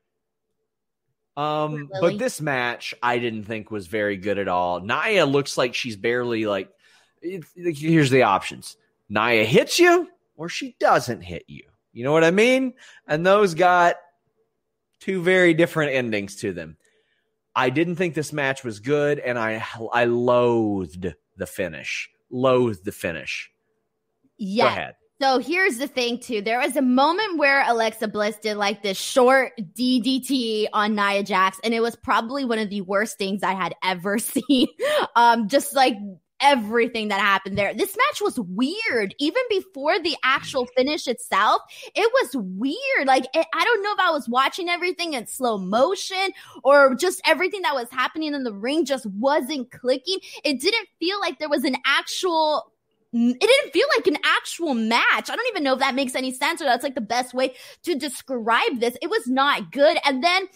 Um, 1.39 1.89
but 2.01 2.19
this 2.19 2.41
match 2.41 2.95
I 3.01 3.21
didn't 3.21 3.45
think 3.45 3.71
was 3.71 3.87
very 3.87 4.17
good 4.17 4.39
at 4.39 4.49
all. 4.49 4.81
Nia 4.81 5.25
looks 5.25 5.57
like 5.57 5.73
she's 5.73 5.97
barely 5.97 6.47
like. 6.47 6.69
here's 7.23 8.11
the 8.11 8.25
options: 8.25 8.77
Nia 9.09 9.45
hits 9.45 9.79
you, 9.79 10.09
or 10.37 10.49
she 10.49 10.75
doesn't 10.81 11.21
hit 11.21 11.45
you. 11.47 11.63
You 11.93 12.03
know 12.03 12.13
what 12.13 12.25
I 12.25 12.33
mean? 12.33 12.75
And 13.07 13.25
those 13.25 13.55
got 13.55 13.97
two 14.99 15.23
very 15.23 15.55
different 15.55 15.93
endings 15.93 16.35
to 16.37 16.53
them. 16.53 16.77
I 17.55 17.71
didn't 17.71 17.97
think 17.97 18.15
this 18.15 18.33
match 18.33 18.65
was 18.65 18.81
good, 18.81 19.21
and 19.21 19.39
I 19.39 19.65
I 19.93 20.07
loathed 20.07 21.15
the 21.37 21.47
finish. 21.47 22.11
Loathed 22.31 22.85
the 22.85 22.93
finish. 22.93 23.53
Yeah. 24.39 24.91
So 25.21 25.39
here's 25.39 25.79
the 25.79 25.89
thing, 25.89 26.21
too. 26.21 26.43
There 26.43 26.61
was 26.61 26.77
a 26.77 26.83
moment 26.83 27.39
where 27.39 27.69
Alexa 27.69 28.07
Bliss 28.07 28.37
did 28.39 28.57
like 28.57 28.83
this 28.85 28.97
short 28.97 29.53
DDT 29.59 30.69
on 30.73 30.95
Nia 30.95 31.25
Jax, 31.25 31.59
and 31.65 31.75
it 31.75 31.81
was 31.81 31.97
probably 31.97 32.45
one 32.45 32.61
of 32.61 32.71
the 32.71 32.83
worst 32.83 33.19
things 33.19 33.43
I 33.43 33.55
had 33.55 33.75
ever 33.83 34.19
seen. 34.19 34.69
um, 35.17 35.49
just 35.49 35.75
like 35.75 35.97
everything 36.41 37.09
that 37.09 37.21
happened 37.21 37.59
there. 37.59 37.75
This 37.75 37.97
match 37.97 38.23
was 38.23 38.39
weird. 38.39 39.13
Even 39.19 39.43
before 39.51 39.99
the 39.99 40.17
actual 40.23 40.67
finish 40.77 41.09
itself, 41.09 41.63
it 41.97 42.13
was 42.15 42.31
weird. 42.37 43.09
Like, 43.09 43.25
it, 43.35 43.47
I 43.53 43.65
don't 43.65 43.83
know 43.83 43.93
if 43.93 44.01
I 44.01 44.13
was 44.13 44.29
watching 44.29 44.69
everything 44.69 45.15
in 45.15 45.27
slow 45.27 45.59
motion 45.59 46.31
or 46.63 46.95
just 46.95 47.21
everything 47.25 47.63
that 47.63 47.75
was 47.75 47.91
happening 47.91 48.35
in 48.35 48.45
the 48.45 48.55
ring 48.55 48.85
just 48.85 49.05
wasn't 49.07 49.71
clicking. 49.73 50.19
It 50.45 50.61
didn't 50.61 50.87
feel 51.01 51.19
like 51.21 51.41
there 51.41 51.49
was 51.49 51.65
an 51.65 51.77
actual 51.85 52.73
it 53.13 53.41
didn't 53.41 53.73
feel 53.73 53.87
like 53.97 54.07
an 54.07 54.19
actual 54.25 54.75
match. 54.75 55.31
I 55.31 55.37
don't 55.37 55.49
even 55.49 55.65
know 55.65 55.75
if 55.75 55.79
that 55.81 55.95
makes 55.95 56.15
any 56.15 56.33
sense 56.33 56.61
or 56.61 56.65
that's 56.65 56.85
like 56.85 56.95
the 56.95 57.01
best 57.01 57.33
way 57.35 57.55
to 57.85 57.95
describe 57.95 58.81
this. 58.81 58.97
It 59.01 59.09
was 59.09 59.27
not 59.27 59.73
good. 59.73 59.99
And 60.05 60.23
then 60.23 60.47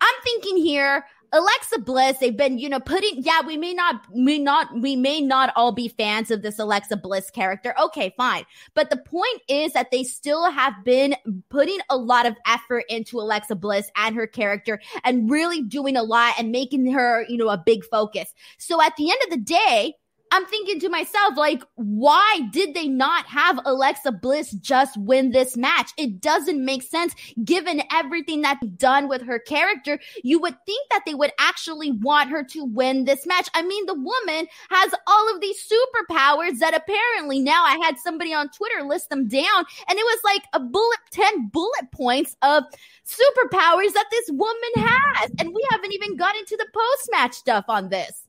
I'm 0.00 0.14
thinking 0.22 0.58
here, 0.58 1.06
Alexa 1.32 1.80
Bliss, 1.80 2.18
they've 2.18 2.36
been, 2.36 2.58
you 2.58 2.68
know, 2.68 2.78
putting, 2.78 3.14
yeah, 3.16 3.40
we 3.44 3.56
may 3.56 3.74
not, 3.74 4.02
may 4.14 4.38
not, 4.38 4.68
we 4.80 4.94
may 4.94 5.20
not 5.20 5.52
all 5.56 5.72
be 5.72 5.88
fans 5.88 6.30
of 6.30 6.42
this 6.42 6.60
Alexa 6.60 6.96
Bliss 6.98 7.28
character. 7.28 7.74
Okay, 7.80 8.14
fine. 8.16 8.44
But 8.74 8.90
the 8.90 8.98
point 8.98 9.42
is 9.48 9.72
that 9.72 9.90
they 9.90 10.04
still 10.04 10.48
have 10.48 10.74
been 10.84 11.16
putting 11.48 11.78
a 11.90 11.96
lot 11.96 12.26
of 12.26 12.36
effort 12.46 12.84
into 12.88 13.18
Alexa 13.18 13.56
Bliss 13.56 13.90
and 13.96 14.14
her 14.14 14.28
character 14.28 14.80
and 15.02 15.28
really 15.28 15.60
doing 15.62 15.96
a 15.96 16.04
lot 16.04 16.34
and 16.38 16.52
making 16.52 16.92
her, 16.92 17.24
you 17.28 17.36
know, 17.36 17.48
a 17.48 17.58
big 17.58 17.84
focus. 17.84 18.32
So 18.58 18.80
at 18.80 18.94
the 18.96 19.10
end 19.10 19.18
of 19.24 19.30
the 19.30 19.44
day, 19.44 19.94
I'm 20.34 20.46
thinking 20.46 20.80
to 20.80 20.88
myself, 20.88 21.36
like, 21.36 21.62
why 21.76 22.40
did 22.50 22.74
they 22.74 22.88
not 22.88 23.24
have 23.26 23.60
Alexa 23.64 24.10
Bliss 24.10 24.50
just 24.50 24.96
win 24.96 25.30
this 25.30 25.56
match? 25.56 25.92
It 25.96 26.20
doesn't 26.20 26.64
make 26.64 26.82
sense 26.82 27.14
given 27.44 27.84
everything 27.92 28.42
that's 28.42 28.66
done 28.76 29.08
with 29.08 29.22
her 29.22 29.38
character. 29.38 30.00
You 30.24 30.40
would 30.40 30.56
think 30.66 30.90
that 30.90 31.04
they 31.06 31.14
would 31.14 31.30
actually 31.38 31.92
want 31.92 32.30
her 32.30 32.42
to 32.46 32.64
win 32.64 33.04
this 33.04 33.24
match. 33.26 33.48
I 33.54 33.62
mean, 33.62 33.86
the 33.86 33.94
woman 33.94 34.48
has 34.70 34.92
all 35.06 35.32
of 35.32 35.40
these 35.40 35.56
superpowers 35.62 36.58
that 36.58 36.74
apparently 36.74 37.38
now 37.38 37.62
I 37.62 37.78
had 37.84 37.96
somebody 38.00 38.34
on 38.34 38.48
Twitter 38.48 38.82
list 38.82 39.10
them 39.10 39.28
down, 39.28 39.64
and 39.88 39.96
it 39.96 40.04
was 40.04 40.18
like 40.24 40.42
a 40.52 40.58
bullet, 40.58 40.98
10 41.12 41.50
bullet 41.52 41.92
points 41.92 42.36
of 42.42 42.64
superpowers 43.06 43.92
that 43.92 44.06
this 44.10 44.30
woman 44.32 44.72
has. 44.78 45.30
And 45.38 45.54
we 45.54 45.64
haven't 45.70 45.92
even 45.92 46.16
got 46.16 46.34
into 46.34 46.56
the 46.56 46.66
post 46.74 47.08
match 47.12 47.34
stuff 47.34 47.66
on 47.68 47.88
this. 47.88 48.24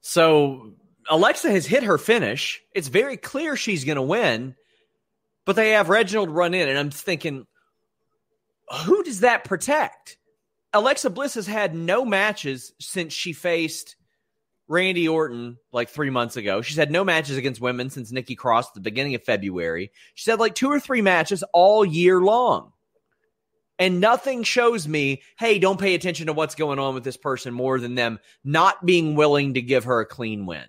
So 0.00 0.72
Alexa 1.10 1.50
has 1.50 1.66
hit 1.66 1.82
her 1.82 1.98
finish. 1.98 2.62
It's 2.72 2.88
very 2.88 3.16
clear 3.16 3.56
she's 3.56 3.84
going 3.84 3.96
to 3.96 4.02
win, 4.02 4.54
but 5.44 5.56
they 5.56 5.70
have 5.70 5.88
Reginald 5.88 6.30
run 6.30 6.54
in, 6.54 6.68
and 6.68 6.78
I'm 6.78 6.90
thinking, 6.90 7.46
who 8.84 9.02
does 9.02 9.20
that 9.20 9.44
protect? 9.44 10.16
Alexa 10.72 11.10
Bliss 11.10 11.34
has 11.34 11.48
had 11.48 11.74
no 11.74 12.04
matches 12.04 12.72
since 12.78 13.12
she 13.12 13.32
faced 13.32 13.96
Randy 14.68 15.08
Orton 15.08 15.56
like 15.72 15.88
three 15.88 16.10
months 16.10 16.36
ago. 16.36 16.62
She's 16.62 16.76
had 16.76 16.92
no 16.92 17.02
matches 17.02 17.36
against 17.36 17.60
women 17.60 17.90
since 17.90 18.12
Nikki 18.12 18.36
Cross 18.36 18.68
at 18.68 18.74
the 18.74 18.80
beginning 18.80 19.16
of 19.16 19.24
February. 19.24 19.90
She's 20.14 20.30
had 20.30 20.38
like 20.38 20.54
two 20.54 20.70
or 20.70 20.78
three 20.78 21.02
matches 21.02 21.42
all 21.52 21.84
year 21.84 22.20
long. 22.20 22.72
And 23.80 23.98
nothing 23.98 24.44
shows 24.44 24.86
me, 24.86 25.22
hey, 25.38 25.58
don't 25.58 25.80
pay 25.80 25.94
attention 25.96 26.26
to 26.28 26.32
what's 26.32 26.54
going 26.54 26.78
on 26.78 26.94
with 26.94 27.02
this 27.02 27.16
person 27.16 27.52
more 27.52 27.80
than 27.80 27.96
them 27.96 28.20
not 28.44 28.86
being 28.86 29.16
willing 29.16 29.54
to 29.54 29.62
give 29.62 29.84
her 29.84 29.98
a 29.98 30.06
clean 30.06 30.46
win. 30.46 30.66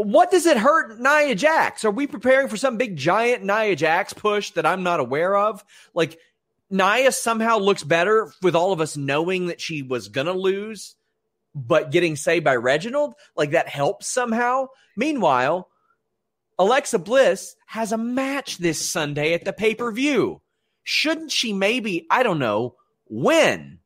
What 0.00 0.30
does 0.30 0.46
it 0.46 0.56
hurt 0.56 1.00
Nia 1.00 1.34
Jax? 1.34 1.84
Are 1.84 1.90
we 1.90 2.06
preparing 2.06 2.46
for 2.46 2.56
some 2.56 2.76
big 2.76 2.96
giant 2.96 3.42
Nia 3.42 3.74
Jax 3.74 4.12
push 4.12 4.52
that 4.52 4.64
I'm 4.64 4.84
not 4.84 5.00
aware 5.00 5.34
of? 5.36 5.64
Like 5.92 6.20
Nia 6.70 7.10
somehow 7.10 7.58
looks 7.58 7.82
better 7.82 8.32
with 8.40 8.54
all 8.54 8.72
of 8.72 8.80
us 8.80 8.96
knowing 8.96 9.46
that 9.46 9.60
she 9.60 9.82
was 9.82 10.06
gonna 10.06 10.34
lose, 10.34 10.94
but 11.52 11.90
getting 11.90 12.14
saved 12.14 12.44
by 12.44 12.54
Reginald, 12.54 13.14
like 13.34 13.50
that 13.50 13.66
helps 13.68 14.06
somehow. 14.06 14.68
Meanwhile, 14.96 15.68
Alexa 16.60 17.00
Bliss 17.00 17.56
has 17.66 17.90
a 17.90 17.98
match 17.98 18.58
this 18.58 18.88
Sunday 18.88 19.34
at 19.34 19.44
the 19.44 19.52
pay 19.52 19.74
per 19.74 19.90
view. 19.90 20.40
Shouldn't 20.84 21.32
she 21.32 21.52
maybe, 21.52 22.06
I 22.08 22.22
don't 22.22 22.38
know, 22.38 22.76
win? 23.08 23.80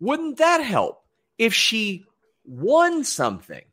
Wouldn't 0.00 0.38
that 0.38 0.62
help 0.62 1.04
if 1.36 1.52
she 1.52 2.06
won 2.46 3.04
something? 3.04 3.64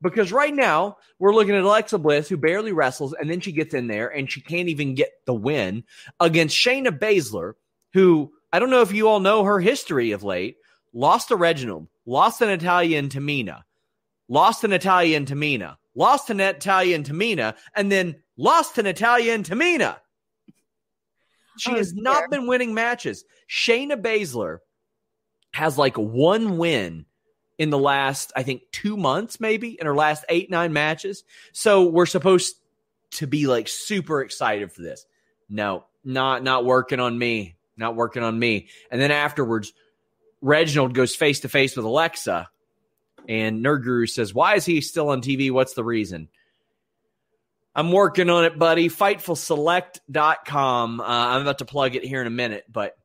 Because 0.00 0.30
right 0.32 0.54
now 0.54 0.96
we're 1.18 1.34
looking 1.34 1.54
at 1.54 1.64
Alexa 1.64 1.98
Bliss, 1.98 2.28
who 2.28 2.36
barely 2.36 2.72
wrestles, 2.72 3.14
and 3.14 3.28
then 3.28 3.40
she 3.40 3.52
gets 3.52 3.74
in 3.74 3.88
there 3.88 4.08
and 4.08 4.30
she 4.30 4.40
can't 4.40 4.68
even 4.68 4.94
get 4.94 5.10
the 5.26 5.34
win 5.34 5.84
against 6.20 6.56
Shayna 6.56 6.96
Baszler, 6.96 7.54
who 7.92 8.32
I 8.52 8.58
don't 8.58 8.70
know 8.70 8.82
if 8.82 8.92
you 8.92 9.08
all 9.08 9.20
know 9.20 9.44
her 9.44 9.60
history 9.60 10.12
of 10.12 10.22
late. 10.22 10.56
Lost 10.92 11.28
to 11.28 11.36
Reginald, 11.36 11.88
lost 12.06 12.38
to 12.38 12.46
Natalya 12.46 12.98
and 12.98 13.10
Tamina, 13.10 13.62
lost 14.28 14.62
to 14.62 14.68
Natalya 14.68 15.16
and 15.16 15.26
Tamina, 15.26 15.76
lost 15.94 16.28
to 16.28 16.34
Natalya 16.34 16.94
and 16.94 17.04
Tamina, 17.04 17.54
and 17.74 17.92
then 17.92 18.16
lost 18.36 18.76
to 18.76 18.82
Natalya 18.82 19.34
and 19.34 19.44
Tamina. 19.44 19.98
She 21.58 21.72
oh, 21.72 21.76
has 21.76 21.92
dear. 21.92 22.02
not 22.04 22.30
been 22.30 22.46
winning 22.46 22.72
matches. 22.72 23.24
Shayna 23.50 24.00
Baszler 24.00 24.58
has 25.52 25.76
like 25.76 25.98
one 25.98 26.56
win 26.56 27.04
in 27.58 27.70
the 27.70 27.78
last, 27.78 28.32
I 28.36 28.44
think, 28.44 28.62
two 28.72 28.96
months, 28.96 29.40
maybe 29.40 29.76
in 29.78 29.86
her 29.86 29.94
last 29.94 30.24
eight, 30.28 30.48
nine 30.48 30.72
matches. 30.72 31.24
So 31.52 31.86
we're 31.86 32.06
supposed 32.06 32.54
to 33.12 33.26
be 33.26 33.46
like 33.46 33.68
super 33.68 34.22
excited 34.22 34.72
for 34.72 34.82
this. 34.82 35.04
No, 35.48 35.84
not 36.04 36.42
not 36.42 36.64
working 36.64 37.00
on 37.00 37.18
me. 37.18 37.56
Not 37.76 37.96
working 37.96 38.22
on 38.22 38.38
me. 38.38 38.68
And 38.90 39.00
then 39.00 39.10
afterwards, 39.10 39.72
Reginald 40.40 40.94
goes 40.94 41.14
face 41.14 41.40
to 41.40 41.48
face 41.48 41.76
with 41.76 41.84
Alexa, 41.84 42.48
and 43.28 43.64
Nerd 43.64 43.84
Guru 43.84 44.06
says, 44.06 44.32
Why 44.32 44.54
is 44.54 44.64
he 44.64 44.80
still 44.80 45.10
on 45.10 45.20
TV? 45.20 45.50
What's 45.50 45.74
the 45.74 45.84
reason? 45.84 46.28
I'm 47.74 47.92
working 47.92 48.30
on 48.30 48.44
it, 48.44 48.58
buddy. 48.58 48.88
Fightfulselect.com. 48.88 51.00
Uh, 51.00 51.04
I'm 51.04 51.42
about 51.42 51.58
to 51.58 51.64
plug 51.64 51.94
it 51.94 52.04
here 52.04 52.20
in 52.20 52.26
a 52.26 52.30
minute, 52.30 52.64
but 52.68 52.98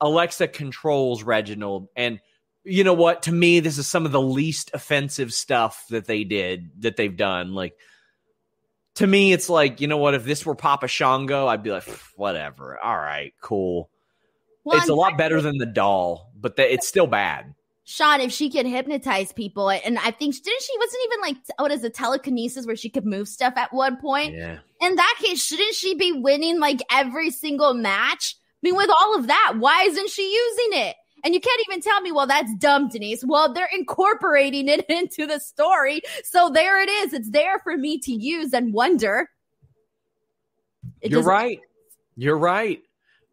Alexa 0.00 0.46
controls 0.48 1.24
Reginald. 1.24 1.88
And 1.96 2.20
you 2.64 2.84
know 2.84 2.94
what? 2.94 3.22
To 3.22 3.32
me, 3.32 3.60
this 3.60 3.78
is 3.78 3.86
some 3.86 4.06
of 4.06 4.12
the 4.12 4.20
least 4.20 4.70
offensive 4.74 5.32
stuff 5.32 5.84
that 5.90 6.06
they 6.06 6.24
did, 6.24 6.70
that 6.82 6.96
they've 6.96 7.16
done. 7.16 7.54
Like, 7.54 7.74
to 8.96 9.06
me, 9.06 9.32
it's 9.32 9.48
like, 9.48 9.80
you 9.80 9.86
know 9.86 9.98
what? 9.98 10.14
If 10.14 10.24
this 10.24 10.46
were 10.46 10.54
Papa 10.54 10.88
Shango, 10.88 11.46
I'd 11.46 11.62
be 11.62 11.70
like, 11.70 11.84
whatever. 12.16 12.78
All 12.82 12.96
right, 12.96 13.34
cool. 13.40 13.90
Well, 14.64 14.78
it's 14.78 14.88
a 14.88 14.94
lot 14.94 15.18
better 15.18 15.42
than 15.42 15.58
the 15.58 15.66
doll, 15.66 16.32
but 16.34 16.56
the, 16.56 16.72
it's 16.72 16.88
still 16.88 17.06
bad. 17.06 17.54
Sean, 17.86 18.22
if 18.22 18.32
she 18.32 18.48
could 18.48 18.64
hypnotize 18.64 19.30
people, 19.30 19.68
and 19.68 19.98
I 19.98 20.10
think 20.10 20.34
didn't 20.42 20.62
she 20.62 20.78
wasn't 20.78 21.02
even 21.04 21.20
like 21.20 21.36
what 21.58 21.70
is 21.70 21.84
it 21.84 21.92
telekinesis 21.92 22.64
where 22.64 22.76
she 22.76 22.88
could 22.88 23.04
move 23.04 23.28
stuff 23.28 23.52
at 23.56 23.74
one 23.74 23.98
point. 23.98 24.32
Yeah. 24.34 24.60
In 24.80 24.96
that 24.96 25.14
case, 25.22 25.44
shouldn't 25.44 25.74
she 25.74 25.94
be 25.94 26.12
winning 26.12 26.60
like 26.60 26.80
every 26.90 27.30
single 27.30 27.74
match? 27.74 28.36
I 28.38 28.58
mean, 28.62 28.76
with 28.76 28.88
all 28.88 29.18
of 29.18 29.26
that, 29.26 29.56
why 29.58 29.82
isn't 29.82 30.08
she 30.08 30.32
using 30.32 30.78
it? 30.80 30.96
And 31.24 31.32
you 31.32 31.40
can't 31.40 31.62
even 31.68 31.80
tell 31.80 32.00
me, 32.02 32.12
well, 32.12 32.26
that's 32.26 32.54
dumb, 32.56 32.88
Denise. 32.88 33.24
Well, 33.24 33.52
they're 33.52 33.68
incorporating 33.72 34.68
it 34.68 34.84
into 34.88 35.26
the 35.26 35.40
story. 35.40 36.02
So 36.22 36.50
there 36.50 36.82
it 36.82 36.88
is. 36.88 37.14
It's 37.14 37.30
there 37.30 37.58
for 37.60 37.76
me 37.76 37.98
to 38.00 38.12
use 38.12 38.52
and 38.52 38.72
wonder. 38.72 39.30
It 41.00 41.10
You're 41.10 41.22
right. 41.22 41.60
You're 42.16 42.38
right. 42.38 42.82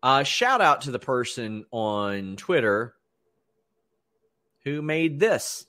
Uh, 0.01 0.23
shout 0.23 0.61
out 0.61 0.81
to 0.81 0.91
the 0.91 0.99
person 0.99 1.65
on 1.71 2.35
Twitter 2.37 2.95
who 4.63 4.81
made 4.81 5.19
this. 5.19 5.65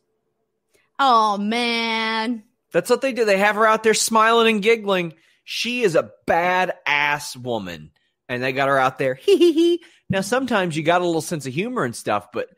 Oh 0.99 1.37
man. 1.37 2.45
That's 2.73 2.89
what 2.89 3.03
they 3.03 3.13
do. 3.13 3.25
They 3.25 3.39
have 3.39 3.57
her 3.57 3.67
out 3.67 3.83
there 3.83 3.95
smiling 3.95 4.55
and 4.55 4.63
giggling. 4.63 5.15
She 5.45 5.83
is 5.83 5.97
a 5.97 6.11
badass 6.27 7.37
woman. 7.37 7.91
And 8.29 8.43
they 8.43 8.53
got 8.53 8.69
her 8.69 8.79
out 8.79 8.99
there. 8.99 9.15
Hee 9.23 9.37
hee 9.37 9.53
hee. 9.53 9.83
Now 10.13 10.21
sometimes 10.21 10.77
you 10.77 10.83
got 10.83 11.01
a 11.01 11.07
little 11.07 11.23
sense 11.23 11.47
of 11.47 11.55
humor 11.55 11.85
and 11.85 11.97
stuff, 11.97 12.33
but 12.33 12.51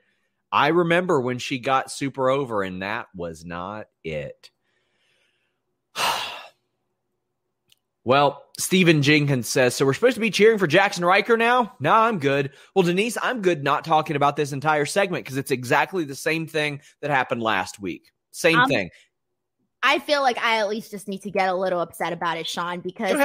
I 0.50 0.68
remember 0.68 1.20
when 1.20 1.38
she 1.38 1.60
got 1.60 1.88
super 1.88 2.28
over, 2.28 2.64
and 2.64 2.82
that 2.82 3.06
was 3.14 3.44
not 3.44 3.86
it. 4.02 4.50
Well, 8.06 8.44
Stephen 8.58 9.00
Jenkins 9.00 9.48
says, 9.48 9.74
so 9.74 9.86
we're 9.86 9.94
supposed 9.94 10.16
to 10.16 10.20
be 10.20 10.30
cheering 10.30 10.58
for 10.58 10.68
Jaxson 10.68 11.06
Ryker 11.06 11.38
now? 11.38 11.74
No, 11.80 11.90
I'm 11.90 12.18
good. 12.18 12.50
Well, 12.74 12.82
Denise, 12.82 13.16
I'm 13.22 13.40
good 13.40 13.64
not 13.64 13.82
talking 13.82 14.14
about 14.14 14.36
this 14.36 14.52
entire 14.52 14.84
segment 14.84 15.24
because 15.24 15.38
it's 15.38 15.50
exactly 15.50 16.04
the 16.04 16.14
same 16.14 16.46
thing 16.46 16.82
that 17.00 17.10
happened 17.10 17.42
last 17.42 17.80
week. 17.80 18.12
Same 18.30 18.58
um, 18.58 18.68
thing. 18.68 18.90
I 19.82 20.00
feel 20.00 20.20
like 20.20 20.36
I 20.36 20.58
at 20.58 20.68
least 20.68 20.90
just 20.90 21.08
need 21.08 21.22
to 21.22 21.30
get 21.30 21.48
a 21.48 21.54
little 21.54 21.80
upset 21.80 22.12
about 22.12 22.36
it, 22.36 22.46
Sean, 22.46 22.80
because 22.80 23.16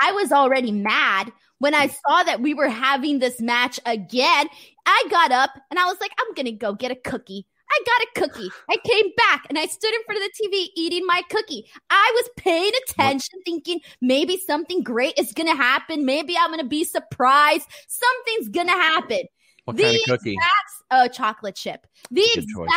I 0.00 0.12
was 0.12 0.30
already 0.30 0.70
mad 0.70 1.32
when 1.58 1.74
I 1.74 1.88
saw 1.88 2.22
that 2.24 2.40
we 2.40 2.54
were 2.54 2.68
having 2.68 3.18
this 3.18 3.40
match 3.40 3.78
again. 3.86 4.48
I 4.86 5.04
got 5.10 5.32
up 5.32 5.50
and 5.70 5.78
I 5.78 5.84
was 5.84 6.00
like, 6.00 6.12
I'm 6.18 6.34
going 6.34 6.46
to 6.46 6.52
go 6.52 6.72
get 6.74 6.90
a 6.90 6.96
cookie. 6.96 7.46
I 7.70 7.80
got 7.84 8.26
a 8.26 8.28
cookie. 8.28 8.50
I 8.70 8.76
came 8.84 9.12
back 9.16 9.44
and 9.48 9.58
I 9.58 9.66
stood 9.66 9.92
in 9.92 10.02
front 10.04 10.22
of 10.22 10.30
the 10.30 10.42
TV 10.42 10.68
eating 10.74 11.06
my 11.06 11.22
cookie. 11.28 11.66
I 11.90 12.12
was 12.14 12.30
paying 12.36 12.72
attention, 12.84 13.40
thinking 13.44 13.80
maybe 14.00 14.38
something 14.38 14.82
great 14.82 15.18
is 15.18 15.32
going 15.32 15.48
to 15.48 15.56
happen. 15.56 16.06
Maybe 16.06 16.36
I'm 16.38 16.48
going 16.48 16.60
to 16.60 16.66
be 16.66 16.84
surprised. 16.84 17.66
Something's 17.86 18.48
going 18.48 18.68
to 18.68 18.72
happen. 18.72 19.20
What 19.66 19.76
the 19.76 19.82
kind 19.82 19.96
of 19.96 20.02
cookie? 20.06 20.32
Exact, 20.32 20.70
uh, 20.90 21.08
chocolate 21.08 21.56
chip. 21.56 21.86
The 22.10 22.22
exact 22.22 22.48
choice. 22.56 22.70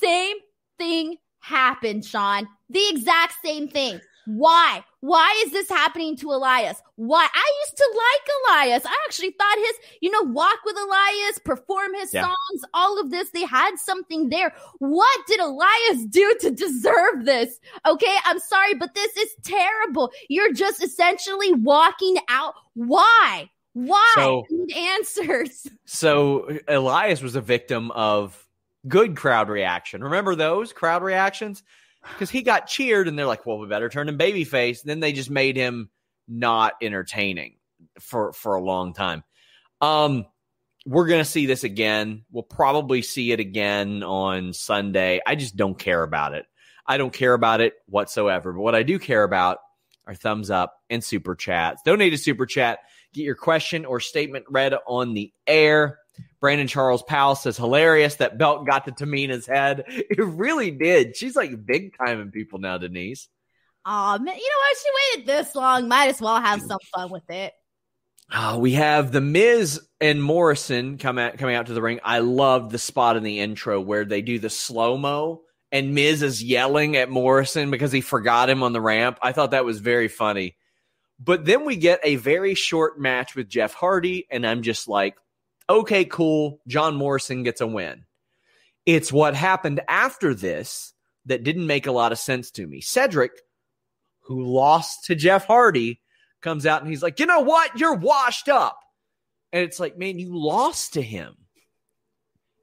same 0.00 0.36
thing 0.78 1.16
happened, 1.38 2.04
Sean. 2.04 2.48
The 2.70 2.82
exact 2.90 3.34
same 3.44 3.68
thing. 3.68 4.00
Why? 4.28 4.84
Why 5.00 5.42
is 5.46 5.52
this 5.52 5.70
happening 5.70 6.14
to 6.18 6.30
Elias? 6.32 6.82
Why? 6.96 7.26
I 7.32 7.52
used 7.64 7.76
to 7.78 7.94
like 7.96 8.66
Elias. 8.68 8.84
I 8.84 8.94
actually 9.06 9.30
thought 9.30 9.56
his, 9.56 9.76
you 10.02 10.10
know, 10.10 10.30
walk 10.30 10.58
with 10.66 10.76
Elias, 10.76 11.38
perform 11.42 11.94
his 11.94 12.12
yeah. 12.12 12.24
songs, 12.24 12.62
all 12.74 13.00
of 13.00 13.10
this, 13.10 13.30
they 13.30 13.46
had 13.46 13.78
something 13.78 14.28
there. 14.28 14.52
What 14.80 15.26
did 15.26 15.40
Elias 15.40 16.04
do 16.10 16.36
to 16.40 16.50
deserve 16.50 17.24
this? 17.24 17.58
Okay, 17.86 18.14
I'm 18.26 18.38
sorry, 18.38 18.74
but 18.74 18.94
this 18.94 19.16
is 19.16 19.34
terrible. 19.44 20.12
You're 20.28 20.52
just 20.52 20.84
essentially 20.84 21.54
walking 21.54 22.16
out. 22.28 22.52
Why? 22.74 23.48
Why? 23.72 24.12
So, 24.14 24.44
answers. 24.76 25.66
So 25.86 26.58
Elias 26.68 27.22
was 27.22 27.34
a 27.34 27.40
victim 27.40 27.90
of 27.92 28.46
good 28.86 29.16
crowd 29.16 29.48
reaction. 29.48 30.04
Remember 30.04 30.34
those 30.34 30.74
crowd 30.74 31.02
reactions? 31.02 31.62
Because 32.12 32.30
he 32.30 32.42
got 32.42 32.66
cheered, 32.66 33.08
and 33.08 33.18
they're 33.18 33.26
like, 33.26 33.46
"Well, 33.46 33.58
we 33.58 33.66
better 33.66 33.88
turn 33.88 34.08
him 34.08 34.18
babyface." 34.18 34.82
Then 34.82 35.00
they 35.00 35.12
just 35.12 35.30
made 35.30 35.56
him 35.56 35.90
not 36.26 36.74
entertaining 36.82 37.56
for 38.00 38.32
for 38.32 38.54
a 38.54 38.62
long 38.62 38.94
time. 38.94 39.24
Um, 39.80 40.26
we're 40.86 41.08
gonna 41.08 41.24
see 41.24 41.46
this 41.46 41.64
again. 41.64 42.24
We'll 42.30 42.42
probably 42.42 43.02
see 43.02 43.32
it 43.32 43.40
again 43.40 44.02
on 44.02 44.52
Sunday. 44.52 45.20
I 45.26 45.34
just 45.34 45.56
don't 45.56 45.78
care 45.78 46.02
about 46.02 46.34
it. 46.34 46.46
I 46.86 46.96
don't 46.96 47.12
care 47.12 47.34
about 47.34 47.60
it 47.60 47.74
whatsoever. 47.86 48.52
But 48.52 48.62
what 48.62 48.74
I 48.74 48.82
do 48.82 48.98
care 48.98 49.22
about 49.22 49.58
are 50.06 50.14
thumbs 50.14 50.50
up 50.50 50.74
and 50.88 51.04
super 51.04 51.34
chats. 51.34 51.82
Donate 51.82 52.14
a 52.14 52.18
super 52.18 52.46
chat. 52.46 52.78
Get 53.12 53.22
your 53.22 53.34
question 53.34 53.84
or 53.84 54.00
statement 54.00 54.46
read 54.48 54.74
on 54.86 55.12
the 55.12 55.32
air. 55.46 55.98
Brandon 56.40 56.68
Charles 56.68 57.02
Powell 57.02 57.34
says, 57.34 57.56
hilarious 57.56 58.16
that 58.16 58.38
belt 58.38 58.66
got 58.66 58.84
to 58.84 58.92
Tamina's 58.92 59.46
head. 59.46 59.84
It 59.88 60.24
really 60.24 60.70
did. 60.70 61.16
She's 61.16 61.36
like 61.36 61.66
big 61.66 61.96
time 61.96 62.20
in 62.20 62.30
people 62.30 62.58
now, 62.58 62.78
Denise. 62.78 63.28
Oh, 63.84 64.18
man. 64.18 64.36
You 64.36 64.42
know 64.42 64.58
what? 64.58 64.76
She 64.76 65.18
waited 65.18 65.26
this 65.26 65.54
long. 65.54 65.88
Might 65.88 66.08
as 66.08 66.20
well 66.20 66.40
have 66.40 66.60
some 66.60 66.78
fun 66.94 67.10
with 67.10 67.28
it. 67.30 67.52
Uh, 68.30 68.58
we 68.60 68.72
have 68.72 69.12
the 69.12 69.20
Miz 69.20 69.80
and 70.00 70.22
Morrison 70.22 70.98
come 70.98 71.18
at, 71.18 71.38
coming 71.38 71.54
out 71.54 71.66
to 71.66 71.72
the 71.72 71.82
ring. 71.82 72.00
I 72.04 72.18
love 72.18 72.70
the 72.70 72.78
spot 72.78 73.16
in 73.16 73.22
the 73.22 73.40
intro 73.40 73.80
where 73.80 74.04
they 74.04 74.20
do 74.20 74.38
the 74.38 74.50
slow 74.50 74.96
mo 74.96 75.42
and 75.70 75.94
Miz 75.94 76.22
is 76.22 76.42
yelling 76.42 76.96
at 76.96 77.10
Morrison 77.10 77.70
because 77.70 77.92
he 77.92 78.00
forgot 78.00 78.48
him 78.48 78.62
on 78.62 78.72
the 78.72 78.80
ramp. 78.80 79.18
I 79.22 79.32
thought 79.32 79.50
that 79.50 79.64
was 79.64 79.80
very 79.80 80.08
funny. 80.08 80.56
But 81.20 81.44
then 81.44 81.64
we 81.64 81.76
get 81.76 82.00
a 82.04 82.16
very 82.16 82.54
short 82.54 82.98
match 82.98 83.34
with 83.34 83.48
Jeff 83.48 83.74
Hardy, 83.74 84.26
and 84.30 84.46
I'm 84.46 84.62
just 84.62 84.88
like, 84.88 85.16
okay, 85.68 86.04
cool. 86.04 86.60
John 86.66 86.96
Morrison 86.96 87.42
gets 87.42 87.60
a 87.60 87.66
win. 87.66 88.04
It's 88.86 89.12
what 89.12 89.34
happened 89.34 89.80
after 89.88 90.34
this 90.34 90.94
that 91.26 91.44
didn't 91.44 91.66
make 91.66 91.86
a 91.86 91.92
lot 91.92 92.12
of 92.12 92.18
sense 92.18 92.50
to 92.52 92.66
me. 92.66 92.80
Cedric, 92.80 93.32
who 94.22 94.42
lost 94.44 95.04
to 95.04 95.14
Jeff 95.14 95.46
Hardy, 95.46 96.00
comes 96.40 96.66
out 96.66 96.80
and 96.80 96.90
he's 96.90 97.02
like, 97.02 97.20
you 97.20 97.26
know 97.26 97.40
what? 97.40 97.78
You're 97.78 97.96
washed 97.96 98.48
up. 98.48 98.78
And 99.52 99.62
it's 99.62 99.80
like, 99.80 99.98
man, 99.98 100.18
you 100.18 100.38
lost 100.38 100.94
to 100.94 101.02
him. 101.02 101.34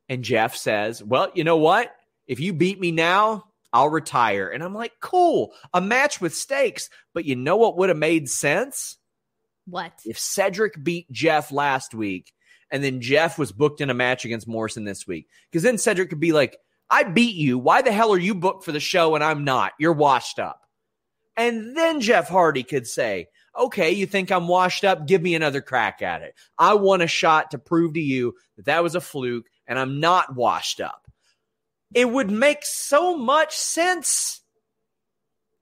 And 0.07 0.23
Jeff 0.23 0.55
says, 0.55 1.03
well, 1.03 1.29
you 1.33 1.43
know 1.43 1.57
what? 1.57 1.91
If 2.27 2.39
you 2.39 2.53
beat 2.53 2.79
me 2.79 2.91
now, 2.91 3.45
I'll 3.73 3.89
retire. 3.89 4.47
And 4.47 4.63
I'm 4.63 4.73
like, 4.73 4.93
cool, 5.01 5.51
a 5.73 5.81
match 5.81 6.21
with 6.21 6.33
stakes. 6.33 6.89
But 7.13 7.25
you 7.25 7.35
know 7.35 7.57
what 7.57 7.77
would 7.77 7.89
have 7.89 7.97
made 7.97 8.29
sense? 8.29 8.97
What? 9.67 9.93
If 10.05 10.17
Cedric 10.17 10.81
beat 10.81 11.11
Jeff 11.11 11.51
last 11.51 11.93
week 11.93 12.31
and 12.75 12.83
then 12.83 12.99
Jeff 12.99 13.39
was 13.39 13.53
booked 13.53 13.79
in 13.79 13.89
a 13.89 13.93
match 13.93 14.25
against 14.25 14.49
Morrison 14.49 14.83
this 14.83 15.07
week. 15.07 15.29
Because 15.49 15.63
then 15.63 15.77
Cedric 15.77 16.09
could 16.09 16.19
be 16.19 16.33
like, 16.33 16.57
I 16.89 17.03
beat 17.03 17.37
you. 17.37 17.57
Why 17.57 17.81
the 17.81 17.93
hell 17.93 18.11
are 18.11 18.19
you 18.19 18.35
booked 18.35 18.65
for 18.65 18.73
the 18.73 18.81
show 18.81 19.15
and 19.15 19.23
I'm 19.23 19.45
not? 19.45 19.71
You're 19.79 19.93
washed 19.93 20.39
up. 20.39 20.59
And 21.37 21.77
then 21.77 22.01
Jeff 22.01 22.27
Hardy 22.27 22.63
could 22.63 22.85
say, 22.85 23.29
okay, 23.57 23.91
you 23.91 24.05
think 24.05 24.29
I'm 24.29 24.49
washed 24.49 24.83
up? 24.83 25.07
Give 25.07 25.21
me 25.21 25.35
another 25.35 25.61
crack 25.61 26.01
at 26.01 26.21
it. 26.21 26.35
I 26.57 26.73
want 26.73 27.01
a 27.01 27.07
shot 27.07 27.51
to 27.51 27.57
prove 27.57 27.93
to 27.93 28.01
you 28.01 28.35
that 28.57 28.65
that 28.65 28.83
was 28.83 28.93
a 28.93 28.99
fluke 28.99 29.45
and 29.65 29.79
I'm 29.79 30.01
not 30.01 30.35
washed 30.35 30.81
up. 30.81 31.09
It 31.93 32.11
would 32.11 32.29
make 32.29 32.65
so 32.65 33.15
much 33.15 33.55
sense, 33.55 34.41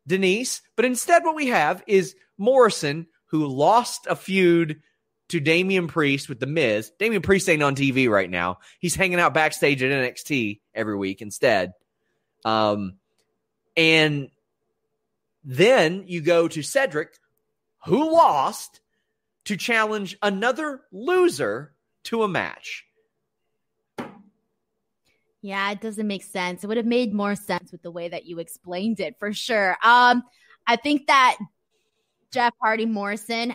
Denise. 0.08 0.64
But 0.76 0.86
instead, 0.86 1.24
what 1.24 1.36
we 1.36 1.50
have 1.50 1.84
is 1.86 2.16
Morrison, 2.40 3.06
who 3.28 3.46
lost 3.46 4.08
a 4.10 4.16
feud 4.16 4.82
to 5.30 5.40
Damian 5.40 5.88
Priest 5.88 6.30
with 6.30 6.40
The 6.40 6.46
Miz. 6.46 6.92
Damian 7.00 7.22
Priest 7.22 7.50
ain't 7.50 7.64
on 7.64 7.76
TV 7.76 8.10
right 8.10 8.30
now. 8.30 8.60
He's 8.80 8.96
hanging 8.96 9.20
out 9.20 9.34
backstage 9.34 9.82
at 9.82 9.92
NXT 9.92 10.60
every 10.74 10.96
week 10.96 11.22
instead. 11.22 11.74
Um, 12.46 12.96
and 13.76 14.30
then 15.44 16.04
you 16.08 16.22
go 16.22 16.48
to 16.48 16.62
Cedric, 16.62 17.18
who 17.86 18.12
lost, 18.12 18.82
to 19.46 19.58
challenge 19.58 20.18
another 20.22 20.82
loser 20.92 21.74
to 22.06 22.24
a 22.24 22.28
match. 22.28 22.86
Yeah, 25.42 25.72
it 25.72 25.82
doesn't 25.82 26.08
make 26.08 26.24
sense. 26.24 26.64
It 26.64 26.68
would 26.68 26.78
have 26.78 26.86
made 26.86 27.14
more 27.14 27.36
sense 27.36 27.74
with 27.74 27.82
the 27.82 27.92
way 27.92 28.08
that 28.08 28.26
you 28.26 28.40
explained 28.40 29.02
it 29.02 29.16
for 29.20 29.34
sure. 29.34 29.78
Um, 29.84 30.24
I 30.66 30.78
think 30.78 31.08
that 31.08 31.38
Jeff 32.32 32.54
Hardy 32.62 32.86
Morrison 32.86 33.54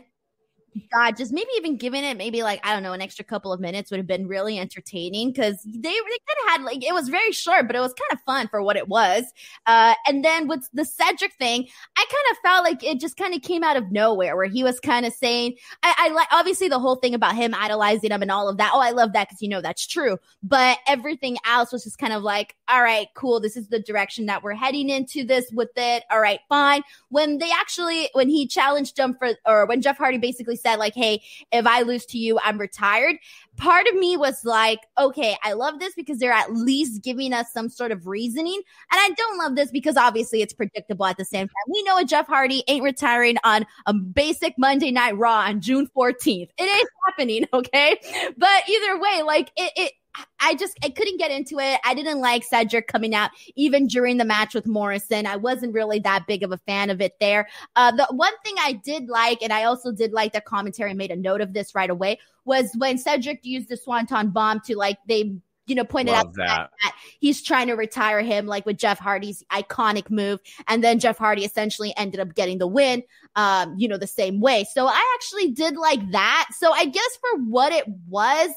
God, 0.93 1.17
just 1.17 1.33
maybe 1.33 1.49
even 1.57 1.77
giving 1.77 2.05
it 2.05 2.17
maybe 2.17 2.43
like 2.43 2.61
I 2.65 2.73
don't 2.73 2.83
know 2.83 2.93
an 2.93 3.03
extra 3.03 3.25
couple 3.25 3.53
of 3.53 3.61
minutes 3.61 3.91
would 3.91 3.99
have 3.99 4.07
been 4.07 4.29
really 4.29 4.59
entertaining 4.59 5.33
because 5.33 5.63
they, 5.63 5.81
they 5.81 5.91
kind 5.91 6.39
of 6.45 6.49
had 6.49 6.63
like 6.63 6.85
it 6.85 6.93
was 6.93 7.09
very 7.09 7.33
short, 7.33 7.67
but 7.67 7.77
it 7.77 7.81
was 7.81 7.95
kind 7.95 8.13
of 8.13 8.21
fun 8.25 8.49
for 8.49 8.63
what 8.63 8.77
it 8.77 8.89
was. 8.89 9.25
Uh, 9.67 9.95
and 10.07 10.25
then 10.25 10.49
with 10.49 10.69
the 10.73 10.85
Cedric 10.85 11.35
thing, 11.35 11.67
I 11.97 12.05
kind 12.05 12.25
of 12.33 12.37
felt 12.39 12.65
like 12.65 12.85
it 12.85 13.01
just 13.01 13.17
kind 13.17 13.35
of 13.35 13.43
came 13.43 13.65
out 13.65 13.77
of 13.77 13.91
nowhere, 13.91 14.37
where 14.37 14.47
he 14.47 14.63
was 14.63 14.79
kind 14.81 15.07
of 15.07 15.13
saying, 15.13 15.57
I, 15.83 15.95
I 15.99 16.09
like 16.11 16.29
obviously 16.33 16.69
the 16.69 16.79
whole 16.79 16.97
thing 16.97 17.15
about 17.15 17.35
him 17.35 17.55
idolizing 17.55 18.11
him 18.11 18.23
and 18.23 18.31
all 18.31 18.49
of 18.49 18.59
that. 18.59 18.73
Oh, 18.75 18.81
I 18.81 18.91
love 18.91 19.13
that 19.15 19.29
because 19.29 19.43
you 19.43 19.49
know 19.49 19.61
that's 19.61 19.87
true. 19.87 20.19
But 20.43 20.79
everything 20.87 21.39
else 21.47 21.73
was 21.73 21.85
just 21.85 21.99
kind 21.99 22.13
of 22.13 22.23
like, 22.23 22.57
all 22.69 22.83
right, 22.83 23.09
cool. 23.15 23.41
This 23.41 23.57
is 23.57 23.69
the 23.69 23.81
direction 23.81 24.27
that 24.27 24.43
we're 24.43 24.55
heading 24.55 24.91
into 24.91 25.25
this 25.25 25.51
with 25.53 25.71
it. 25.77 26.05
All 26.11 26.21
right, 26.21 26.41
fine. 26.49 26.83
When 27.09 27.39
they 27.39 27.51
actually 27.51 28.11
when 28.13 28.29
he 28.29 28.47
challenged 28.47 28.99
him 28.99 29.15
for 29.19 29.31
or 29.47 29.67
when 29.67 29.81
Jeff 29.81 29.99
Hardy 29.99 30.19
basically 30.19 30.57
said 30.59 30.77
like, 30.77 30.95
hey, 30.95 31.23
if 31.53 31.67
I 31.67 31.83
lose 31.83 32.05
to 32.07 32.19
you, 32.19 32.39
I'm 32.43 32.59
retired. 32.59 33.17
Part 33.57 33.87
of 33.89 33.95
me 33.95 34.17
was 34.17 34.45
like, 34.45 34.81
okay, 34.99 35.37
I 35.43 35.55
love 35.55 35.81
this 35.81 35.95
because 35.95 36.19
they're 36.19 36.33
at 36.33 36.53
least 36.53 37.03
giving 37.03 37.33
us 37.33 37.53
some 37.53 37.69
sort 37.69 37.91
of 37.91 38.07
reasoning. 38.07 38.61
And 38.93 39.01
I 39.01 39.11
don't 39.17 39.39
love 39.39 39.57
this 39.57 39.71
because 39.71 39.97
obviously 39.97 40.43
it's 40.43 40.53
predictable 40.53 41.07
at 41.07 41.17
the 41.17 41.25
same 41.25 41.49
time. 41.49 41.73
We 41.73 41.83
know 41.83 41.99
a 41.99 42.05
Jeff 42.05 42.27
Hardy 42.27 42.63
ain't 42.69 42.85
retiring 42.85 43.37
on 43.45 43.67
a 43.87 43.95
basic 43.95 44.55
Monday 44.59 44.91
Night 44.91 45.17
Raw 45.17 45.41
on 45.41 45.61
June 45.61 45.89
14th. 45.97 46.51
It 46.57 46.63
ain't 46.63 46.89
happening, 47.07 47.47
okay? 47.53 47.97
But 48.37 48.69
either 48.69 49.01
way, 49.01 49.23
like 49.23 49.51
it, 49.57 49.73
it 49.77 49.93
I 50.41 50.55
just 50.55 50.79
I 50.83 50.91
couldn't 50.91 51.19
get 51.19 51.31
into 51.31 51.59
it. 51.59 51.81
I 51.85 51.95
didn't 51.95 52.21
like 52.21 52.43
Cedric 52.45 52.89
coming 52.89 53.15
out 53.15 53.31
even 53.55 53.87
during 53.87 54.17
the 54.17 54.25
match 54.25 54.55
with 54.55 54.67
Morrison. 54.67 55.27
I 55.27 55.37
wasn't 55.37 55.75
really 55.75 55.99
that 56.01 56.27
big 56.27 56.43
of 56.43 56.53
a 56.53 56.59
fan 56.59 56.91
of 56.91 57.01
it 57.01 57.15
there. 57.21 57.49
Uh, 57.77 57.93
the 57.93 58.07
one 58.11 58.33
thing 58.45 58.55
I 58.59 58.73
did 58.73 59.09
like, 59.09 59.43
and 59.43 59.53
I 59.53 59.65
also 59.65 59.93
did 59.93 60.13
like 60.13 60.33
the 60.33 60.41
commentary 60.41 60.95
made 60.95 61.11
a 61.11 61.17
note 61.17 61.41
of 61.41 61.53
this 61.53 61.75
right 61.75 61.91
away, 61.91 62.19
was 62.45 62.71
when 62.79 62.99
Cedric 62.99 63.41
used 63.45 63.69
the 63.69 63.77
Swanton 63.77 64.31
bomb 64.31 64.61
to 64.61 64.77
like 64.77 64.99
they 65.07 65.39
you 65.69 65.75
know, 65.75 65.85
pointed 65.85 66.13
Love 66.13 66.29
out 66.29 66.35
that. 66.37 66.71
that. 66.83 66.97
he's 67.21 67.43
trying 67.43 67.67
to 67.67 67.75
retire 67.75 68.23
him, 68.23 68.47
like 68.47 68.65
with 68.65 68.79
Jeff 68.79 68.99
Hardy's 68.99 69.45
iconic 69.53 70.11
move. 70.11 70.41
And 70.67 70.83
then 70.83 70.99
Jeff 70.99 71.19
Hardy 71.19 71.45
essentially 71.45 71.93
ended 71.97 72.21
up 72.21 72.35
getting 72.35 72.57
the 72.57 72.67
win, 72.67 73.03
um, 73.37 73.75
you 73.77 73.87
know, 73.87 73.99
the 73.99 74.07
same 74.07 74.41
way. 74.41 74.65
So 74.73 74.87
I 74.87 75.15
actually 75.15 75.51
did 75.51 75.77
like 75.77 76.11
that. 76.13 76.49
So 76.57 76.73
I 76.73 76.87
guess 76.87 77.19
for 77.21 77.41
what 77.43 77.73
it 77.73 77.85
was, 78.09 78.51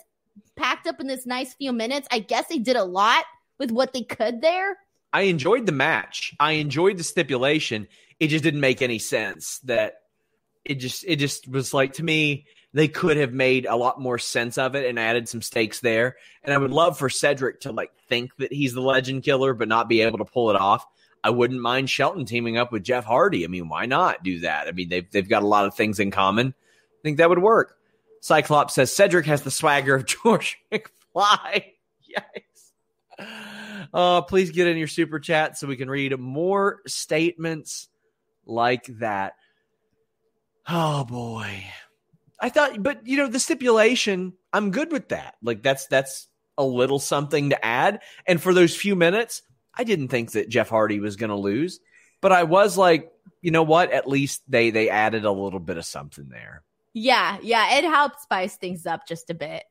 packed 0.55 0.87
up 0.87 0.99
in 0.99 1.07
this 1.07 1.25
nice 1.25 1.53
few 1.53 1.71
minutes. 1.73 2.07
I 2.11 2.19
guess 2.19 2.47
they 2.47 2.59
did 2.59 2.75
a 2.75 2.83
lot 2.83 3.25
with 3.59 3.71
what 3.71 3.93
they 3.93 4.03
could 4.03 4.41
there. 4.41 4.77
I 5.13 5.23
enjoyed 5.23 5.65
the 5.65 5.71
match. 5.71 6.33
I 6.39 6.53
enjoyed 6.53 6.97
the 6.97 7.03
stipulation. 7.03 7.87
It 8.19 8.27
just 8.27 8.43
didn't 8.43 8.61
make 8.61 8.81
any 8.81 8.99
sense 8.99 9.59
that 9.65 9.95
it 10.63 10.75
just 10.75 11.03
it 11.05 11.17
just 11.17 11.47
was 11.47 11.73
like 11.73 11.93
to 11.93 12.03
me 12.03 12.45
they 12.73 12.87
could 12.87 13.17
have 13.17 13.33
made 13.33 13.65
a 13.65 13.75
lot 13.75 13.99
more 13.99 14.17
sense 14.17 14.57
of 14.57 14.75
it 14.75 14.87
and 14.87 14.97
added 14.97 15.27
some 15.27 15.41
stakes 15.41 15.81
there. 15.81 16.15
And 16.43 16.53
I 16.53 16.57
would 16.57 16.71
love 16.71 16.97
for 16.97 17.09
Cedric 17.09 17.61
to 17.61 17.71
like 17.71 17.91
think 18.07 18.31
that 18.37 18.53
he's 18.53 18.73
the 18.73 18.81
legend 18.81 19.23
killer 19.23 19.53
but 19.53 19.67
not 19.67 19.89
be 19.89 20.01
able 20.01 20.19
to 20.19 20.25
pull 20.25 20.49
it 20.49 20.55
off. 20.55 20.85
I 21.23 21.29
wouldn't 21.29 21.61
mind 21.61 21.89
Shelton 21.89 22.25
teaming 22.25 22.57
up 22.57 22.71
with 22.71 22.83
Jeff 22.83 23.03
Hardy. 23.03 23.43
I 23.43 23.47
mean, 23.47 23.67
why 23.67 23.85
not 23.85 24.23
do 24.23 24.39
that? 24.39 24.67
I 24.67 24.71
mean, 24.71 24.89
they've 24.89 25.09
they've 25.11 25.27
got 25.27 25.43
a 25.43 25.47
lot 25.47 25.65
of 25.65 25.75
things 25.75 25.99
in 25.99 26.11
common. 26.11 26.47
I 26.47 27.01
think 27.03 27.17
that 27.17 27.29
would 27.29 27.41
work. 27.41 27.75
Cyclops 28.21 28.75
says 28.75 28.95
Cedric 28.95 29.25
has 29.25 29.41
the 29.41 29.51
swagger 29.51 29.95
of 29.95 30.05
George 30.23 30.57
McFly. 30.71 31.65
Yikes. 32.09 33.27
Uh, 33.93 34.21
please 34.21 34.51
get 34.51 34.67
in 34.67 34.77
your 34.77 34.87
super 34.87 35.19
chat 35.19 35.57
so 35.57 35.67
we 35.67 35.75
can 35.75 35.89
read 35.89 36.17
more 36.17 36.79
statements 36.87 37.89
like 38.45 38.85
that. 38.99 39.33
Oh 40.67 41.03
boy. 41.03 41.65
I 42.39 42.49
thought, 42.49 42.81
but 42.81 43.05
you 43.05 43.17
know, 43.17 43.27
the 43.27 43.39
stipulation, 43.39 44.33
I'm 44.53 44.71
good 44.71 44.91
with 44.91 45.09
that. 45.09 45.35
Like 45.43 45.61
that's 45.61 45.87
that's 45.87 46.27
a 46.57 46.63
little 46.63 46.99
something 46.99 47.49
to 47.49 47.65
add. 47.65 48.01
And 48.25 48.41
for 48.41 48.53
those 48.53 48.75
few 48.75 48.95
minutes, 48.95 49.41
I 49.75 49.83
didn't 49.83 50.09
think 50.09 50.31
that 50.31 50.49
Jeff 50.49 50.69
Hardy 50.69 50.99
was 50.99 51.15
going 51.15 51.29
to 51.29 51.35
lose, 51.35 51.79
but 52.21 52.31
I 52.31 52.43
was 52.43 52.77
like, 52.77 53.11
you 53.41 53.51
know 53.51 53.63
what? 53.63 53.91
At 53.91 54.07
least 54.07 54.43
they 54.47 54.69
they 54.69 54.89
added 54.89 55.25
a 55.25 55.31
little 55.31 55.59
bit 55.59 55.77
of 55.77 55.85
something 55.85 56.29
there. 56.29 56.63
Yeah, 56.93 57.37
yeah, 57.41 57.77
it 57.77 57.83
helps 57.83 58.23
spice 58.23 58.57
things 58.57 58.85
up 58.85 59.07
just 59.07 59.29
a 59.29 59.33
bit. 59.33 59.63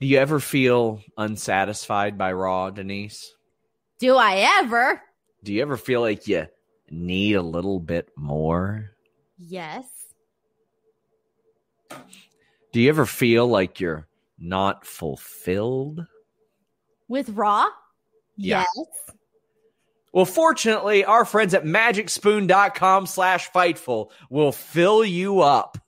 Do 0.00 0.06
you 0.06 0.18
ever 0.18 0.40
feel 0.40 1.00
unsatisfied 1.16 2.18
by 2.18 2.32
Raw, 2.32 2.70
Denise? 2.70 3.34
Do 3.98 4.16
I 4.16 4.58
ever? 4.60 5.00
Do 5.44 5.52
you 5.52 5.62
ever 5.62 5.76
feel 5.76 6.00
like 6.00 6.26
you 6.26 6.46
need 6.90 7.34
a 7.34 7.42
little 7.42 7.78
bit 7.78 8.08
more? 8.16 8.90
Yes. 9.38 9.86
Do 12.72 12.80
you 12.80 12.88
ever 12.88 13.06
feel 13.06 13.46
like 13.46 13.78
you're 13.78 14.08
not 14.38 14.86
fulfilled? 14.86 16.06
With 17.08 17.28
Raw? 17.30 17.66
Yeah. 18.36 18.64
Yes. 18.76 19.16
Well, 20.12 20.26
fortunately, 20.26 21.04
our 21.04 21.24
friends 21.24 21.54
at 21.54 21.64
magicspoon.com 21.64 23.06
slash 23.06 23.50
fightful 23.50 24.10
will 24.28 24.52
fill 24.52 25.04
you 25.04 25.40
up. 25.40 25.78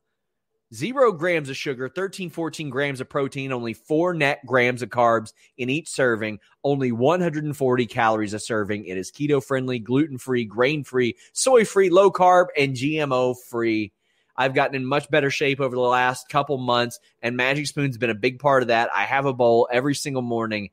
Zero 0.73 1.13
grams 1.13 1.51
of 1.51 1.57
sugar, 1.57 1.89
13, 1.89 2.31
14 2.31 2.71
grams 2.71 3.01
of 3.01 3.09
protein, 3.09 3.53
only 3.53 3.75
four 3.75 4.13
net 4.15 4.41
grams 4.45 4.83
of 4.83 4.89
carbs 4.89 5.33
in 5.57 5.71
each 5.71 5.89
serving, 5.89 6.41
only 6.65 6.91
140 6.91 7.87
calories 7.87 8.35
a 8.35 8.41
serving. 8.41 8.87
It 8.87 8.97
is 8.97 9.13
keto 9.13 9.45
friendly, 9.45 9.79
gluten 9.79 10.19
free, 10.19 10.45
grain 10.45 10.83
free, 10.83 11.17
soy 11.33 11.65
free, 11.65 11.91
low 11.91 12.11
carb, 12.11 12.47
and 12.57 12.75
GMO 12.75 13.37
free. 13.39 13.93
I've 14.37 14.55
gotten 14.55 14.75
in 14.75 14.85
much 14.85 15.09
better 15.11 15.31
shape 15.31 15.61
over 15.61 15.77
the 15.77 15.83
last 15.83 16.29
couple 16.29 16.59
months, 16.59 16.99
and 17.23 17.37
Magic 17.37 17.69
Spoon's 17.69 17.99
been 17.99 18.11
a 18.11 18.15
big 18.15 18.41
part 18.41 18.63
of 18.63 18.69
that. 18.69 18.91
I 18.93 19.05
have 19.05 19.27
a 19.27 19.33
bowl 19.33 19.69
every 19.71 19.95
single 19.95 20.23
morning, 20.23 20.71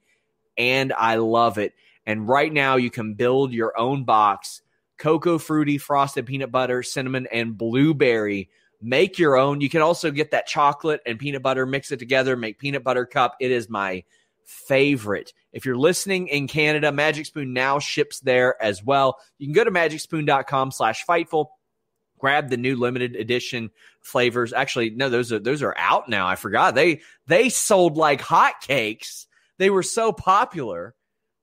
and 0.58 0.93
I 0.93 1.18
love 1.18 1.60
it. 1.60 1.74
And 2.06 2.28
right 2.28 2.52
now, 2.52 2.76
you 2.76 2.89
can 2.89 3.14
build 3.14 3.54
your 3.54 3.78
own 3.78 4.04
box 4.04 4.62
cocoa 5.02 5.39
fruity, 5.39 5.80
frosted 5.80 6.28
peanut 6.28 6.52
butter, 6.52 6.84
cinnamon, 6.84 7.28
and 7.32 7.58
blueberry. 7.58 8.49
Make 8.82 9.18
your 9.18 9.36
own. 9.36 9.60
You 9.60 9.70
can 9.70 9.82
also 9.82 10.12
get 10.12 10.30
that 10.32 10.45
chocolate 10.45 11.02
and 11.08 11.18
peanut 11.18 11.41
butter, 11.41 11.66
mix 11.66 11.91
it 11.91 11.97
together, 11.97 12.38
make 12.38 12.60
peanut 12.60 12.84
butter 12.84 13.08
cup. 13.08 13.36
It 13.39 13.52
is 13.52 13.68
my 13.68 14.04
favorite. 14.45 15.34
If 15.54 15.66
you're 15.66 15.78
listening 15.78 16.28
in 16.28 16.47
Canada, 16.47 16.91
Magic 16.91 17.26
Spoon 17.26 17.52
now 17.52 17.80
ships 17.80 18.20
there 18.20 18.62
as 18.62 18.84
well. 18.84 19.18
You 19.39 19.47
can 19.47 19.54
go 19.54 19.64
to 19.64 19.72
magicspoon.com 19.72 20.72
slash 20.72 21.04
fightful. 21.06 21.47
Grab 22.20 22.49
the 22.49 22.58
new 22.58 22.76
limited 22.76 23.16
edition 23.16 23.72
flavors. 24.02 24.54
Actually, 24.54 24.91
no, 24.91 25.10
those 25.10 25.32
are 25.32 25.39
those 25.39 25.64
are 25.64 25.76
out 25.78 26.08
now. 26.08 26.28
I 26.28 26.36
forgot. 26.36 26.76
They 26.76 27.02
they 27.26 27.49
sold 27.49 27.97
like 27.97 28.22
hotcakes. 28.22 29.26
They 29.58 29.72
were 29.72 29.82
so 29.82 30.12
popular 30.12 30.93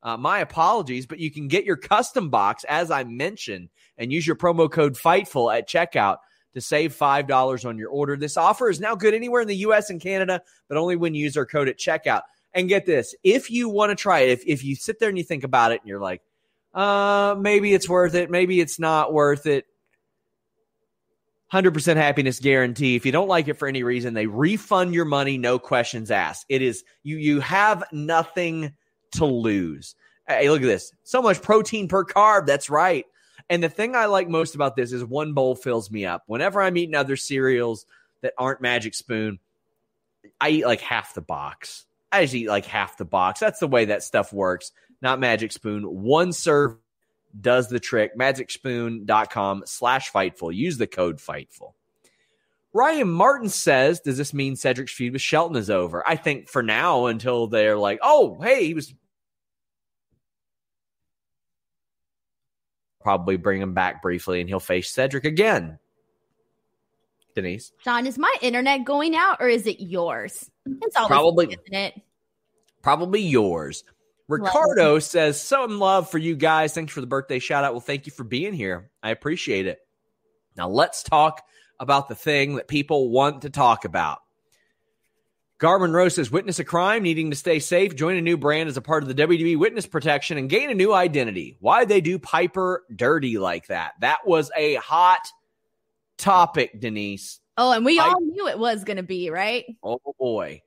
uh, 0.08 0.16
my 0.16 0.38
apologies, 0.38 1.04
but 1.04 1.18
you 1.18 1.30
can 1.30 1.48
get 1.48 1.66
your 1.66 1.76
custom 1.76 2.30
box, 2.30 2.64
as 2.64 2.90
I 2.90 3.04
mentioned, 3.04 3.68
and 3.98 4.10
use 4.10 4.26
your 4.26 4.36
promo 4.36 4.70
code 4.70 4.94
FIGHTFUL 4.94 5.58
at 5.58 5.68
checkout 5.68 6.16
to 6.54 6.62
save 6.62 6.96
$5 6.96 7.68
on 7.68 7.76
your 7.76 7.90
order. 7.90 8.16
This 8.16 8.38
offer 8.38 8.70
is 8.70 8.80
now 8.80 8.94
good 8.94 9.12
anywhere 9.12 9.42
in 9.42 9.48
the 9.48 9.56
US 9.56 9.90
and 9.90 10.00
Canada, 10.00 10.40
but 10.66 10.78
only 10.78 10.96
when 10.96 11.14
you 11.14 11.24
use 11.24 11.36
our 11.36 11.44
code 11.44 11.68
at 11.68 11.78
checkout. 11.78 12.22
And 12.54 12.70
get 12.70 12.86
this 12.86 13.14
if 13.22 13.50
you 13.50 13.68
want 13.68 13.90
to 13.90 13.96
try 13.96 14.20
it, 14.20 14.30
if, 14.30 14.42
if 14.46 14.64
you 14.64 14.76
sit 14.76 14.98
there 14.98 15.10
and 15.10 15.18
you 15.18 15.24
think 15.24 15.44
about 15.44 15.72
it 15.72 15.82
and 15.82 15.88
you're 15.88 16.00
like, 16.00 16.22
uh, 16.72 17.36
maybe 17.38 17.74
it's 17.74 17.88
worth 17.88 18.14
it, 18.14 18.30
maybe 18.30 18.60
it's 18.60 18.78
not 18.78 19.12
worth 19.12 19.44
it. 19.44 19.66
100% 21.52 21.96
happiness 21.96 22.40
guarantee. 22.40 22.96
If 22.96 23.04
you 23.04 23.12
don't 23.12 23.28
like 23.28 23.48
it 23.48 23.54
for 23.54 23.68
any 23.68 23.82
reason, 23.82 24.14
they 24.14 24.26
refund 24.26 24.94
your 24.94 25.04
money, 25.04 25.36
no 25.36 25.58
questions 25.58 26.10
asked. 26.10 26.46
It 26.48 26.62
is 26.62 26.82
you 27.02 27.18
you 27.18 27.40
have 27.40 27.84
nothing 27.92 28.72
to 29.12 29.24
lose. 29.24 29.94
Hey, 30.26 30.50
look 30.50 30.62
at 30.62 30.66
this. 30.66 30.92
So 31.04 31.22
much 31.22 31.42
protein 31.42 31.88
per 31.88 32.04
carb. 32.04 32.46
That's 32.46 32.68
right. 32.68 33.06
And 33.50 33.62
the 33.62 33.68
thing 33.68 33.96
I 33.96 34.06
like 34.06 34.28
most 34.28 34.54
about 34.54 34.76
this 34.76 34.92
is 34.92 35.04
one 35.04 35.32
bowl 35.32 35.54
fills 35.54 35.90
me 35.90 36.04
up. 36.04 36.24
Whenever 36.26 36.60
I'm 36.60 36.76
eating 36.76 36.94
other 36.94 37.16
cereals 37.16 37.86
that 38.20 38.34
aren't 38.36 38.60
Magic 38.60 38.94
Spoon, 38.94 39.38
I 40.40 40.50
eat 40.50 40.66
like 40.66 40.80
half 40.80 41.14
the 41.14 41.22
box. 41.22 41.86
I 42.12 42.22
just 42.22 42.34
eat 42.34 42.48
like 42.48 42.66
half 42.66 42.98
the 42.98 43.04
box. 43.04 43.40
That's 43.40 43.60
the 43.60 43.68
way 43.68 43.86
that 43.86 44.02
stuff 44.02 44.32
works. 44.32 44.72
Not 45.00 45.20
Magic 45.20 45.52
Spoon. 45.52 45.84
One 45.84 46.32
serve 46.32 46.76
does 47.38 47.68
the 47.68 47.80
trick. 47.80 48.16
MagicSpoon.com 48.18 49.62
slash 49.66 50.10
Fightful. 50.10 50.54
Use 50.54 50.78
the 50.78 50.86
code 50.86 51.18
Fightful. 51.18 51.72
Ryan 52.78 53.10
Martin 53.10 53.48
says, 53.48 53.98
Does 53.98 54.16
this 54.16 54.32
mean 54.32 54.54
Cedric's 54.54 54.92
feud 54.92 55.12
with 55.12 55.20
Shelton 55.20 55.56
is 55.56 55.68
over? 55.68 56.06
I 56.06 56.14
think 56.14 56.48
for 56.48 56.62
now, 56.62 57.06
until 57.06 57.48
they're 57.48 57.76
like, 57.76 57.98
Oh, 58.04 58.38
hey, 58.40 58.66
he 58.66 58.74
was 58.74 58.94
probably 63.00 63.36
bring 63.36 63.60
him 63.60 63.74
back 63.74 64.00
briefly 64.00 64.40
and 64.40 64.48
he'll 64.48 64.60
face 64.60 64.90
Cedric 64.90 65.24
again. 65.24 65.80
Denise. 67.34 67.72
John, 67.84 68.06
is 68.06 68.16
my 68.16 68.32
internet 68.42 68.84
going 68.84 69.16
out 69.16 69.38
or 69.40 69.48
is 69.48 69.66
it 69.66 69.80
yours? 69.80 70.48
It's 70.64 70.94
always 70.94 71.08
probably, 71.08 71.46
isn't 71.46 71.74
it? 71.74 72.00
Probably 72.80 73.22
yours. 73.22 73.82
Ricardo 74.28 74.94
love. 74.94 75.02
says, 75.02 75.40
Some 75.40 75.80
love 75.80 76.08
for 76.08 76.18
you 76.18 76.36
guys. 76.36 76.74
Thanks 76.74 76.92
for 76.92 77.00
the 77.00 77.08
birthday 77.08 77.40
shout 77.40 77.64
out. 77.64 77.72
Well, 77.72 77.80
thank 77.80 78.06
you 78.06 78.12
for 78.12 78.22
being 78.22 78.52
here. 78.52 78.92
I 79.02 79.10
appreciate 79.10 79.66
it. 79.66 79.80
Now 80.56 80.68
let's 80.68 81.02
talk 81.02 81.42
about 81.80 82.08
the 82.08 82.14
thing 82.14 82.56
that 82.56 82.68
people 82.68 83.10
want 83.10 83.42
to 83.42 83.50
talk 83.50 83.84
about. 83.84 84.18
Garmin 85.60 85.92
Rose 85.92 86.14
says, 86.14 86.30
witness 86.30 86.60
a 86.60 86.64
crime, 86.64 87.02
needing 87.02 87.30
to 87.30 87.36
stay 87.36 87.58
safe, 87.58 87.96
join 87.96 88.16
a 88.16 88.20
new 88.20 88.36
brand 88.36 88.68
as 88.68 88.76
a 88.76 88.82
part 88.82 89.02
of 89.02 89.08
the 89.08 89.26
WWE 89.26 89.58
witness 89.58 89.86
protection, 89.86 90.38
and 90.38 90.48
gain 90.48 90.70
a 90.70 90.74
new 90.74 90.92
identity. 90.92 91.56
Why 91.58 91.84
they 91.84 92.00
do 92.00 92.18
Piper 92.18 92.84
dirty 92.94 93.38
like 93.38 93.66
that? 93.66 93.94
That 94.00 94.18
was 94.24 94.52
a 94.56 94.76
hot 94.76 95.26
topic, 96.16 96.78
Denise. 96.78 97.40
Oh, 97.56 97.72
and 97.72 97.84
we 97.84 97.98
all 97.98 98.20
knew 98.20 98.46
it 98.46 98.58
was 98.58 98.84
going 98.84 98.98
to 98.98 99.02
be 99.02 99.30
right. 99.30 99.64
Oh 99.82 99.98
boy. 100.16 100.62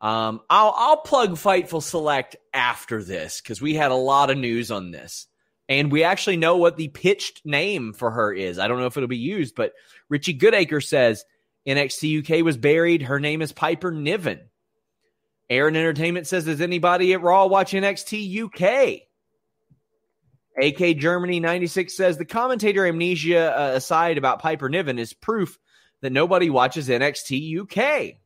Um, 0.00 0.42
I'll 0.50 0.74
I'll 0.76 0.96
plug 0.98 1.32
Fightful 1.32 1.82
Select 1.82 2.36
after 2.52 3.02
this 3.02 3.40
because 3.40 3.62
we 3.62 3.74
had 3.74 3.90
a 3.90 3.96
lot 3.96 4.30
of 4.30 4.36
news 4.36 4.70
on 4.70 4.90
this, 4.90 5.26
and 5.68 5.92
we 5.92 6.02
actually 6.04 6.36
know 6.36 6.56
what 6.56 6.76
the 6.76 6.88
pitched 6.88 7.44
name 7.44 7.92
for 7.92 8.10
her 8.10 8.32
is. 8.32 8.58
I 8.58 8.68
don't 8.68 8.78
know 8.78 8.86
if 8.86 8.96
it'll 8.96 9.08
be 9.08 9.16
used, 9.16 9.54
but 9.54 9.72
Richie 10.08 10.38
Goodacre 10.38 10.82
says 10.82 11.24
NXT 11.66 12.38
UK 12.38 12.44
was 12.44 12.56
buried. 12.56 13.02
Her 13.02 13.20
name 13.20 13.42
is 13.42 13.52
Piper 13.52 13.90
Niven. 13.90 14.40
Aaron 15.50 15.76
Entertainment 15.76 16.26
says, 16.26 16.46
Does 16.46 16.60
anybody 16.60 17.12
at 17.12 17.22
Raw 17.22 17.46
watch 17.46 17.72
NXT 17.72 18.44
UK? 18.44 19.02
AK 20.60 20.98
Germany 20.98 21.40
96 21.40 21.96
says, 21.96 22.16
The 22.16 22.24
commentator 22.24 22.86
amnesia 22.86 23.54
uh, 23.56 23.72
aside 23.74 24.18
about 24.18 24.40
Piper 24.40 24.68
Niven 24.68 24.98
is 24.98 25.12
proof 25.12 25.58
that 26.00 26.12
nobody 26.12 26.50
watches 26.50 26.88
NXT 26.88 27.60
UK. 27.60 28.16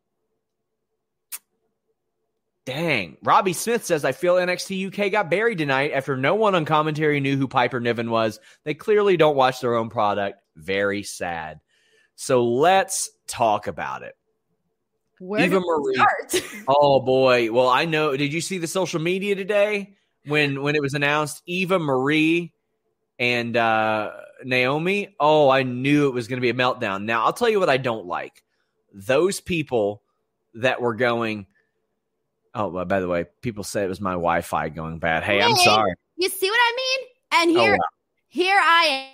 Dang. 2.65 3.17
Robbie 3.23 3.55
Smith 3.55 3.85
says, 3.85 4.05
I 4.05 4.13
feel 4.13 4.37
NXT 4.37 4.87
UK 4.87 5.11
got 5.11 5.31
buried 5.31 5.59
tonight 5.59 5.91
after 5.93 6.17
no 6.17 6.37
one 6.37 6.55
on 6.55 6.65
commentary 6.65 7.19
knew 7.19 7.37
who 7.37 7.49
Piper 7.49 7.81
Niven 7.81 8.11
was. 8.11 8.39
They 8.65 8.75
clearly 8.75 9.17
don't 9.17 9.37
watch 9.37 9.61
their 9.61 9.75
own 9.75 9.91
product. 9.91 10.39
Very 10.55 11.03
sad. 11.03 11.61
So 12.15 12.45
let's 12.45 13.11
talk 13.27 13.67
about 13.67 14.03
it. 14.03 14.15
Where 15.19 15.45
Eva 15.45 15.61
Marie. 15.61 15.95
Start? 15.95 16.45
oh 16.69 17.01
boy. 17.01 17.51
Well, 17.53 17.69
I 17.69 17.85
know. 17.85 18.17
Did 18.17 18.33
you 18.33 18.41
see 18.41 18.59
the 18.59 18.67
social 18.67 19.01
media 19.01 19.35
today 19.35 19.95
when 20.27 20.63
when 20.63 20.75
it 20.75 20.83
was 20.83 20.95
announced 20.95 21.43
Eva 21.47 21.79
Marie 21.79 22.53
and 23.19 23.57
uh, 23.57 24.11
Naomi? 24.45 25.15
Oh, 25.21 25.49
I 25.49 25.63
knew 25.63 26.09
it 26.09 26.15
was 26.15 26.29
going 26.29 26.39
to 26.39 26.43
be 26.43 26.51
a 26.51 26.55
meltdown. 26.55 27.05
Now 27.05 27.25
I'll 27.25 27.33
tell 27.33 27.49
you 27.49 27.61
what 27.61 27.71
I 27.71 27.77
don't 27.77 28.07
like. 28.07 28.43
Those 28.93 29.41
people 29.41 30.03
that 30.55 30.81
were 30.81 30.95
going. 30.95 31.47
Oh, 32.55 32.69
well, 32.69 32.85
by 32.85 33.01
the 33.01 33.09
way, 33.09 33.25
people 33.41 33.65
say 33.65 33.85
it 33.85 33.89
was 33.89 34.01
my 34.01 34.13
Wi-Fi 34.13 34.69
going 34.71 34.99
bad. 34.99 35.23
Hey, 35.25 35.41
I'm 35.41 35.57
sorry. 35.57 35.95
You 36.17 36.29
see 36.29 36.51
what 36.51 36.59
I 36.61 36.77
mean? 36.77 37.09
And 37.35 37.57
oh, 37.57 37.61
here, 37.61 37.73
oh, 37.73 37.77
wow. 37.77 37.89
here 38.29 38.61
I 38.61 38.85
am. 38.85 39.11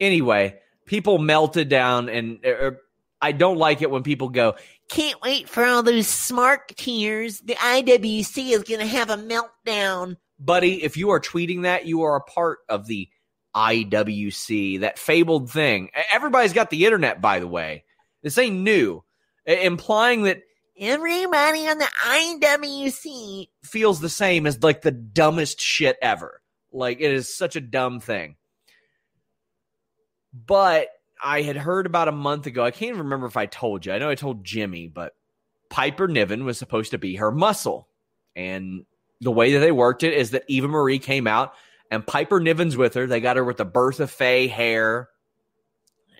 Anyway, 0.00 0.58
people 0.86 1.18
melted 1.18 1.68
down 1.68 2.08
and 2.08 2.40
er, 2.44 2.58
er, 2.68 2.80
I 3.20 3.32
don't 3.32 3.58
like 3.58 3.82
it 3.82 3.90
when 3.90 4.02
people 4.02 4.28
go, 4.28 4.54
can't 4.88 5.20
wait 5.22 5.48
for 5.48 5.64
all 5.64 5.82
those 5.82 6.06
smark 6.06 6.74
tears. 6.76 7.40
The 7.40 7.54
IWC 7.54 8.50
is 8.50 8.62
going 8.62 8.80
to 8.80 8.86
have 8.86 9.10
a 9.10 9.16
meltdown. 9.16 10.16
Buddy, 10.38 10.82
if 10.82 10.96
you 10.96 11.10
are 11.10 11.20
tweeting 11.20 11.62
that, 11.62 11.86
you 11.86 12.02
are 12.02 12.16
a 12.16 12.20
part 12.20 12.58
of 12.68 12.86
the 12.86 13.08
IWC, 13.54 14.80
that 14.80 14.98
fabled 14.98 15.50
thing. 15.50 15.90
Everybody's 16.12 16.52
got 16.52 16.70
the 16.70 16.84
internet, 16.84 17.20
by 17.22 17.40
the 17.40 17.48
way. 17.48 17.84
This 18.22 18.36
ain't 18.38 18.56
new. 18.56 19.02
Implying 19.46 20.24
that 20.24 20.42
everybody 20.78 21.66
on 21.68 21.78
the 21.78 21.88
IWC 22.04 23.48
feels 23.62 24.00
the 24.00 24.08
same 24.08 24.46
as 24.46 24.62
like 24.62 24.82
the 24.82 24.90
dumbest 24.90 25.60
shit 25.60 25.96
ever. 26.02 26.42
Like 26.72 27.00
it 27.00 27.12
is 27.12 27.34
such 27.34 27.56
a 27.56 27.60
dumb 27.60 28.00
thing. 28.00 28.36
But 30.34 30.88
I 31.22 31.42
had 31.42 31.56
heard 31.56 31.86
about 31.86 32.08
a 32.08 32.12
month 32.12 32.46
ago. 32.46 32.64
I 32.64 32.70
can't 32.70 32.90
even 32.90 33.04
remember 33.04 33.26
if 33.26 33.36
I 33.36 33.46
told 33.46 33.86
you. 33.86 33.92
I 33.92 33.98
know 33.98 34.10
I 34.10 34.14
told 34.14 34.44
Jimmy, 34.44 34.86
but 34.86 35.14
Piper 35.70 36.08
Niven 36.08 36.44
was 36.44 36.58
supposed 36.58 36.90
to 36.90 36.98
be 36.98 37.16
her 37.16 37.32
muscle. 37.32 37.88
And 38.34 38.84
the 39.20 39.32
way 39.32 39.54
that 39.54 39.60
they 39.60 39.72
worked 39.72 40.02
it 40.02 40.12
is 40.12 40.32
that 40.32 40.44
Eva 40.46 40.68
Marie 40.68 40.98
came 40.98 41.26
out 41.26 41.54
and 41.90 42.06
Piper 42.06 42.40
Niven's 42.40 42.76
with 42.76 42.94
her. 42.94 43.06
They 43.06 43.20
got 43.20 43.36
her 43.36 43.44
with 43.44 43.56
the 43.56 43.64
Bertha 43.64 44.06
Faye 44.06 44.46
hair. 44.46 45.08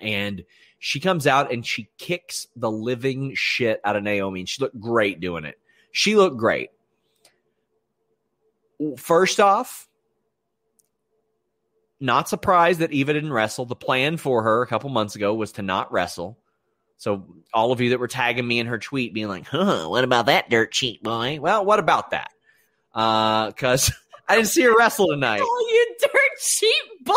And 0.01 0.43
she 0.79 0.99
comes 0.99 1.25
out 1.25 1.51
and 1.51 1.65
she 1.65 1.89
kicks 1.97 2.47
the 2.55 2.71
living 2.71 3.33
shit 3.35 3.81
out 3.83 3.95
of 3.95 4.03
Naomi. 4.03 4.41
And 4.41 4.49
she 4.49 4.61
looked 4.61 4.79
great 4.79 5.19
doing 5.19 5.45
it. 5.45 5.59
She 5.91 6.15
looked 6.15 6.37
great. 6.37 6.69
First 8.97 9.39
off, 9.39 9.87
not 11.99 12.29
surprised 12.29 12.79
that 12.79 12.91
Eva 12.91 13.13
didn't 13.13 13.33
wrestle. 13.33 13.65
The 13.65 13.75
plan 13.75 14.17
for 14.17 14.43
her 14.43 14.61
a 14.61 14.67
couple 14.67 14.89
months 14.89 15.15
ago 15.15 15.33
was 15.33 15.53
to 15.53 15.63
not 15.63 15.91
wrestle. 15.91 16.37
So 16.97 17.25
all 17.53 17.71
of 17.71 17.81
you 17.81 17.91
that 17.91 17.99
were 17.99 18.07
tagging 18.07 18.47
me 18.47 18.59
in 18.59 18.67
her 18.67 18.79
tweet, 18.79 19.13
being 19.13 19.27
like, 19.27 19.47
"Huh, 19.47 19.87
what 19.87 20.03
about 20.03 20.27
that 20.27 20.49
dirt 20.49 20.71
cheap 20.71 21.03
boy?" 21.03 21.39
Well, 21.39 21.63
what 21.65 21.79
about 21.79 22.11
that? 22.11 22.29
Because 22.93 23.89
uh, 23.89 23.93
I 24.27 24.35
didn't 24.35 24.49
see 24.49 24.63
her 24.63 24.77
wrestle 24.77 25.07
tonight. 25.07 25.41
Oh, 25.43 25.67
you 25.69 25.95
dirt 25.99 26.39
cheap 26.39 27.05
boy! 27.05 27.13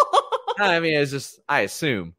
I 0.58 0.80
mean, 0.80 0.98
it's 0.98 1.11
just 1.11 1.40
I 1.48 1.61
assume. 1.61 2.14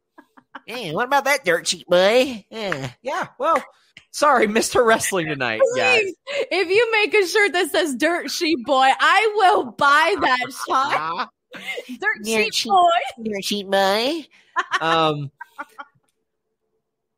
Hey, 0.66 0.92
what 0.92 1.06
about 1.06 1.24
that 1.24 1.44
dirt 1.44 1.66
cheap 1.66 1.86
boy? 1.86 2.44
Yeah, 2.50 2.90
yeah. 3.02 3.28
Well, 3.38 3.62
sorry, 4.10 4.46
Mr. 4.46 4.84
wrestling 4.84 5.26
tonight, 5.28 5.60
guys. 5.76 6.12
If 6.28 6.68
you 6.68 6.92
make 6.92 7.14
a 7.14 7.26
shirt 7.26 7.52
that 7.52 7.70
says 7.70 7.94
"Dirt 7.96 8.30
Sheep 8.30 8.64
Boy," 8.64 8.88
I 8.98 9.32
will 9.36 9.72
buy 9.72 10.16
that 10.20 10.52
shot. 10.66 11.30
Dirt 11.88 12.26
sheet 12.26 12.52
cheap 12.52 12.70
boy. 12.70 13.24
Dirt 13.24 13.42
cheap 13.42 13.66
boy. 13.66 14.26
um, 14.80 15.30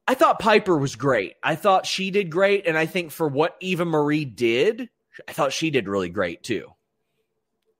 I 0.07 0.15
thought 0.15 0.39
Piper 0.39 0.77
was 0.77 0.97
great. 0.97 1.35
I 1.43 1.55
thought 1.55 1.87
she 1.87 2.11
did 2.11 2.31
great, 2.31 2.67
and 2.67 2.77
I 2.77 2.87
think 2.87 3.11
for 3.11 3.29
what 3.29 3.57
Eva 3.61 3.85
Marie 3.85 4.25
did, 4.25 4.89
I 5.29 5.33
thought 5.33 5.53
she 5.53 5.71
did 5.71 5.89
really 5.89 6.09
great 6.09 6.43
too. 6.43 6.74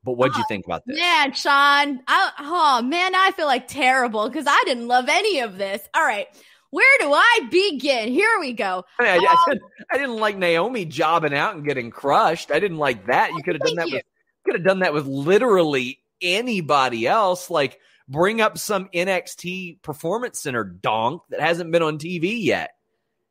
But 0.05 0.13
what'd 0.13 0.37
you 0.37 0.45
think 0.49 0.67
about 0.67 0.83
this? 0.87 0.99
Man, 0.99 1.33
Sean, 1.33 2.01
I, 2.07 2.31
oh 2.41 2.83
man, 2.83 3.15
I 3.15 3.31
feel 3.33 3.47
like 3.47 3.67
terrible 3.67 4.29
because 4.29 4.47
I 4.47 4.63
didn't 4.67 4.87
love 4.87 5.07
any 5.09 5.41
of 5.41 5.57
this. 5.57 5.89
All 5.95 6.05
right, 6.05 6.27
where 6.71 6.99
do 7.01 7.13
I 7.13 7.41
begin? 7.51 8.09
Here 8.09 8.39
we 8.39 8.53
go. 8.53 8.85
I, 8.99 9.11
I, 9.11 9.17
um, 9.17 9.23
I, 9.25 9.45
didn't, 9.49 9.63
I, 9.93 9.99
didn't, 9.99 10.17
like 10.17 10.37
Naomi 10.37 10.85
jobbing 10.85 11.33
out 11.33 11.55
and 11.55 11.65
getting 11.65 11.91
crushed. 11.91 12.51
I 12.51 12.61
didn't 12.61 12.79
like 12.79 13.07
that. 13.07 13.31
You 13.33 13.43
could 13.43 13.55
have 13.55 13.63
done 13.63 13.77
that. 13.77 13.89
You. 13.89 13.95
With, 13.95 14.05
could 14.45 14.55
have 14.57 14.65
done 14.65 14.81
that 14.81 14.93
with 14.93 15.07
literally 15.07 16.01
anybody 16.21 17.07
else. 17.07 17.49
Like 17.49 17.79
bring 18.09 18.41
up 18.41 18.59
some 18.59 18.89
NXT 18.95 19.83
Performance 19.83 20.41
Center 20.41 20.65
donk 20.65 21.23
that 21.31 21.41
hasn't 21.41 21.71
been 21.71 21.83
on 21.83 21.99
TV 21.99 22.43
yet. 22.43 22.73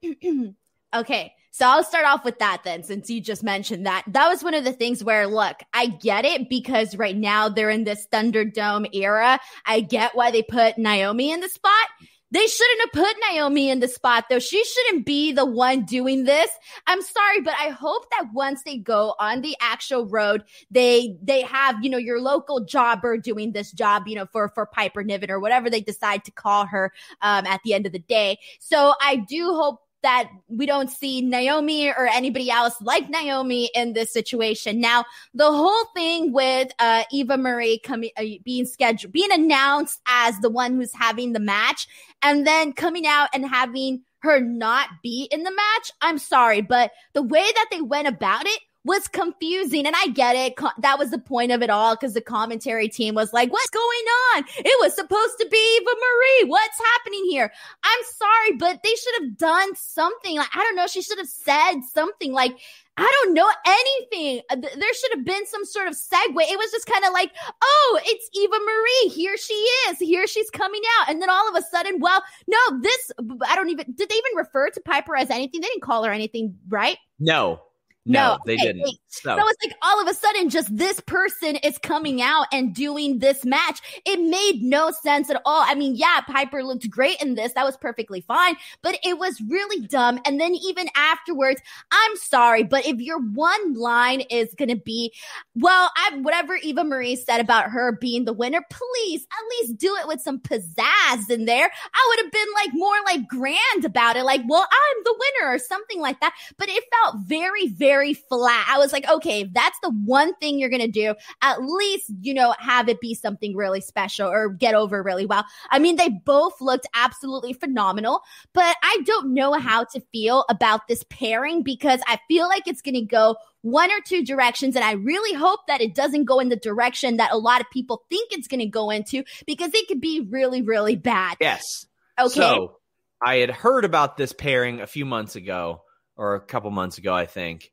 okay. 0.95 1.33
So 1.53 1.67
I'll 1.67 1.83
start 1.83 2.05
off 2.05 2.25
with 2.25 2.39
that 2.39 2.63
then, 2.63 2.81
since 2.81 3.11
you 3.11 3.21
just 3.21 3.43
mentioned 3.43 3.85
that. 3.85 4.05
That 4.07 4.27
was 4.27 4.43
one 4.43 4.55
of 4.55 4.63
the 4.63 4.73
things 4.73 5.03
where, 5.03 5.27
look, 5.27 5.57
I 5.71 5.85
get 5.85 6.25
it 6.25 6.49
because 6.49 6.95
right 6.97 7.15
now 7.15 7.47
they're 7.47 7.69
in 7.69 7.83
this 7.83 8.07
Thunderdome 8.11 8.89
era. 8.91 9.39
I 9.67 9.81
get 9.81 10.15
why 10.15 10.31
they 10.31 10.41
put 10.41 10.79
Naomi 10.79 11.31
in 11.31 11.41
the 11.41 11.49
spot. 11.49 11.87
They 12.31 12.47
shouldn't 12.47 12.81
have 12.81 13.03
put 13.05 13.15
Naomi 13.29 13.69
in 13.69 13.81
the 13.81 13.87
spot 13.87 14.25
though. 14.27 14.39
She 14.39 14.63
shouldn't 14.63 15.05
be 15.05 15.31
the 15.31 15.45
one 15.45 15.85
doing 15.85 16.23
this. 16.23 16.49
I'm 16.87 17.03
sorry, 17.03 17.41
but 17.41 17.53
I 17.59 17.69
hope 17.69 18.09
that 18.09 18.33
once 18.33 18.63
they 18.63 18.79
go 18.79 19.13
on 19.19 19.41
the 19.41 19.55
actual 19.61 20.07
road, 20.07 20.43
they 20.71 21.15
they 21.21 21.41
have, 21.41 21.75
you 21.83 21.91
know, 21.91 21.99
your 21.99 22.19
local 22.19 22.65
jobber 22.65 23.19
doing 23.19 23.51
this 23.51 23.71
job, 23.71 24.07
you 24.07 24.15
know, 24.15 24.25
for 24.25 24.49
for 24.49 24.65
Piper 24.65 25.03
Niven 25.03 25.29
or 25.29 25.39
whatever 25.39 25.69
they 25.69 25.81
decide 25.81 26.23
to 26.23 26.31
call 26.31 26.65
her 26.65 26.91
um, 27.21 27.45
at 27.45 27.61
the 27.63 27.75
end 27.75 27.85
of 27.85 27.91
the 27.91 27.99
day. 27.99 28.39
So 28.59 28.95
I 28.99 29.17
do 29.17 29.53
hope 29.53 29.82
that 30.03 30.29
we 30.47 30.65
don't 30.65 30.89
see 30.89 31.21
Naomi 31.21 31.89
or 31.89 32.07
anybody 32.07 32.51
else 32.51 32.75
like 32.81 33.09
Naomi 33.09 33.69
in 33.73 33.93
this 33.93 34.13
situation. 34.13 34.79
Now, 34.79 35.05
the 35.33 35.51
whole 35.51 35.85
thing 35.95 36.31
with 36.31 36.71
uh, 36.79 37.03
Eva 37.11 37.37
Marie 37.37 37.79
coming, 37.79 38.11
uh, 38.17 38.23
being 38.45 38.65
scheduled, 38.65 39.13
being 39.13 39.31
announced 39.31 39.99
as 40.05 40.39
the 40.39 40.49
one 40.49 40.75
who's 40.75 40.93
having 40.93 41.33
the 41.33 41.39
match, 41.39 41.87
and 42.21 42.45
then 42.45 42.73
coming 42.73 43.07
out 43.07 43.29
and 43.33 43.47
having 43.47 44.03
her 44.19 44.39
not 44.39 44.89
be 45.01 45.27
in 45.31 45.43
the 45.43 45.51
match. 45.51 45.91
I'm 46.01 46.17
sorry, 46.17 46.61
but 46.61 46.91
the 47.13 47.23
way 47.23 47.41
that 47.41 47.67
they 47.71 47.81
went 47.81 48.07
about 48.07 48.45
it 48.45 48.59
was 48.85 49.07
confusing. 49.07 49.85
And 49.85 49.95
I 49.95 50.07
get 50.07 50.35
it. 50.35 50.55
that 50.79 50.99
was 50.99 51.11
the 51.11 51.19
point 51.19 51.51
of 51.51 51.61
it 51.61 51.69
all 51.69 51.95
because 51.95 52.13
the 52.13 52.21
commentary 52.21 52.89
team 52.89 53.15
was 53.15 53.33
like, 53.33 53.51
what's 53.51 53.69
going 53.69 54.05
on? 54.35 54.43
It 54.57 54.77
was 54.81 54.95
supposed 54.95 55.35
to 55.39 55.47
be 55.49 55.77
Eva 55.77 55.91
Marie. 55.95 56.49
What's 56.49 56.79
happening 56.93 57.25
here? 57.29 57.51
I'm 57.83 57.99
sorry, 58.03 58.57
but 58.57 58.83
they 58.83 58.93
should 58.95 59.23
have 59.23 59.37
done 59.37 59.75
something. 59.75 60.37
Like, 60.37 60.49
I 60.53 60.63
don't 60.63 60.75
know. 60.75 60.87
She 60.87 61.01
should 61.01 61.17
have 61.17 61.29
said 61.29 61.81
something 61.91 62.33
like, 62.33 62.57
I 62.95 63.11
don't 63.23 63.33
know 63.33 63.49
anything. 63.65 64.43
Uh, 64.51 64.55
there 64.55 64.93
should 64.93 65.13
have 65.13 65.25
been 65.25 65.47
some 65.47 65.65
sort 65.65 65.87
of 65.87 65.95
segue. 65.95 66.35
It 66.37 66.57
was 66.59 66.71
just 66.71 66.85
kind 66.85 67.03
of 67.05 67.11
like, 67.11 67.31
oh, 67.63 67.99
it's 68.05 68.29
Eva 68.35 68.59
Marie. 68.59 69.09
Here 69.09 69.35
she 69.37 69.53
is. 69.53 69.97
Here 69.97 70.27
she's 70.27 70.49
coming 70.51 70.81
out. 70.99 71.09
And 71.09 71.21
then 71.21 71.29
all 71.29 71.49
of 71.49 71.55
a 71.55 71.65
sudden, 71.65 71.99
well, 71.99 72.21
no, 72.47 72.57
this, 72.81 73.11
I 73.47 73.55
don't 73.55 73.69
even, 73.69 73.85
did 73.95 74.09
they 74.09 74.15
even 74.15 74.37
refer 74.37 74.69
to 74.69 74.81
Piper 74.81 75.15
as 75.15 75.31
anything? 75.31 75.61
They 75.61 75.67
didn't 75.67 75.81
call 75.81 76.03
her 76.03 76.11
anything, 76.11 76.55
right? 76.69 76.97
No. 77.19 77.61
No, 78.05 78.33
no 78.33 78.39
they 78.45 78.55
okay, 78.55 78.73
didn't. 78.73 78.97
So. 79.07 79.37
so 79.37 79.47
it's 79.47 79.63
like 79.63 79.75
all 79.81 80.01
of 80.01 80.07
a 80.07 80.13
sudden, 80.13 80.49
just 80.49 80.75
this 80.75 80.99
person 81.01 81.55
is 81.57 81.77
coming 81.77 82.21
out 82.21 82.47
and 82.51 82.73
doing 82.73 83.19
this 83.19 83.45
match. 83.45 83.79
It 84.05 84.19
made 84.19 84.61
no 84.61 84.91
sense 84.91 85.29
at 85.29 85.41
all. 85.45 85.63
I 85.65 85.75
mean, 85.75 85.95
yeah, 85.95 86.21
Piper 86.27 86.63
looked 86.63 86.89
great 86.89 87.21
in 87.21 87.35
this. 87.35 87.53
That 87.53 87.63
was 87.63 87.77
perfectly 87.77 88.21
fine, 88.21 88.55
but 88.81 88.97
it 89.03 89.17
was 89.17 89.39
really 89.47 89.85
dumb. 89.87 90.19
And 90.25 90.39
then 90.39 90.55
even 90.55 90.87
afterwards, 90.95 91.61
I'm 91.91 92.15
sorry, 92.17 92.63
but 92.63 92.85
if 92.85 92.99
your 92.99 93.19
one 93.19 93.75
line 93.75 94.21
is 94.21 94.53
going 94.55 94.69
to 94.69 94.75
be, 94.75 95.13
well, 95.55 95.91
I, 95.95 96.17
whatever 96.17 96.55
Eva 96.55 96.83
Marie 96.83 97.15
said 97.15 97.39
about 97.39 97.69
her 97.69 97.97
being 98.01 98.25
the 98.25 98.33
winner, 98.33 98.65
please 98.69 99.27
at 99.31 99.49
least 99.49 99.77
do 99.77 99.95
it 100.01 100.07
with 100.07 100.21
some 100.21 100.39
pizzazz 100.39 101.29
in 101.29 101.45
there. 101.45 101.69
I 101.93 102.07
would 102.09 102.25
have 102.25 102.31
been 102.31 102.47
like 102.55 102.71
more 102.73 102.95
like 103.05 103.27
grand 103.27 103.85
about 103.85 104.17
it. 104.17 104.23
Like, 104.23 104.41
well, 104.47 104.67
I'm 104.69 105.03
the 105.03 105.15
winner 105.19 105.53
or 105.53 105.59
something 105.59 106.01
like 106.01 106.19
that. 106.19 106.33
But 106.57 106.69
it 106.69 106.83
felt 107.01 107.25
very, 107.25 107.67
very 107.67 107.92
very 107.93 108.15
flat. 108.15 108.65
I 108.67 108.79
was 108.79 108.91
like, 108.91 109.07
okay, 109.07 109.41
if 109.41 109.53
that's 109.53 109.77
the 109.83 109.91
one 109.91 110.33
thing 110.37 110.57
you're 110.57 110.71
going 110.71 110.81
to 110.81 110.87
do, 110.87 111.13
at 111.43 111.61
least, 111.61 112.11
you 112.21 112.33
know, 112.33 112.55
have 112.57 112.89
it 112.89 112.99
be 112.99 113.13
something 113.13 113.55
really 113.55 113.81
special 113.81 114.27
or 114.27 114.49
get 114.49 114.73
over 114.73 115.03
really 115.03 115.27
well. 115.27 115.45
I 115.69 115.77
mean, 115.77 115.95
they 115.95 116.09
both 116.09 116.59
looked 116.59 116.87
absolutely 116.95 117.53
phenomenal, 117.53 118.21
but 118.51 118.75
I 118.81 119.01
don't 119.05 119.35
know 119.35 119.51
mm-hmm. 119.51 119.61
how 119.67 119.83
to 119.83 120.01
feel 120.11 120.43
about 120.49 120.87
this 120.87 121.03
pairing 121.07 121.61
because 121.61 122.01
I 122.07 122.17
feel 122.27 122.47
like 122.47 122.67
it's 122.67 122.81
going 122.81 122.95
to 122.95 123.05
go 123.05 123.35
one 123.61 123.91
or 123.91 124.01
two 124.03 124.25
directions. 124.25 124.75
And 124.75 124.83
I 124.83 124.93
really 124.93 125.37
hope 125.37 125.59
that 125.67 125.79
it 125.79 125.93
doesn't 125.93 126.25
go 126.25 126.39
in 126.39 126.49
the 126.49 126.55
direction 126.55 127.17
that 127.17 127.31
a 127.31 127.37
lot 127.37 127.61
of 127.61 127.69
people 127.69 128.05
think 128.09 128.31
it's 128.31 128.47
going 128.47 128.59
to 128.61 128.65
go 128.65 128.89
into 128.89 129.23
because 129.45 129.69
it 129.75 129.87
could 129.87 130.01
be 130.01 130.27
really, 130.31 130.63
really 130.63 130.95
bad. 130.95 131.37
Yes. 131.39 131.85
Okay. 132.19 132.33
So 132.33 132.77
I 133.23 133.35
had 133.35 133.51
heard 133.51 133.85
about 133.85 134.17
this 134.17 134.33
pairing 134.33 134.81
a 134.81 134.87
few 134.87 135.05
months 135.05 135.35
ago 135.35 135.83
or 136.15 136.35
a 136.35 136.41
couple 136.41 136.71
months 136.71 136.97
ago, 136.97 137.13
I 137.13 137.25
think 137.25 137.71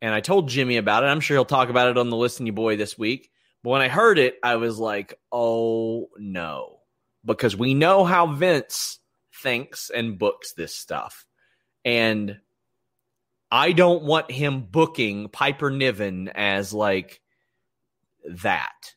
and 0.00 0.14
I 0.14 0.20
told 0.20 0.48
Jimmy 0.48 0.76
about 0.76 1.04
it. 1.04 1.06
I'm 1.06 1.20
sure 1.20 1.36
he'll 1.36 1.44
talk 1.44 1.68
about 1.68 1.88
it 1.88 1.98
on 1.98 2.10
the 2.10 2.16
Listen 2.16 2.46
You 2.46 2.52
Boy 2.52 2.76
this 2.76 2.96
week. 2.96 3.30
But 3.62 3.70
when 3.70 3.82
I 3.82 3.88
heard 3.88 4.18
it, 4.18 4.38
I 4.42 4.56
was 4.56 4.78
like, 4.78 5.18
oh 5.30 6.08
no. 6.16 6.78
Because 7.24 7.56
we 7.56 7.74
know 7.74 8.04
how 8.04 8.26
Vince 8.26 8.98
thinks 9.42 9.90
and 9.90 10.18
books 10.18 10.54
this 10.54 10.74
stuff. 10.74 11.26
And 11.84 12.38
I 13.50 13.72
don't 13.72 14.04
want 14.04 14.30
him 14.30 14.62
booking 14.62 15.28
Piper 15.28 15.70
Niven 15.70 16.28
as 16.28 16.72
like 16.72 17.20
that. 18.24 18.94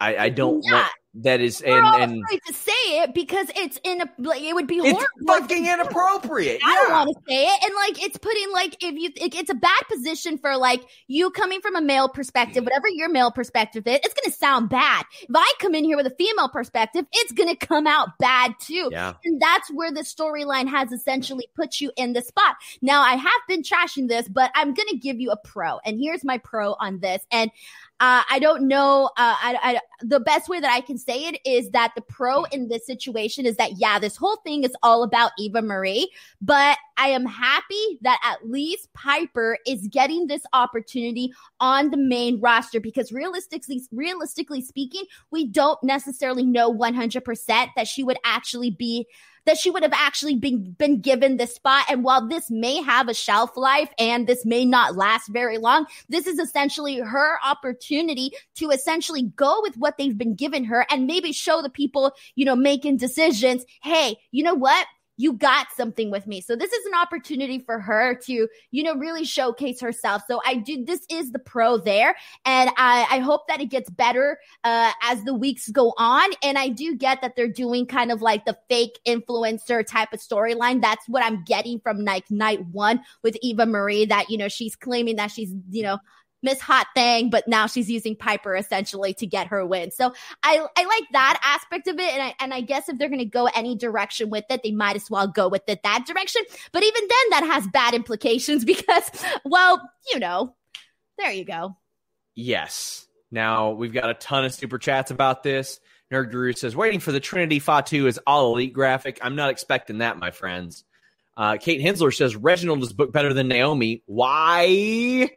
I, 0.00 0.16
I 0.16 0.28
don't 0.28 0.62
yeah. 0.64 0.74
want 0.74 0.92
that 1.16 1.40
is 1.40 1.62
We're 1.64 1.78
and, 1.78 1.86
all 1.86 2.00
and 2.00 2.22
afraid 2.24 2.40
to 2.48 2.52
say 2.52 2.72
it 3.02 3.14
because 3.14 3.46
it's 3.54 3.78
in 3.84 4.00
a 4.00 4.10
like 4.18 4.42
it 4.42 4.52
would 4.52 4.66
be. 4.66 4.78
It's 4.78 5.04
fucking 5.26 5.64
inappropriate. 5.64 6.60
I 6.64 6.74
don't 6.74 6.90
want 6.90 7.08
to 7.10 7.22
say 7.28 7.44
it, 7.44 7.64
and 7.64 7.74
like 7.74 8.02
it's 8.04 8.18
putting 8.18 8.52
like 8.52 8.82
if 8.82 8.94
you 8.94 9.10
it, 9.14 9.34
it's 9.34 9.50
a 9.50 9.54
bad 9.54 9.80
position 9.88 10.38
for 10.38 10.56
like 10.56 10.82
you 11.06 11.30
coming 11.30 11.60
from 11.60 11.76
a 11.76 11.80
male 11.80 12.08
perspective, 12.08 12.64
whatever 12.64 12.88
your 12.88 13.08
male 13.08 13.30
perspective 13.30 13.86
is, 13.86 14.00
it's 14.02 14.14
gonna 14.14 14.34
sound 14.34 14.70
bad. 14.70 15.04
If 15.22 15.30
I 15.34 15.52
come 15.60 15.76
in 15.76 15.84
here 15.84 15.96
with 15.96 16.06
a 16.06 16.14
female 16.18 16.48
perspective, 16.48 17.06
it's 17.12 17.32
gonna 17.32 17.56
come 17.56 17.86
out 17.86 18.18
bad 18.18 18.54
too. 18.60 18.88
Yeah. 18.90 19.12
And 19.24 19.40
that's 19.40 19.70
where 19.72 19.92
the 19.92 20.00
storyline 20.00 20.68
has 20.68 20.90
essentially 20.90 21.46
put 21.54 21.80
you 21.80 21.92
in 21.96 22.14
the 22.14 22.22
spot. 22.22 22.56
Now 22.82 23.02
I 23.02 23.14
have 23.14 23.32
been 23.46 23.62
trashing 23.62 24.08
this, 24.08 24.28
but 24.28 24.50
I'm 24.56 24.74
gonna 24.74 24.98
give 24.98 25.20
you 25.20 25.30
a 25.30 25.36
pro, 25.36 25.78
and 25.84 26.00
here's 26.00 26.24
my 26.24 26.38
pro 26.38 26.72
on 26.80 26.98
this, 26.98 27.24
and 27.30 27.52
uh, 28.00 28.22
I 28.28 28.40
don't 28.40 28.66
know. 28.66 29.06
Uh, 29.16 29.36
I, 29.40 29.58
I, 29.62 29.80
the 30.00 30.18
best 30.18 30.48
way 30.48 30.58
that 30.58 30.70
I 30.70 30.80
can 30.80 30.98
say 30.98 31.26
it 31.26 31.38
is 31.46 31.70
that 31.70 31.92
the 31.94 32.02
pro 32.02 32.42
in 32.44 32.68
this 32.68 32.84
situation 32.84 33.46
is 33.46 33.56
that, 33.56 33.78
yeah, 33.78 34.00
this 34.00 34.16
whole 34.16 34.36
thing 34.38 34.64
is 34.64 34.74
all 34.82 35.04
about 35.04 35.30
Eva 35.38 35.62
Marie, 35.62 36.10
but 36.42 36.76
I 36.96 37.08
am 37.08 37.24
happy 37.24 37.98
that 38.02 38.20
at 38.24 38.50
least 38.50 38.92
Piper 38.94 39.58
is 39.64 39.86
getting 39.88 40.26
this 40.26 40.42
opportunity 40.52 41.32
on 41.60 41.90
the 41.90 41.96
main 41.96 42.40
roster 42.40 42.80
because 42.80 43.12
realistically, 43.12 43.82
realistically 43.92 44.60
speaking, 44.60 45.04
we 45.30 45.46
don't 45.46 45.82
necessarily 45.84 46.44
know 46.44 46.74
100% 46.74 47.68
that 47.76 47.86
she 47.86 48.02
would 48.02 48.18
actually 48.24 48.70
be 48.70 49.06
that 49.46 49.58
she 49.58 49.70
would 49.70 49.82
have 49.82 49.92
actually 49.92 50.36
been, 50.36 50.72
been 50.72 51.00
given 51.00 51.36
this 51.36 51.54
spot. 51.54 51.86
And 51.90 52.04
while 52.04 52.26
this 52.26 52.50
may 52.50 52.82
have 52.82 53.08
a 53.08 53.14
shelf 53.14 53.56
life 53.56 53.90
and 53.98 54.26
this 54.26 54.44
may 54.44 54.64
not 54.64 54.96
last 54.96 55.28
very 55.28 55.58
long, 55.58 55.86
this 56.08 56.26
is 56.26 56.38
essentially 56.38 56.98
her 56.98 57.38
opportunity 57.44 58.32
to 58.56 58.70
essentially 58.70 59.22
go 59.36 59.60
with 59.62 59.76
what 59.76 59.96
they've 59.98 60.16
been 60.16 60.34
given 60.34 60.64
her 60.64 60.86
and 60.90 61.06
maybe 61.06 61.32
show 61.32 61.62
the 61.62 61.70
people, 61.70 62.12
you 62.34 62.44
know, 62.44 62.56
making 62.56 62.96
decisions. 62.96 63.64
Hey, 63.82 64.16
you 64.30 64.42
know 64.42 64.54
what? 64.54 64.86
You 65.16 65.32
got 65.32 65.68
something 65.76 66.10
with 66.10 66.26
me. 66.26 66.40
So 66.40 66.56
this 66.56 66.72
is 66.72 66.86
an 66.86 66.94
opportunity 66.94 67.60
for 67.60 67.78
her 67.78 68.14
to, 68.24 68.48
you 68.70 68.82
know, 68.82 68.94
really 68.96 69.24
showcase 69.24 69.80
herself. 69.80 70.22
So 70.28 70.40
I 70.44 70.56
do, 70.56 70.84
this 70.84 71.00
is 71.10 71.32
the 71.32 71.38
pro 71.38 71.76
there. 71.78 72.16
And 72.44 72.70
I, 72.76 73.06
I 73.10 73.18
hope 73.20 73.46
that 73.48 73.60
it 73.60 73.66
gets 73.66 73.90
better, 73.90 74.38
uh, 74.64 74.90
as 75.02 75.22
the 75.24 75.34
weeks 75.34 75.68
go 75.68 75.94
on. 75.98 76.30
And 76.42 76.58
I 76.58 76.68
do 76.68 76.96
get 76.96 77.20
that 77.22 77.36
they're 77.36 77.48
doing 77.48 77.86
kind 77.86 78.10
of 78.10 78.22
like 78.22 78.44
the 78.44 78.58
fake 78.68 78.98
influencer 79.06 79.86
type 79.86 80.12
of 80.12 80.20
storyline. 80.20 80.80
That's 80.82 81.08
what 81.08 81.24
I'm 81.24 81.44
getting 81.44 81.80
from 81.80 82.04
like 82.04 82.30
night 82.30 82.64
one 82.72 83.00
with 83.22 83.36
Eva 83.40 83.66
Marie 83.66 84.06
that, 84.06 84.30
you 84.30 84.38
know, 84.38 84.48
she's 84.48 84.74
claiming 84.74 85.16
that 85.16 85.30
she's, 85.30 85.52
you 85.70 85.82
know, 85.82 85.98
Miss 86.44 86.60
Hot 86.60 86.86
Thing, 86.94 87.30
but 87.30 87.48
now 87.48 87.66
she's 87.66 87.90
using 87.90 88.14
Piper 88.14 88.54
essentially 88.54 89.14
to 89.14 89.26
get 89.26 89.48
her 89.48 89.66
win. 89.66 89.90
So 89.90 90.12
I, 90.42 90.64
I 90.76 90.84
like 90.84 91.04
that 91.12 91.40
aspect 91.42 91.88
of 91.88 91.98
it. 91.98 92.12
And 92.12 92.22
I, 92.22 92.34
and 92.38 92.54
I 92.54 92.60
guess 92.60 92.88
if 92.88 92.98
they're 92.98 93.08
going 93.08 93.18
to 93.18 93.24
go 93.24 93.48
any 93.54 93.76
direction 93.76 94.30
with 94.30 94.44
it, 94.50 94.62
they 94.62 94.70
might 94.70 94.94
as 94.94 95.10
well 95.10 95.26
go 95.26 95.48
with 95.48 95.62
it 95.66 95.82
that 95.82 96.04
direction. 96.06 96.42
But 96.72 96.84
even 96.84 97.02
then, 97.02 97.30
that 97.30 97.50
has 97.52 97.66
bad 97.72 97.94
implications 97.94 98.64
because, 98.66 99.10
well, 99.44 99.80
you 100.12 100.20
know, 100.20 100.54
there 101.18 101.32
you 101.32 101.44
go. 101.44 101.76
Yes. 102.34 103.06
Now 103.30 103.72
we've 103.72 103.92
got 103.92 104.10
a 104.10 104.14
ton 104.14 104.44
of 104.44 104.54
super 104.54 104.78
chats 104.78 105.10
about 105.10 105.42
this. 105.42 105.80
Nerd 106.12 106.30
Guru 106.30 106.52
says, 106.52 106.76
waiting 106.76 107.00
for 107.00 107.12
the 107.12 107.20
Trinity 107.20 107.58
Fatu 107.58 108.06
is 108.06 108.20
all 108.26 108.52
elite 108.52 108.72
graphic. 108.72 109.18
I'm 109.22 109.36
not 109.36 109.50
expecting 109.50 109.98
that, 109.98 110.18
my 110.18 110.30
friends. 110.30 110.84
Uh, 111.36 111.56
Kate 111.56 111.80
Hensler 111.80 112.12
says, 112.12 112.36
Reginald 112.36 112.82
is 112.82 112.92
booked 112.92 113.12
better 113.12 113.32
than 113.32 113.48
Naomi. 113.48 114.02
Why? 114.06 115.30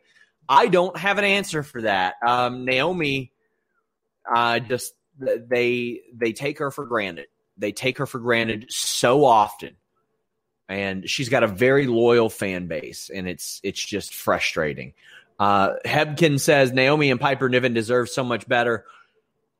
I 0.49 0.67
don't 0.67 0.97
have 0.97 1.17
an 1.17 1.23
answer 1.23 1.63
for 1.63 1.81
that. 1.81 2.15
Um, 2.25 2.65
Naomi, 2.65 3.31
uh, 4.33 4.59
just 4.59 4.93
they 5.19 6.01
they 6.13 6.33
take 6.33 6.59
her 6.59 6.71
for 6.71 6.85
granted. 6.85 7.27
They 7.57 7.71
take 7.71 7.97
her 7.97 8.05
for 8.05 8.19
granted 8.19 8.67
so 8.69 9.25
often, 9.25 9.75
and 10.69 11.09
she's 11.09 11.29
got 11.29 11.43
a 11.43 11.47
very 11.47 11.87
loyal 11.87 12.29
fan 12.29 12.67
base, 12.67 13.09
and 13.13 13.27
it's 13.27 13.59
it's 13.63 13.83
just 13.83 14.13
frustrating. 14.13 14.93
Uh, 15.39 15.75
Hebkin 15.85 16.39
says 16.39 16.71
Naomi 16.71 17.11
and 17.11 17.19
Piper 17.19 17.49
Niven 17.49 17.73
deserve 17.73 18.09
so 18.09 18.23
much 18.23 18.47
better. 18.47 18.85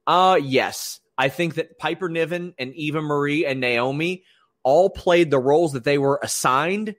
Uh, 0.05 0.39
yes, 0.41 0.99
I 1.17 1.29
think 1.29 1.55
that 1.55 1.77
Piper 1.77 2.09
Niven 2.09 2.53
and 2.57 2.73
Eva 2.73 3.01
Marie 3.01 3.45
and 3.45 3.59
Naomi 3.59 4.23
all 4.63 4.89
played 4.89 5.31
the 5.31 5.39
roles 5.39 5.73
that 5.73 5.83
they 5.83 5.97
were 5.97 6.19
assigned 6.21 6.95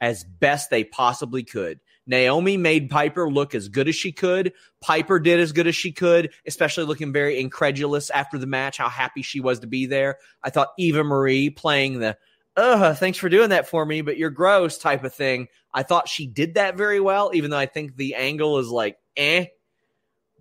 as 0.00 0.24
best 0.24 0.70
they 0.70 0.84
possibly 0.84 1.42
could. 1.42 1.80
Naomi 2.06 2.56
made 2.56 2.90
Piper 2.90 3.30
look 3.30 3.54
as 3.54 3.68
good 3.68 3.88
as 3.88 3.94
she 3.94 4.10
could. 4.12 4.52
Piper 4.80 5.20
did 5.20 5.38
as 5.38 5.52
good 5.52 5.66
as 5.66 5.76
she 5.76 5.92
could, 5.92 6.32
especially 6.46 6.84
looking 6.84 7.12
very 7.12 7.38
incredulous 7.38 8.10
after 8.10 8.38
the 8.38 8.46
match, 8.46 8.78
how 8.78 8.88
happy 8.88 9.22
she 9.22 9.40
was 9.40 9.60
to 9.60 9.66
be 9.66 9.86
there. 9.86 10.18
I 10.42 10.50
thought 10.50 10.72
Eva 10.78 11.04
Marie 11.04 11.50
playing 11.50 12.00
the, 12.00 12.16
uh, 12.56 12.94
thanks 12.94 13.18
for 13.18 13.28
doing 13.28 13.50
that 13.50 13.68
for 13.68 13.86
me, 13.86 14.00
but 14.00 14.16
you're 14.16 14.30
gross 14.30 14.78
type 14.78 15.04
of 15.04 15.14
thing. 15.14 15.48
I 15.72 15.82
thought 15.84 16.08
she 16.08 16.26
did 16.26 16.54
that 16.54 16.76
very 16.76 17.00
well, 17.00 17.30
even 17.32 17.50
though 17.50 17.58
I 17.58 17.66
think 17.66 17.96
the 17.96 18.16
angle 18.16 18.58
is 18.58 18.68
like, 18.68 18.98
eh. 19.16 19.46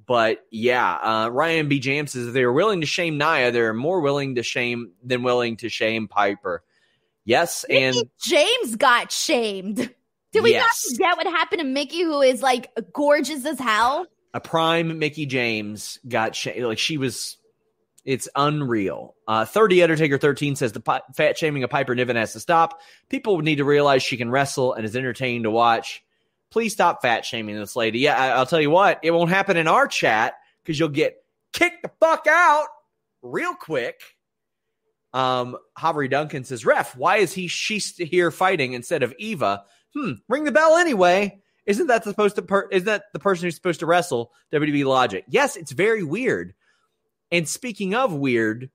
But 0.07 0.39
yeah, 0.49 0.95
uh, 0.95 1.29
Ryan 1.29 1.67
B. 1.67 1.79
James 1.79 2.13
says 2.13 2.27
if 2.27 2.33
they 2.33 2.41
are 2.41 2.51
willing 2.51 2.81
to 2.81 2.87
shame 2.87 3.19
Nia, 3.19 3.51
they're 3.51 3.75
more 3.75 4.01
willing 4.01 4.35
to 4.35 4.43
shame 4.43 4.93
than 5.03 5.21
willing 5.21 5.57
to 5.57 5.69
shame 5.69 6.07
Piper. 6.07 6.63
Yes, 7.25 7.63
and 7.69 7.95
James 8.19 8.75
got 8.75 9.11
shamed. 9.11 9.93
Did 10.31 10.43
we 10.43 10.51
yes. 10.51 10.63
not 10.63 10.95
forget 10.95 11.17
what 11.17 11.27
happened 11.35 11.59
to 11.61 11.65
Mickie, 11.67 12.03
who 12.03 12.21
is 12.21 12.41
like 12.41 12.69
gorgeous 12.93 13.45
as 13.45 13.59
hell? 13.59 14.05
A 14.33 14.39
prime 14.39 14.99
Mickie 14.99 15.25
James 15.25 15.99
got 16.07 16.35
sh- 16.35 16.57
like 16.57 16.77
she 16.77 16.97
was. 16.97 17.37
It's 18.05 18.29
unreal. 18.35 19.15
Uh, 19.27 19.45
30 19.45 19.83
Undertaker 19.83 20.17
13 20.17 20.55
says 20.55 20.71
the 20.71 20.79
pi- 20.79 21.01
fat 21.15 21.37
shaming 21.37 21.63
of 21.63 21.69
Piper 21.69 21.93
Niven 21.93 22.15
has 22.15 22.33
to 22.33 22.39
stop. 22.39 22.79
People 23.09 23.39
need 23.39 23.57
to 23.57 23.65
realize 23.65 24.01
she 24.01 24.17
can 24.17 24.31
wrestle 24.31 24.73
and 24.73 24.85
is 24.85 24.95
entertaining 24.95 25.43
to 25.43 25.51
watch. 25.51 26.01
Please 26.49 26.73
stop 26.73 27.01
fat 27.01 27.25
shaming 27.25 27.55
this 27.57 27.75
lady. 27.75 27.99
Yeah, 27.99 28.17
I- 28.17 28.29
I'll 28.29 28.45
tell 28.45 28.61
you 28.61 28.69
what, 28.71 28.99
it 29.03 29.11
won't 29.11 29.29
happen 29.29 29.57
in 29.57 29.67
our 29.67 29.87
chat 29.87 30.35
because 30.63 30.79
you'll 30.79 30.89
get 30.89 31.17
kicked 31.53 31.83
the 31.83 31.91
fuck 31.99 32.25
out 32.27 32.67
real 33.21 33.53
quick. 33.53 34.01
Um, 35.13 35.57
Havry 35.77 36.07
Duncan 36.07 36.43
says, 36.43 36.65
"Ref, 36.65 36.95
why 36.95 37.17
is 37.17 37.33
he 37.33 37.47
she 37.47 37.79
here 37.79 38.31
fighting 38.31 38.73
instead 38.73 39.03
of 39.03 39.13
Eva? 39.17 39.63
Hmm, 39.93 40.13
ring 40.27 40.43
the 40.43 40.51
bell 40.51 40.77
anyway. 40.77 41.39
Isn't 41.65 41.87
that 41.87 42.03
supposed 42.03 42.35
to? 42.37 42.41
Per- 42.41 42.69
isn't 42.71 42.85
that 42.85 43.05
the 43.13 43.19
person 43.19 43.45
who's 43.45 43.55
supposed 43.55 43.81
to 43.81 43.85
wrestle? 43.85 44.31
WWE 44.51 44.85
logic. 44.85 45.25
Yes, 45.27 45.55
it's 45.55 45.71
very 45.71 46.03
weird. 46.03 46.53
And 47.31 47.47
speaking 47.47 47.93
of 47.93 48.13
weird, 48.13 48.69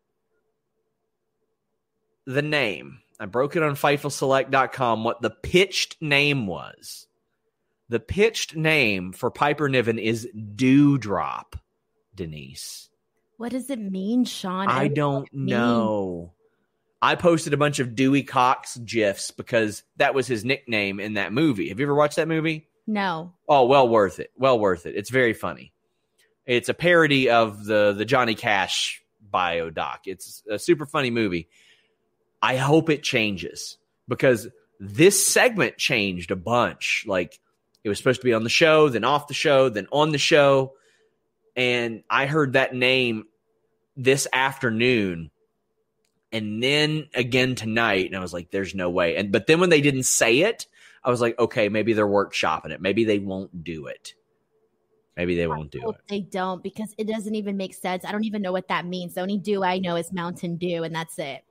the 2.27 2.43
name. 2.43 3.01
I 3.19 3.27
broke 3.27 3.57
it 3.57 3.63
on 3.63 3.75
FightfulSelect.com 3.75 5.05
what 5.05 5.23
the 5.23 5.31
pitched 5.31 6.01
name 6.01 6.47
was. 6.47 7.07
The 7.89 8.01
pitched 8.01 8.57
name 8.57 9.13
for 9.13 9.31
Piper 9.31 9.69
Niven 9.69 9.99
is 9.99 10.29
Dewdrop, 10.55 11.57
Denise. 12.15 12.89
What 13.37 13.53
does 13.53 13.71
it 13.71 13.79
mean, 13.79 14.25
Sean? 14.25 14.69
I, 14.69 14.83
I 14.83 14.89
don't 14.89 15.29
know. 15.33 16.33
I 17.05 17.17
posted 17.17 17.53
a 17.53 17.59
bunch 17.59 17.81
of 17.81 17.95
Dewey 17.95 18.23
Cox 18.23 18.79
gifs 18.79 19.31
because 19.31 19.83
that 19.99 20.15
was 20.15 20.27
his 20.27 20.43
nickname 20.43 21.01
in 21.01 21.15
that 21.15 21.35
movie. 21.35 21.69
Have 21.69 21.79
you 21.79 21.85
ever 21.85 21.95
watched 21.95 22.17
that 22.17 22.29
movie? 22.29 22.67
No. 22.87 23.35
Oh, 23.47 23.67
well 23.67 23.87
worth 23.87 24.21
it. 24.21 24.31
Well 24.39 24.59
worth 24.59 24.87
it. 24.87 24.97
It's 24.97 25.11
very 25.11 25.35
funny. 25.35 25.75
It's 26.47 26.71
a 26.71 26.75
parody 26.75 27.29
of 27.29 27.67
the 27.67 27.93
the 27.93 28.07
Johnny 28.07 28.35
Cash 28.35 29.03
bio 29.21 29.69
doc. 29.69 30.07
It's 30.07 30.43
a 30.49 30.59
super 30.59 30.87
funny 30.87 31.11
movie. 31.11 31.51
I 32.41 32.57
hope 32.57 32.89
it 32.89 33.03
changes 33.03 33.77
because 34.09 34.49
this 34.81 35.27
segment 35.27 35.77
changed 35.77 36.31
a 36.31 36.37
bunch. 36.37 37.05
Like 37.07 37.39
it 37.83 37.91
was 37.91 37.99
supposed 37.99 38.23
to 38.23 38.25
be 38.25 38.33
on 38.33 38.45
the 38.45 38.49
show, 38.49 38.89
then 38.89 39.05
off 39.05 39.29
the 39.29 39.35
show, 39.35 39.69
then 39.69 39.89
on 39.93 40.11
the 40.11 40.17
show. 40.17 40.73
And 41.55 42.03
I 42.09 42.25
heard 42.25 42.55
that 42.55 42.75
name 42.75 43.25
this 43.95 44.27
afternoon 44.33 45.31
and 46.35 46.63
then 46.63 47.09
again 47.15 47.55
tonight 47.55 48.07
and 48.07 48.17
I 48.17 48.21
was 48.21 48.35
like 48.35 48.51
there's 48.51 48.75
no 48.75 48.91
way. 48.91 49.17
And 49.17 49.33
but 49.33 49.47
then 49.47 49.61
when 49.61 49.71
they 49.71 49.81
didn't 49.81 50.03
say 50.03 50.41
it, 50.41 50.67
I 51.03 51.11
was 51.11 51.21
like 51.21 51.39
okay, 51.39 51.71
maybe 51.71 51.95
they're 51.95 52.07
workshopping 52.07 52.73
it. 52.73 52.81
Maybe 52.83 53.05
they 53.05 53.19
won't 53.19 53.65
do 53.65 53.87
it. 53.87 54.15
Maybe 55.17 55.37
they 55.37 55.47
won't 55.47 55.71
do 55.71 55.91
it. 55.91 55.97
They 56.09 56.21
don't 56.21 56.63
because 56.63 56.93
it 56.99 57.07
doesn't 57.07 57.35
even 57.37 57.57
make 57.57 57.73
sense. 57.73 58.05
I 58.05 58.13
don't 58.13 58.25
even 58.25 58.43
know 58.43 58.53
what 58.53 58.69
that 58.69 58.85
means. 58.85 59.15
The 59.15 59.21
only 59.21 59.39
do 59.39 59.63
I 59.63 59.79
know 59.79 59.97
is 59.97 60.13
Mountain 60.13 60.57
Dew, 60.57 60.83
and 60.83 60.95
that's 60.95 61.19
it. 61.19 61.45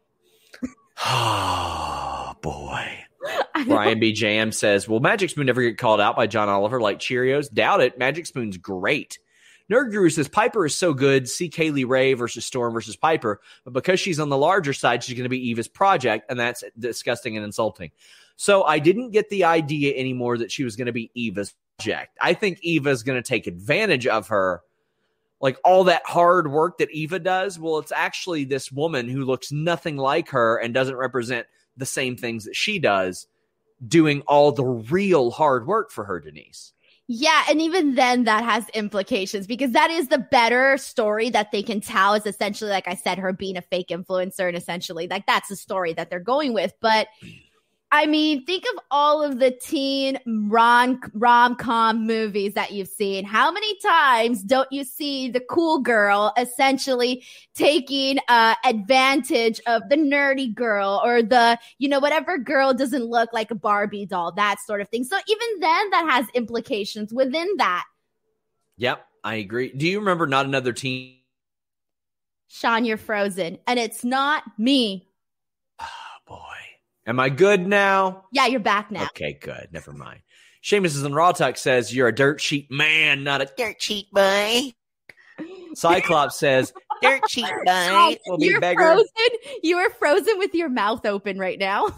oh 1.06 2.34
boy. 2.42 3.00
Brian 3.68 4.00
B. 4.00 4.12
Jam 4.12 4.52
says, 4.52 4.90
Will 4.90 5.00
Magic 5.00 5.30
Spoon 5.30 5.48
ever 5.48 5.62
get 5.62 5.78
called 5.78 6.02
out 6.02 6.18
by 6.18 6.28
John 6.28 6.50
Oliver 6.50 6.82
like 6.82 7.00
Cheerios? 7.00 7.52
Doubt 7.52 7.80
it. 7.82 7.98
Magic 7.98 8.26
Spoon's 8.26 8.58
great. 8.58 9.20
Nerd 9.72 9.92
Guru 9.92 10.10
says 10.10 10.28
Piper 10.28 10.66
is 10.66 10.76
so 10.76 10.94
good. 10.94 11.30
See 11.30 11.50
Kay 11.50 11.72
Lee 11.72 11.84
Ray 11.86 12.14
versus 12.14 12.46
Storm 12.46 12.74
versus 12.74 12.96
Piper, 12.96 13.42
but 13.64 13.74
because 13.74 14.00
she's 14.00 14.20
on 14.20 14.30
the 14.30 14.38
larger 14.38 14.74
side, 14.74 15.04
she's 15.04 15.16
going 15.16 15.24
to 15.24 15.30
be 15.30 15.50
Eva's 15.50 15.68
project, 15.68 16.26
and 16.30 16.40
that's 16.40 16.64
disgusting 16.78 17.38
and 17.38 17.46
insulting. 17.46 17.92
So 18.36 18.64
I 18.64 18.80
didn't 18.80 19.12
get 19.12 19.30
the 19.30 19.46
idea 19.46 19.96
anymore 19.96 20.38
that 20.38 20.52
she 20.52 20.64
was 20.64 20.76
going 20.76 20.88
to 20.88 20.92
be 20.92 21.12
Eva's 21.14 21.54
project. 21.78 22.18
I 22.22 22.34
think 22.34 22.60
Eva 22.62 22.90
is 22.90 23.04
going 23.04 23.22
to 23.22 23.28
take 23.28 23.48
advantage 23.48 24.08
of 24.08 24.28
her. 24.28 24.62
Like 25.40 25.58
all 25.66 25.86
that 25.86 26.04
hard 26.06 26.50
work 26.50 26.78
that 26.78 26.92
Eva 26.92 27.20
does, 27.20 27.60
well, 27.60 27.78
it's 27.80 27.92
actually 27.92 28.46
this 28.46 28.72
woman 28.72 29.10
who 29.10 29.26
looks 29.26 29.52
nothing 29.52 29.98
like 29.98 30.30
her 30.30 30.58
and 30.58 30.74
doesn't 30.74 30.96
represent 30.96 31.48
the 31.76 31.86
same 31.86 32.16
things 32.16 32.46
that 32.46 32.56
she 32.56 32.80
does, 32.80 33.28
doing 33.86 34.22
all 34.22 34.52
the 34.52 34.64
real 34.64 35.32
hard 35.32 35.68
work 35.68 35.92
for 35.92 36.06
her, 36.06 36.20
Denise. 36.20 36.73
Yeah, 37.08 37.44
and 37.50 37.62
even 37.62 37.96
then 37.96 38.24
that 38.24 38.46
has 38.46 38.70
implications 38.70 39.46
because 39.46 39.72
that 39.72 39.92
is 39.92 40.08
the 40.08 40.20
better 40.20 40.78
story 40.78 41.30
that 41.32 41.52
they 41.52 41.62
can 41.62 41.82
tell 41.82 42.14
is 42.14 42.26
essentially 42.26 42.72
like 42.72 42.88
I 42.88 42.96
said 42.96 43.18
her 43.18 43.34
being 43.34 43.58
a 43.58 43.62
fake 43.62 43.90
influencer 43.90 44.48
and 44.48 44.56
essentially 44.56 45.08
like 45.08 45.26
that's 45.26 45.50
the 45.50 45.58
story 45.58 45.94
that 45.94 46.10
they're 46.10 46.22
going 46.22 46.54
with, 46.54 46.74
but 46.80 47.08
I 47.94 48.08
mean, 48.08 48.44
think 48.44 48.64
of 48.74 48.80
all 48.90 49.22
of 49.22 49.38
the 49.38 49.52
teen 49.52 50.18
rom 50.26 51.00
rom 51.14 51.56
com 51.56 52.08
movies 52.08 52.56
that 52.56 52.72
you've 52.72 52.88
seen. 52.88 53.24
How 53.24 53.52
many 53.52 53.78
times 53.82 54.42
don't 54.42 54.70
you 54.72 54.84
see 54.84 55.30
the 55.30 55.40
cool 55.40 55.78
girl 55.78 56.34
essentially 56.36 57.24
taking 57.54 58.18
uh, 58.30 58.56
advantage 58.66 59.62
of 59.68 59.84
the 59.90 59.96
nerdy 59.96 60.52
girl 60.56 61.04
or 61.06 61.22
the 61.22 61.60
you 61.78 61.88
know 61.88 62.00
whatever 62.00 62.40
girl 62.40 62.74
doesn't 62.74 63.06
look 63.06 63.32
like 63.32 63.52
a 63.52 63.56
Barbie 63.56 64.08
doll, 64.08 64.32
that 64.32 64.58
sort 64.66 64.82
of 64.82 64.90
thing. 64.90 65.04
So 65.04 65.20
even 65.28 65.48
then, 65.60 65.90
that 65.92 66.08
has 66.10 66.26
implications 66.34 67.14
within 67.14 67.48
that. 67.58 67.84
Yep, 68.78 69.06
I 69.24 69.36
agree. 69.36 69.72
Do 69.72 69.88
you 69.88 70.00
remember 70.00 70.26
not 70.26 70.48
another 70.48 70.74
teen? 70.74 71.20
Sean, 72.48 72.86
you're 72.86 72.98
frozen, 72.98 73.60
and 73.68 73.78
it's 73.78 74.04
not 74.04 74.44
me. 74.58 75.13
Am 77.06 77.20
I 77.20 77.30
good 77.30 77.68
now? 77.68 78.26
Yeah, 78.32 78.46
you're 78.46 78.60
back 78.60 78.92
now. 78.92 79.06
Okay, 79.06 79.38
good. 79.40 79.70
Never 79.72 79.92
mind. 79.92 80.22
Seamus 80.64 80.86
is 80.86 81.04
in 81.04 81.14
Raw 81.14 81.34
Talk 81.34 81.58
says 81.58 81.94
you're 81.94 82.08
a 82.08 82.16
dirt 82.16 82.40
sheet 82.40 82.72
man, 82.72 83.24
not 83.24 83.42
a 83.42 83.50
dirt 83.58 83.82
sheet 83.82 84.10
boy. 84.12 84.72
Cyclops 85.74 86.36
says 86.40 86.72
dirt 87.02 87.30
sheet 87.30 87.52
boy. 87.66 88.18
Will 88.28 88.38
be 88.38 88.46
you're 88.46 88.62
frozen. 88.62 89.08
You 89.62 89.78
are 89.78 89.90
frozen 89.90 90.40
with 90.40 90.56
your 90.56 90.70
mouth 90.70 91.06
open 91.06 91.38
right 91.38 91.60
now. 91.60 91.90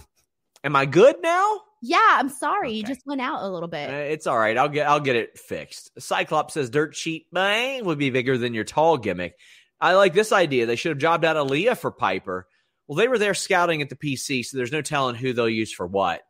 Am 0.63 0.75
I 0.75 0.87
good 0.87 1.17
now? 1.21 1.61
Yeah, 1.83 1.99
I'm 2.01 2.29
sorry. 2.29 2.69
Okay. 2.69 2.77
You 2.77 2.83
just 2.83 3.05
went 3.05 3.21
out 3.21 3.43
a 3.43 3.47
little 3.47 3.67
bit. 3.67 3.87
Uh, 3.87 3.97
it's 3.97 4.25
all 4.25 4.39
right. 4.39 4.57
I'll 4.57 4.69
get 4.69 4.87
I'll 4.87 4.99
get 4.99 5.15
it 5.15 5.37
fixed. 5.37 5.91
Cyclops 6.01 6.55
says 6.55 6.71
dirt 6.71 6.95
sheet 6.95 7.27
man 7.31 7.85
would 7.85 7.99
be 7.99 8.09
bigger 8.09 8.39
than 8.39 8.55
your 8.55 8.63
tall 8.63 8.97
gimmick. 8.97 9.37
I 9.79 9.93
like 9.93 10.15
this 10.15 10.31
idea. 10.31 10.65
They 10.65 10.75
should 10.75 10.89
have 10.89 10.97
jobbed 10.97 11.23
out 11.23 11.35
Aliyah 11.35 11.77
for 11.77 11.91
Piper. 11.91 12.47
Well, 12.87 12.97
they 12.97 13.07
were 13.07 13.17
there 13.17 13.33
scouting 13.33 13.81
at 13.81 13.89
the 13.89 13.95
PC, 13.95 14.45
so 14.45 14.57
there's 14.57 14.71
no 14.71 14.81
telling 14.81 15.15
who 15.15 15.33
they'll 15.33 15.49
use 15.49 15.71
for 15.71 15.87
what. 15.87 16.21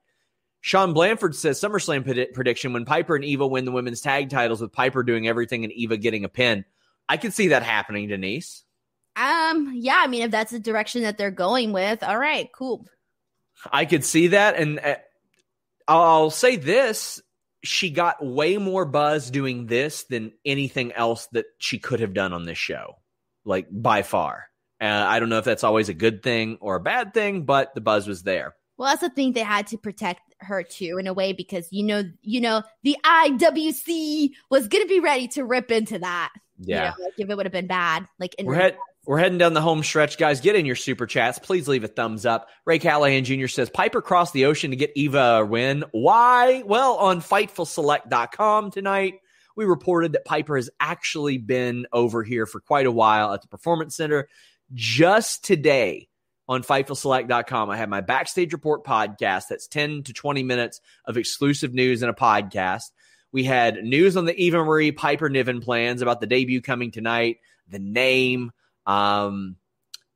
Sean 0.61 0.93
Blanford 0.93 1.35
says 1.35 1.59
SummerSlam 1.59 2.03
pred- 2.03 2.33
prediction 2.33 2.73
when 2.73 2.85
Piper 2.85 3.15
and 3.15 3.23
Eva 3.23 3.45
win 3.45 3.65
the 3.65 3.71
women's 3.71 4.01
tag 4.01 4.29
titles 4.29 4.61
with 4.61 4.71
Piper 4.71 5.03
doing 5.03 5.27
everything 5.27 5.63
and 5.63 5.71
Eva 5.73 5.97
getting 5.97 6.23
a 6.23 6.29
pin. 6.29 6.65
I 7.07 7.17
can 7.17 7.31
see 7.31 7.49
that 7.49 7.61
happening, 7.61 8.07
Denise. 8.07 8.63
Um, 9.15 9.73
yeah, 9.75 10.01
I 10.03 10.07
mean, 10.07 10.23
if 10.23 10.31
that's 10.31 10.51
the 10.51 10.59
direction 10.59 11.03
that 11.03 11.17
they're 11.17 11.31
going 11.31 11.71
with, 11.71 12.03
all 12.03 12.17
right, 12.17 12.49
cool. 12.51 12.87
I 13.71 13.85
could 13.85 14.03
see 14.03 14.27
that, 14.27 14.55
and 14.55 14.79
uh, 14.79 14.95
I'll 15.87 16.31
say 16.31 16.55
this: 16.55 17.21
she 17.63 17.89
got 17.89 18.25
way 18.25 18.57
more 18.57 18.85
buzz 18.85 19.29
doing 19.29 19.67
this 19.67 20.03
than 20.05 20.33
anything 20.43 20.91
else 20.91 21.27
that 21.31 21.45
she 21.59 21.79
could 21.79 21.99
have 21.99 22.13
done 22.13 22.33
on 22.33 22.43
this 22.43 22.57
show, 22.57 22.95
like 23.45 23.67
by 23.71 24.01
far. 24.01 24.47
Uh, 24.81 24.85
I 24.85 25.19
don't 25.19 25.29
know 25.29 25.37
if 25.37 25.45
that's 25.45 25.63
always 25.63 25.89
a 25.89 25.93
good 25.93 26.21
thing 26.21 26.57
or 26.59 26.75
a 26.75 26.79
bad 26.79 27.13
thing, 27.13 27.43
but 27.43 27.73
the 27.75 27.81
buzz 27.81 28.07
was 28.07 28.23
there. 28.23 28.55
Well, 28.77 28.89
that's 28.89 29.01
the 29.01 29.09
thing 29.09 29.31
they 29.31 29.41
had 29.41 29.67
to 29.67 29.77
protect 29.77 30.21
her 30.39 30.63
too 30.63 30.97
in 30.99 31.07
a 31.07 31.13
way 31.13 31.31
because 31.31 31.67
you 31.71 31.83
know, 31.83 32.03
you 32.21 32.41
know, 32.41 32.63
the 32.83 32.97
IWC 33.05 34.31
was 34.49 34.67
gonna 34.67 34.85
be 34.85 34.99
ready 34.99 35.27
to 35.29 35.45
rip 35.45 35.71
into 35.71 35.99
that. 35.99 36.33
Yeah, 36.59 36.77
you 36.77 36.99
know, 36.99 37.05
like 37.05 37.13
if 37.17 37.29
it 37.29 37.37
would 37.37 37.45
have 37.45 37.53
been 37.53 37.67
bad, 37.67 38.05
like 38.19 38.35
we're 38.43 38.55
head, 38.55 38.77
we're 39.05 39.19
heading 39.19 39.37
down 39.37 39.53
the 39.53 39.61
home 39.61 39.83
stretch, 39.83 40.17
guys. 40.17 40.41
Get 40.41 40.55
in 40.55 40.65
your 40.65 40.75
super 40.75 41.05
chats. 41.05 41.39
Please 41.39 41.67
leave 41.67 41.83
a 41.83 41.87
thumbs 41.87 42.25
up. 42.25 42.49
Ray 42.65 42.79
Callahan 42.79 43.23
Jr. 43.23 43.47
says 43.47 43.69
Piper 43.69 44.01
crossed 44.01 44.33
the 44.33 44.45
ocean 44.45 44.71
to 44.71 44.77
get 44.77 44.91
Eva 44.95 45.39
a 45.41 45.45
win. 45.45 45.85
Why? 45.91 46.63
Well, 46.65 46.95
on 46.95 47.21
FightfulSelect.com 47.21 48.71
tonight, 48.71 49.15
we 49.55 49.65
reported 49.65 50.13
that 50.13 50.25
Piper 50.25 50.55
has 50.55 50.69
actually 50.79 51.37
been 51.37 51.85
over 51.93 52.23
here 52.23 52.45
for 52.45 52.59
quite 52.59 52.87
a 52.87 52.91
while 52.91 53.33
at 53.33 53.41
the 53.41 53.47
Performance 53.47 53.95
Center 53.95 54.27
just 54.73 55.43
today 55.43 56.09
on 56.47 56.63
FightfulSelect.com, 56.63 57.69
I 57.69 57.77
have 57.77 57.89
my 57.89 58.01
Backstage 58.01 58.53
Report 58.53 58.83
podcast. 58.83 59.43
That's 59.49 59.67
10 59.67 60.03
to 60.03 60.13
20 60.13 60.43
minutes 60.43 60.81
of 61.05 61.17
exclusive 61.17 61.73
news 61.73 62.03
in 62.03 62.09
a 62.09 62.13
podcast. 62.13 62.91
We 63.31 63.43
had 63.43 63.83
news 63.83 64.15
on 64.15 64.25
the 64.25 64.35
Eva 64.35 64.63
Marie 64.63 64.91
Piper 64.91 65.29
Niven 65.29 65.59
plans 65.59 66.01
about 66.01 66.21
the 66.21 66.27
debut 66.27 66.61
coming 66.61 66.91
tonight, 66.91 67.37
the 67.67 67.79
name, 67.79 68.51
um, 68.85 69.57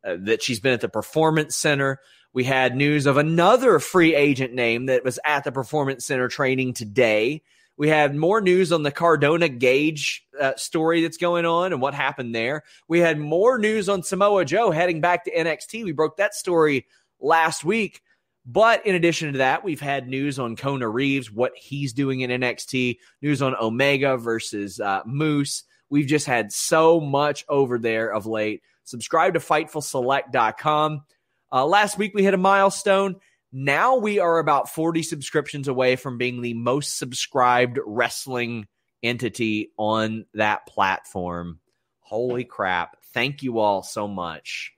uh, 0.06 0.16
that 0.22 0.42
she's 0.42 0.60
been 0.60 0.74
at 0.74 0.82
the 0.82 0.90
Performance 0.90 1.56
Center. 1.56 2.00
We 2.32 2.44
had 2.44 2.76
news 2.76 3.08
of 3.08 3.18
another 3.18 3.80
free 3.80 4.16
agent 4.16 4.54
name 4.54 4.86
that 4.86 5.04
was 5.04 5.20
at 5.26 5.44
the 5.44 5.52
Performance 5.52 6.06
Center 6.06 6.28
training 6.28 6.74
today. 6.74 7.42
We 7.80 7.88
had 7.88 8.14
more 8.14 8.42
news 8.42 8.74
on 8.74 8.84
the 8.84 8.92
Cardona 8.92 9.48
Gage 9.48 10.28
uh, 10.38 10.52
story 10.58 11.02
that's 11.02 11.16
going 11.16 11.46
on 11.46 11.72
and 11.72 11.82
what 11.82 11.94
happened 11.94 12.36
there. 12.36 12.64
We 12.90 13.00
had 13.00 13.18
more 13.18 13.58
news 13.58 13.88
on 13.88 14.04
Samoa 14.04 14.44
Joe 14.44 14.70
heading 14.70 15.00
back 15.00 15.24
to 15.24 15.32
NXT. 15.32 15.86
We 15.86 15.94
broke 15.94 16.18
that 16.18 16.36
story 16.36 16.88
last 17.22 17.64
week. 17.64 18.02
But 18.46 18.86
in 18.86 18.96
addition 18.96 19.32
to 19.32 19.38
that, 19.38 19.64
we've 19.64 19.80
had 19.80 20.10
news 20.10 20.40
on 20.40 20.58
Kona 20.58 20.90
Reeves, 20.90 21.32
what 21.32 21.54
he's 21.56 21.94
doing 21.94 22.20
in 22.20 22.42
NXT, 22.42 22.98
news 23.22 23.42
on 23.42 23.56
Omega 23.56 24.18
versus 24.18 24.82
uh, 24.82 25.02
Moose. 25.06 25.64
We've 25.90 26.06
just 26.06 26.26
had 26.26 26.52
so 26.52 27.00
much 27.00 27.46
over 27.48 27.80
there 27.80 28.12
of 28.12 28.26
late. 28.26 28.62
Subscribe 28.84 29.36
to 29.36 29.40
FightfulSelect.com. 29.40 31.04
Uh, 31.50 31.66
last 31.66 31.98
week 31.98 32.14
we 32.14 32.24
hit 32.24 32.34
a 32.34 32.38
milestone. 32.38 33.16
Now 33.52 33.96
we 33.96 34.20
are 34.20 34.38
about 34.38 34.70
40 34.70 35.04
subscriptions 35.04 35.68
away 35.68 35.96
from 35.96 36.18
being 36.18 36.42
the 36.42 36.54
most 36.54 36.98
subscribed 36.98 37.80
wrestling 37.86 38.68
entity 39.02 39.72
on 39.78 40.26
that 40.34 40.68
platform. 40.68 41.60
Holy 42.02 42.44
crap. 42.44 42.98
Thank 43.14 43.44
you 43.44 43.60
all 43.60 43.82
so 43.82 44.08
much. 44.08 44.74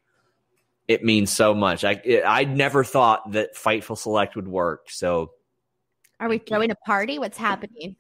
It 0.88 1.03
means 1.03 1.32
so 1.32 1.53
much. 1.53 1.84
I 1.84 2.01
it, 2.03 2.24
I 2.26 2.43
never 2.43 2.84
thought 2.84 3.32
that 3.32 3.55
Fightful 3.55 3.97
Select 3.97 4.36
would 4.36 4.47
work. 4.47 4.89
So 4.89 5.32
Are 6.19 6.30
we 6.30 6.38
throwing 6.38 6.72
a 6.72 6.76
party? 6.76 7.19
What's 7.19 7.38
happening? 7.38 7.95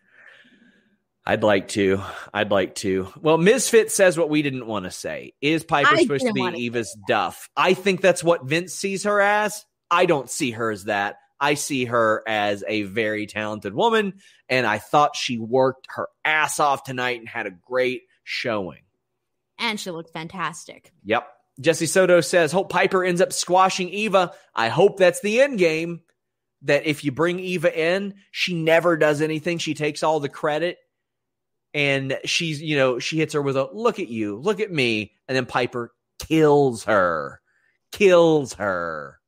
I'd 1.25 1.43
like 1.43 1.67
to. 1.69 2.01
I'd 2.33 2.51
like 2.51 2.75
to. 2.75 3.07
Well, 3.21 3.37
Misfit 3.37 3.91
says 3.91 4.17
what 4.17 4.29
we 4.29 4.41
didn't 4.41 4.65
want 4.65 4.85
to 4.85 4.91
say. 4.91 5.33
Is 5.39 5.63
Piper 5.63 5.95
I 5.95 6.01
supposed 6.01 6.25
to 6.25 6.33
be 6.33 6.41
Eva's 6.41 6.97
Duff? 7.07 7.49
I 7.55 7.73
think 7.75 8.01
that's 8.01 8.23
what 8.23 8.45
Vince 8.45 8.73
sees 8.73 9.03
her 9.03 9.21
as. 9.21 9.65
I 9.91 10.05
don't 10.05 10.29
see 10.29 10.51
her 10.51 10.71
as 10.71 10.85
that. 10.85 11.17
I 11.39 11.55
see 11.55 11.85
her 11.85 12.23
as 12.27 12.63
a 12.67 12.83
very 12.83 13.25
talented 13.25 13.73
woman, 13.73 14.21
and 14.47 14.65
I 14.65 14.77
thought 14.77 15.15
she 15.15 15.37
worked 15.37 15.87
her 15.89 16.07
ass 16.23 16.59
off 16.59 16.83
tonight 16.83 17.19
and 17.19 17.27
had 17.27 17.47
a 17.47 17.51
great 17.51 18.03
showing. 18.23 18.83
And 19.57 19.79
she 19.79 19.91
looked 19.91 20.13
fantastic. 20.13 20.91
Yep. 21.03 21.27
Jesse 21.59 21.85
Soto 21.87 22.21
says, 22.21 22.51
Hope 22.51 22.69
Piper 22.69 23.03
ends 23.03 23.21
up 23.21 23.33
squashing 23.33 23.89
Eva. 23.89 24.33
I 24.55 24.69
hope 24.69 24.97
that's 24.97 25.21
the 25.21 25.41
end 25.41 25.59
game. 25.59 26.01
That 26.63 26.85
if 26.85 27.03
you 27.03 27.11
bring 27.11 27.39
Eva 27.39 27.75
in, 27.75 28.15
she 28.29 28.53
never 28.53 28.95
does 28.95 29.21
anything. 29.21 29.57
She 29.57 29.73
takes 29.73 30.03
all 30.03 30.19
the 30.19 30.29
credit. 30.29 30.77
And 31.73 32.19
she's, 32.25 32.61
you 32.61 32.77
know, 32.77 32.99
she 32.99 33.17
hits 33.17 33.33
her 33.33 33.41
with 33.41 33.57
a 33.57 33.69
look 33.71 33.99
at 33.99 34.09
you, 34.09 34.37
look 34.37 34.59
at 34.59 34.71
me. 34.71 35.13
And 35.27 35.35
then 35.35 35.47
Piper 35.47 35.91
kills 36.19 36.83
her, 36.83 37.41
kills 37.91 38.53
her. 38.55 39.20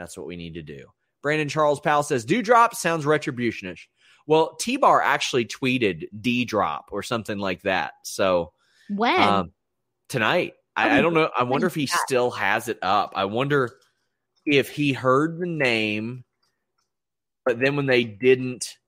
That's 0.00 0.16
what 0.16 0.26
we 0.26 0.36
need 0.36 0.54
to 0.54 0.62
do. 0.62 0.86
Brandon 1.22 1.48
Charles 1.48 1.78
Powell 1.78 2.02
says, 2.02 2.24
Dewdrop 2.24 2.74
sounds 2.74 3.04
retributionish. 3.04 3.80
Well, 4.26 4.56
T 4.56 4.78
Bar 4.78 5.02
actually 5.02 5.44
tweeted 5.44 6.06
D 6.18 6.46
drop 6.46 6.88
or 6.90 7.02
something 7.02 7.38
like 7.38 7.60
that. 7.62 7.92
So 8.02 8.52
when? 8.88 9.20
Um, 9.20 9.52
tonight. 10.08 10.54
I, 10.74 10.98
I, 10.98 11.02
don't 11.02 11.12
know. 11.12 11.28
I 11.36 11.42
wonder 11.42 11.66
if 11.66 11.74
he 11.74 11.86
still 11.86 12.30
has 12.30 12.68
it 12.68 12.78
up. 12.80 13.12
I 13.14 13.26
wonder 13.26 13.70
if 14.46 14.70
he 14.70 14.94
heard 14.94 15.38
the 15.38 15.46
name, 15.46 16.24
but 17.44 17.60
then 17.60 17.76
when 17.76 17.84
they 17.84 18.04
didn't 18.04 18.78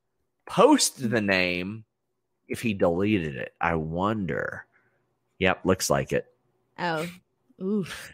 post 0.47 1.11
the 1.11 1.21
name, 1.21 1.85
if 2.49 2.63
he 2.63 2.73
deleted 2.73 3.37
it. 3.37 3.53
I 3.61 3.75
wonder. 3.75 4.65
Yep, 5.41 5.67
looks 5.67 5.91
like 5.91 6.13
it. 6.13 6.27
Oh, 6.79 7.07
oof. 7.61 8.13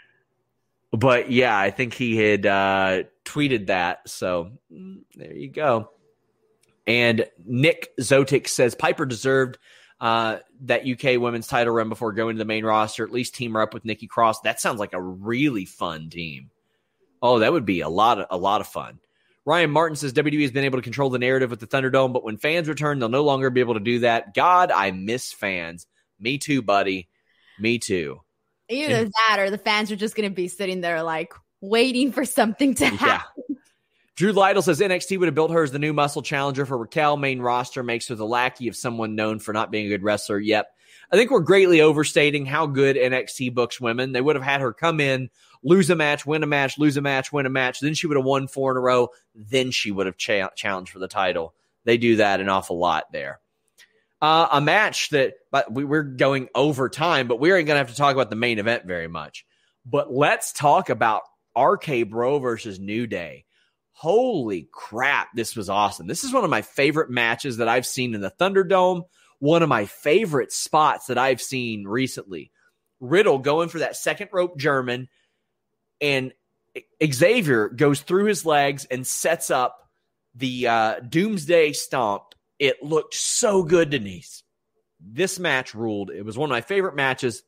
But 0.99 1.31
yeah, 1.31 1.57
I 1.57 1.71
think 1.71 1.95
he 1.95 2.17
had 2.17 2.45
uh, 2.45 3.03
tweeted 3.25 3.69
that. 3.69 4.09
So 4.09 4.51
mm, 4.73 5.03
there 5.15 5.33
you 5.33 5.49
go. 5.49 5.91
And 6.89 7.27
Nick 7.45 7.97
Zotic 8.01 8.49
says 8.49 8.75
Piper 8.75 9.07
deserved 9.07 9.59
uh, 10.01 10.39
that 10.63 10.89
UK 10.89 11.21
women's 11.21 11.47
title 11.47 11.73
run 11.73 11.89
before 11.89 12.13
going 12.13 12.35
to 12.35 12.39
the 12.39 12.45
main 12.45 12.65
roster. 12.65 13.05
At 13.05 13.13
least 13.13 13.37
team 13.37 13.55
her 13.55 13.61
up 13.61 13.75
with 13.75 13.85
Nikki 13.85 14.09
Cross. 14.09 14.41
That 14.41 14.61
sounds 14.61 14.81
like 14.81 14.93
a 14.93 15.01
really 15.01 15.67
fun 15.67 16.11
team. 16.11 16.51
Oh, 17.23 17.41
that 17.41 17.53
would 17.53 17.65
be 17.65 17.81
a 17.83 17.89
lot 17.89 18.19
of 18.19 18.27
a 18.31 18.37
lot 18.37 18.61
of 18.61 18.67
fun. 18.67 18.99
Ryan 19.45 19.71
Martin 19.71 19.97
says 19.97 20.13
WWE 20.13 20.43
has 20.43 20.51
been 20.51 20.65
able 20.65 20.79
to 20.79 20.83
control 20.83 21.11
the 21.11 21.19
narrative 21.21 21.51
with 21.51 21.61
the 21.61 21.67
Thunderdome, 21.69 22.13
but 22.13 22.25
when 22.25 22.39
fans 22.39 22.69
return, 22.69 22.99
they'll 22.99 23.09
no 23.09 23.25
longer 23.25 23.51
be 23.51 23.61
able 23.61 23.75
to 23.75 23.81
do 23.81 24.01
that. 24.01 24.35
God, 24.35 24.73
I 24.73 24.91
miss 24.91 25.33
fans. 25.33 25.87
Me 26.19 26.39
too, 26.39 26.61
buddy. 26.61 27.09
Me 27.61 27.79
too. 27.79 28.21
Either 28.69 28.95
and, 28.95 29.13
that 29.29 29.39
or 29.39 29.51
the 29.51 29.59
fans 29.59 29.91
are 29.91 29.97
just 29.97 30.15
going 30.15 30.29
to 30.29 30.35
be 30.35 30.49
sitting 30.49 30.81
there 30.81 31.03
like 31.03 31.33
waiting 31.61 32.13
for 32.13 32.25
something 32.25 32.75
to 32.75 32.87
happen. 32.87 33.43
Yeah. 33.49 33.57
Drew 34.17 34.33
Lytle 34.33 34.63
says 34.63 34.81
NXT 34.81 35.19
would 35.19 35.29
have 35.29 35.35
built 35.37 35.53
her 35.53 35.63
as 35.63 35.71
the 35.71 35.79
new 35.79 35.93
muscle 35.93 36.23
challenger 36.23 36.67
for 36.67 36.77
Raquel. 36.77 37.17
Main 37.17 37.41
roster 37.41 37.85
makes 37.85 38.09
her 38.09 38.17
the 38.17 38.27
lackey 38.27 38.67
of 38.67 38.75
someone 38.75 39.15
known 39.15 39.39
for 39.39 39.53
not 39.53 39.71
being 39.71 39.87
a 39.87 39.91
good 39.91 40.03
wrestler. 40.03 40.41
Yep. 40.41 40.67
I 41.13 41.17
think 41.17 41.31
we're 41.31 41.41
greatly 41.41 41.81
overstating 41.81 42.45
how 42.45 42.67
good 42.67 42.97
NXT 42.97 43.55
books 43.55 43.81
women. 43.81 44.13
They 44.13 44.21
would 44.21 44.37
have 44.37 44.45
had 44.45 44.61
her 44.61 44.73
come 44.73 45.01
in, 45.01 45.31
lose 45.63 45.89
a 45.89 45.95
match, 45.95 46.27
win 46.27 46.43
a 46.43 46.47
match, 46.47 46.79
lose 46.79 46.97
a 46.97 47.01
match, 47.01 47.33
win 47.33 47.47
a 47.47 47.51
match. 47.51 47.81
Then 47.81 47.95
she 47.95 48.09
would 48.09 48.17
have 48.17 48.27
won 48.27 48.49
four 48.49 48.73
in 48.73 48.77
a 48.77 48.81
row. 48.81 49.11
Then 49.35 49.71
she 49.71 49.93
would 49.93 50.07
have 50.07 50.17
cha- 50.17 50.51
challenged 50.51 50.91
for 50.91 50.99
the 50.99 51.09
title. 51.09 51.55
They 51.85 51.97
do 51.97 52.17
that 52.17 52.41
an 52.41 52.49
awful 52.49 52.79
lot 52.79 53.13
there. 53.13 53.41
Uh, 54.21 54.49
a 54.53 54.61
match 54.61 55.11
that, 55.11 55.35
but 55.53 55.73
we, 55.73 55.85
we're 55.85 56.03
going 56.03 56.49
over 56.55 56.89
time, 56.89 57.29
but 57.29 57.39
we 57.39 57.53
aren't 57.53 57.67
going 57.67 57.77
to 57.77 57.85
have 57.85 57.91
to 57.91 57.97
talk 57.97 58.15
about 58.15 58.31
the 58.31 58.37
main 58.37 58.59
event 58.59 58.85
very 58.85 59.07
much. 59.07 59.47
But 59.87 60.13
let's 60.13 60.53
talk 60.53 60.91
about 60.91 61.23
RK 61.57 62.09
Bro 62.09 62.41
versus 62.41 62.81
New 62.81 63.07
Day. 63.07 63.45
Holy 63.93 64.69
crap, 64.73 65.29
this 65.35 65.57
was 65.57 65.69
awesome. 65.69 66.07
This 66.07 66.25
is 66.25 66.33
one 66.33 66.45
of 66.45 66.51
my 66.51 66.63
favorite 66.63 67.11
matches 67.11 67.57
that 67.57 67.69
I've 67.69 67.87
seen 67.87 68.15
in 68.15 68.21
the 68.21 68.31
Thunderdome. 68.31 69.03
One 69.41 69.63
of 69.63 69.69
my 69.69 69.87
favorite 69.87 70.53
spots 70.53 71.07
that 71.07 71.19
I've 71.19 71.41
seen 71.41 71.85
recently. 71.85 72.51
Riddle 73.01 73.39
going 73.39 73.69
for 73.69 73.81
that 73.81 73.97
second 73.97 74.31
rope 74.33 74.59
German, 74.59 75.09
and 76.01 76.33
Xavier 77.05 77.69
goes 77.69 78.01
through 78.01 78.25
his 78.25 78.45
legs 78.45 78.85
and 78.85 79.07
sets 79.07 79.51
up 79.51 79.79
the 80.35 80.67
uh, 80.67 81.01
Doomsday 81.01 81.73
Stomp. 81.73 82.23
It 82.59 82.83
looked 82.83 83.15
so 83.15 83.63
good, 83.63 83.91
Denise. 83.91 84.43
This 85.01 85.39
match 85.39 85.75
ruled. 85.75 86.11
It 86.11 86.25
was 86.25 86.37
one 86.37 86.51
of 86.51 86.55
my 86.55 86.61
favorite 86.61 86.97
matches 86.97 87.43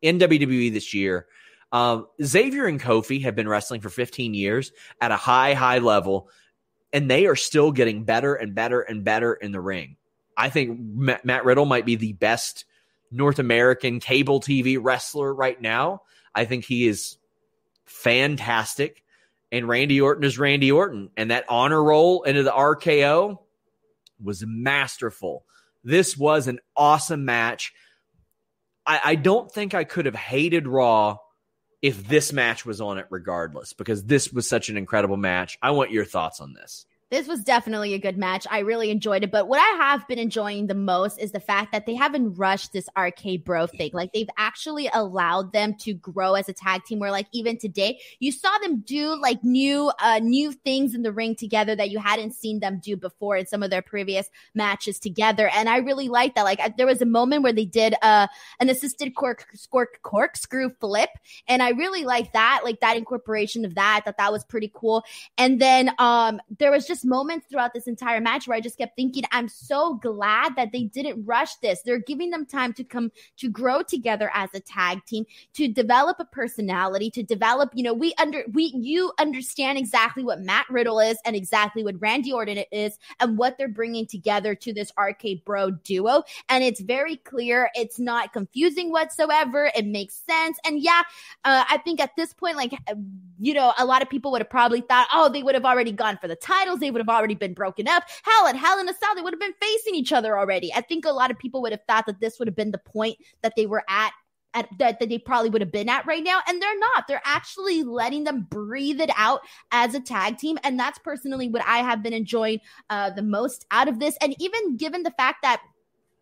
in 0.00 0.18
WWE 0.18 0.72
this 0.72 0.94
year. 0.94 1.26
Um, 1.70 2.06
Xavier 2.22 2.66
and 2.66 2.80
Kofi 2.80 3.22
have 3.22 3.36
been 3.36 3.48
wrestling 3.48 3.82
for 3.82 3.90
15 3.90 4.32
years 4.32 4.72
at 5.00 5.10
a 5.10 5.16
high, 5.16 5.52
high 5.52 5.78
level, 5.78 6.30
and 6.92 7.10
they 7.10 7.26
are 7.26 7.36
still 7.36 7.72
getting 7.72 8.04
better 8.04 8.34
and 8.34 8.54
better 8.54 8.80
and 8.80 9.04
better 9.04 9.34
in 9.34 9.52
the 9.52 9.60
ring. 9.60 9.96
I 10.36 10.48
think 10.48 10.78
Matt 10.80 11.44
Riddle 11.44 11.66
might 11.66 11.84
be 11.84 11.96
the 11.96 12.14
best 12.14 12.64
North 13.10 13.38
American 13.38 14.00
cable 14.00 14.40
TV 14.40 14.78
wrestler 14.80 15.34
right 15.34 15.60
now. 15.60 16.02
I 16.34 16.44
think 16.44 16.64
he 16.64 16.86
is 16.86 17.18
fantastic. 17.84 19.02
And 19.50 19.66
Randy 19.66 20.00
Orton 20.00 20.24
is 20.24 20.38
Randy 20.38 20.70
Orton. 20.70 21.10
And 21.16 21.30
that 21.30 21.44
honor 21.48 21.82
roll 21.82 22.22
into 22.22 22.42
the 22.42 22.52
RKO 22.52 23.38
was 24.22 24.44
masterful. 24.46 25.44
This 25.84 26.16
was 26.16 26.48
an 26.48 26.58
awesome 26.76 27.24
match. 27.24 27.72
I, 28.86 29.00
I 29.04 29.14
don't 29.14 29.50
think 29.50 29.74
I 29.74 29.84
could 29.84 30.06
have 30.06 30.14
hated 30.14 30.66
Raw 30.66 31.18
if 31.80 32.08
this 32.08 32.32
match 32.32 32.66
was 32.66 32.80
on 32.80 32.98
it 32.98 33.06
regardless 33.10 33.72
because 33.72 34.04
this 34.04 34.32
was 34.32 34.48
such 34.48 34.68
an 34.68 34.76
incredible 34.76 35.16
match. 35.16 35.58
I 35.62 35.70
want 35.70 35.92
your 35.92 36.04
thoughts 36.04 36.40
on 36.40 36.54
this 36.54 36.86
this 37.10 37.26
was 37.26 37.42
definitely 37.42 37.94
a 37.94 37.98
good 37.98 38.18
match. 38.18 38.46
I 38.50 38.58
really 38.60 38.90
enjoyed 38.90 39.24
it. 39.24 39.30
But 39.30 39.48
what 39.48 39.58
I 39.58 39.76
have 39.82 40.06
been 40.08 40.18
enjoying 40.18 40.66
the 40.66 40.74
most 40.74 41.18
is 41.18 41.32
the 41.32 41.40
fact 41.40 41.72
that 41.72 41.86
they 41.86 41.94
haven't 41.94 42.34
rushed 42.34 42.72
this 42.72 42.88
RK 42.98 43.44
Bro 43.44 43.68
thing. 43.68 43.90
Like 43.94 44.12
they've 44.12 44.28
actually 44.36 44.90
allowed 44.92 45.52
them 45.52 45.74
to 45.80 45.94
grow 45.94 46.34
as 46.34 46.48
a 46.48 46.52
tag 46.52 46.84
team. 46.84 46.98
Where 46.98 47.10
like 47.10 47.26
even 47.32 47.56
today, 47.56 47.98
you 48.18 48.30
saw 48.30 48.56
them 48.58 48.80
do 48.80 49.18
like 49.20 49.42
new 49.42 49.90
uh 50.00 50.18
new 50.22 50.52
things 50.52 50.94
in 50.94 51.02
the 51.02 51.12
ring 51.12 51.34
together 51.34 51.74
that 51.76 51.90
you 51.90 51.98
hadn't 51.98 52.32
seen 52.32 52.60
them 52.60 52.78
do 52.82 52.96
before 52.96 53.36
in 53.36 53.46
some 53.46 53.62
of 53.62 53.70
their 53.70 53.82
previous 53.82 54.28
matches 54.54 54.98
together. 54.98 55.48
And 55.54 55.68
I 55.68 55.78
really 55.78 56.08
like 56.08 56.34
that. 56.34 56.44
Like 56.44 56.76
there 56.76 56.86
was 56.86 57.00
a 57.00 57.06
moment 57.06 57.42
where 57.42 57.54
they 57.54 57.64
did 57.64 57.94
uh 58.02 58.26
an 58.60 58.68
assisted 58.68 59.14
cork 59.14 59.46
cork 59.70 60.00
corkscrew 60.02 60.70
flip, 60.78 61.10
and 61.46 61.62
I 61.62 61.70
really 61.70 62.04
like 62.04 62.34
that. 62.34 62.60
Like 62.64 62.80
that 62.80 62.98
incorporation 62.98 63.64
of 63.64 63.76
that. 63.76 64.02
That 64.04 64.18
that 64.18 64.30
was 64.30 64.44
pretty 64.44 64.70
cool. 64.74 65.04
And 65.38 65.58
then 65.58 65.90
um 65.98 66.40
there 66.58 66.70
was 66.70 66.86
just 66.86 66.97
just 66.98 67.06
moments 67.08 67.46
throughout 67.48 67.72
this 67.74 67.86
entire 67.86 68.20
match 68.20 68.48
where 68.48 68.56
I 68.56 68.60
just 68.60 68.78
kept 68.78 68.96
thinking, 68.96 69.22
I'm 69.30 69.48
so 69.48 69.94
glad 69.94 70.56
that 70.56 70.72
they 70.72 70.84
didn't 70.84 71.24
rush 71.24 71.54
this. 71.56 71.80
They're 71.82 72.00
giving 72.00 72.30
them 72.30 72.44
time 72.44 72.72
to 72.74 72.84
come 72.84 73.12
to 73.36 73.48
grow 73.48 73.82
together 73.82 74.30
as 74.34 74.50
a 74.54 74.60
tag 74.60 75.04
team, 75.06 75.24
to 75.54 75.68
develop 75.68 76.16
a 76.18 76.24
personality, 76.24 77.10
to 77.10 77.22
develop, 77.22 77.70
you 77.74 77.84
know, 77.84 77.94
we 77.94 78.14
under 78.18 78.44
we 78.52 78.72
you 78.74 79.12
understand 79.20 79.78
exactly 79.78 80.24
what 80.24 80.40
Matt 80.40 80.66
Riddle 80.70 80.98
is 80.98 81.18
and 81.24 81.36
exactly 81.36 81.84
what 81.84 82.00
Randy 82.00 82.32
Orton 82.32 82.64
is 82.72 82.98
and 83.20 83.38
what 83.38 83.58
they're 83.58 83.68
bringing 83.68 84.06
together 84.06 84.54
to 84.56 84.72
this 84.72 84.90
RK 84.98 85.44
Bro 85.44 85.72
duo. 85.84 86.22
And 86.48 86.64
it's 86.64 86.80
very 86.80 87.16
clear. 87.16 87.70
It's 87.74 88.00
not 88.00 88.32
confusing 88.32 88.90
whatsoever. 88.90 89.70
It 89.76 89.86
makes 89.86 90.20
sense. 90.28 90.58
And 90.64 90.80
yeah, 90.80 91.02
uh, 91.44 91.64
I 91.68 91.78
think 91.78 92.00
at 92.00 92.16
this 92.16 92.32
point, 92.32 92.56
like, 92.56 92.72
you 93.38 93.54
know, 93.54 93.72
a 93.78 93.84
lot 93.84 94.02
of 94.02 94.10
people 94.10 94.32
would 94.32 94.40
have 94.40 94.50
probably 94.50 94.80
thought, 94.80 95.06
oh, 95.12 95.28
they 95.28 95.42
would 95.42 95.54
have 95.54 95.64
already 95.64 95.92
gone 95.92 96.18
for 96.18 96.28
the 96.28 96.36
titles. 96.36 96.80
They 96.80 96.87
they 96.88 96.92
would 96.92 97.00
have 97.00 97.14
already 97.14 97.34
been 97.34 97.52
broken 97.52 97.86
up. 97.86 98.04
Hell, 98.22 98.46
at 98.46 98.56
Hell 98.56 98.80
in 98.80 98.88
a 98.88 98.94
Cell, 98.94 99.14
they 99.14 99.20
would 99.20 99.34
have 99.34 99.40
been 99.40 99.52
facing 99.60 99.94
each 99.94 100.10
other 100.10 100.38
already. 100.38 100.72
I 100.74 100.80
think 100.80 101.04
a 101.04 101.10
lot 101.10 101.30
of 101.30 101.38
people 101.38 101.60
would 101.60 101.72
have 101.72 101.84
thought 101.86 102.06
that 102.06 102.18
this 102.18 102.38
would 102.38 102.48
have 102.48 102.56
been 102.56 102.70
the 102.70 102.78
point 102.78 103.18
that 103.42 103.52
they 103.56 103.66
were 103.66 103.84
at 103.90 104.12
at, 104.54 104.66
that, 104.78 104.98
that 104.98 105.10
they 105.10 105.18
probably 105.18 105.50
would 105.50 105.60
have 105.60 105.70
been 105.70 105.90
at 105.90 106.06
right 106.06 106.24
now. 106.24 106.40
And 106.48 106.60
they're 106.60 106.78
not. 106.78 107.06
They're 107.06 107.20
actually 107.26 107.82
letting 107.82 108.24
them 108.24 108.46
breathe 108.50 108.98
it 108.98 109.10
out 109.14 109.42
as 109.72 109.94
a 109.94 110.00
tag 110.00 110.38
team. 110.38 110.58
And 110.64 110.80
that's 110.80 110.98
personally 110.98 111.48
what 111.48 111.62
I 111.66 111.78
have 111.78 112.02
been 112.02 112.14
enjoying 112.14 112.60
uh, 112.88 113.10
the 113.10 113.22
most 113.22 113.66
out 113.70 113.88
of 113.88 114.00
this. 114.00 114.16
And 114.22 114.34
even 114.40 114.78
given 114.78 115.02
the 115.02 115.10
fact 115.12 115.42
that 115.42 115.60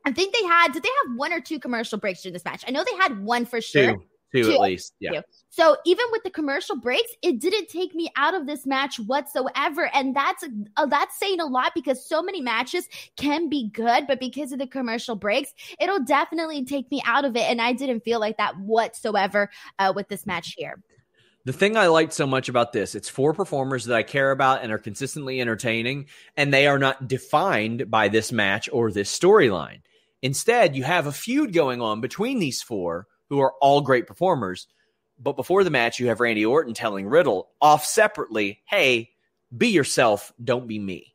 I 0.04 0.10
think 0.10 0.34
they 0.34 0.44
had, 0.44 0.72
did 0.72 0.82
they 0.82 0.90
have 1.04 1.16
one 1.16 1.32
or 1.32 1.40
two 1.40 1.60
commercial 1.60 1.98
breaks 1.98 2.22
during 2.22 2.32
this 2.32 2.44
match? 2.44 2.64
I 2.66 2.72
know 2.72 2.84
they 2.84 2.96
had 2.96 3.24
one 3.24 3.46
for 3.46 3.60
sure. 3.60 3.94
Two. 3.94 4.02
Two, 4.32 4.42
two, 4.42 4.52
at 4.52 4.60
least. 4.60 4.92
Yeah. 5.00 5.22
So 5.50 5.76
even 5.86 6.04
with 6.12 6.22
the 6.24 6.30
commercial 6.30 6.76
breaks, 6.76 7.10
it 7.22 7.40
didn't 7.40 7.68
take 7.68 7.94
me 7.94 8.10
out 8.16 8.34
of 8.34 8.46
this 8.46 8.66
match 8.66 8.98
whatsoever, 8.98 9.88
and 9.94 10.14
that's 10.14 10.44
uh, 10.76 10.86
that's 10.86 11.18
saying 11.18 11.40
a 11.40 11.46
lot 11.46 11.72
because 11.74 12.06
so 12.06 12.22
many 12.22 12.40
matches 12.40 12.88
can 13.16 13.48
be 13.48 13.70
good, 13.70 14.06
but 14.06 14.20
because 14.20 14.52
of 14.52 14.58
the 14.58 14.66
commercial 14.66 15.16
breaks, 15.16 15.54
it'll 15.80 16.04
definitely 16.04 16.64
take 16.64 16.90
me 16.90 17.02
out 17.06 17.24
of 17.24 17.36
it, 17.36 17.44
and 17.48 17.60
I 17.60 17.72
didn't 17.72 18.00
feel 18.00 18.20
like 18.20 18.36
that 18.36 18.58
whatsoever 18.58 19.50
uh, 19.78 19.92
with 19.94 20.08
this 20.08 20.26
match 20.26 20.54
here. 20.56 20.82
The 21.44 21.52
thing 21.52 21.76
I 21.76 21.86
liked 21.86 22.12
so 22.12 22.26
much 22.26 22.48
about 22.48 22.72
this, 22.72 22.96
it's 22.96 23.08
four 23.08 23.32
performers 23.32 23.84
that 23.84 23.96
I 23.96 24.02
care 24.02 24.32
about 24.32 24.64
and 24.64 24.72
are 24.72 24.78
consistently 24.78 25.40
entertaining, 25.40 26.06
and 26.36 26.52
they 26.52 26.66
are 26.66 26.78
not 26.78 27.06
defined 27.06 27.88
by 27.88 28.08
this 28.08 28.32
match 28.32 28.68
or 28.72 28.90
this 28.90 29.16
storyline. 29.16 29.82
Instead, 30.22 30.74
you 30.74 30.82
have 30.82 31.06
a 31.06 31.12
feud 31.12 31.52
going 31.52 31.80
on 31.80 32.00
between 32.00 32.40
these 32.40 32.62
four 32.62 33.06
who 33.28 33.40
are 33.40 33.54
all 33.60 33.80
great 33.80 34.06
performers. 34.06 34.66
But 35.18 35.36
before 35.36 35.64
the 35.64 35.70
match, 35.70 35.98
you 35.98 36.08
have 36.08 36.20
Randy 36.20 36.44
Orton 36.44 36.74
telling 36.74 37.06
Riddle 37.06 37.48
off 37.60 37.84
separately, 37.84 38.60
hey, 38.66 39.10
be 39.56 39.68
yourself, 39.68 40.32
don't 40.42 40.66
be 40.66 40.78
me. 40.78 41.14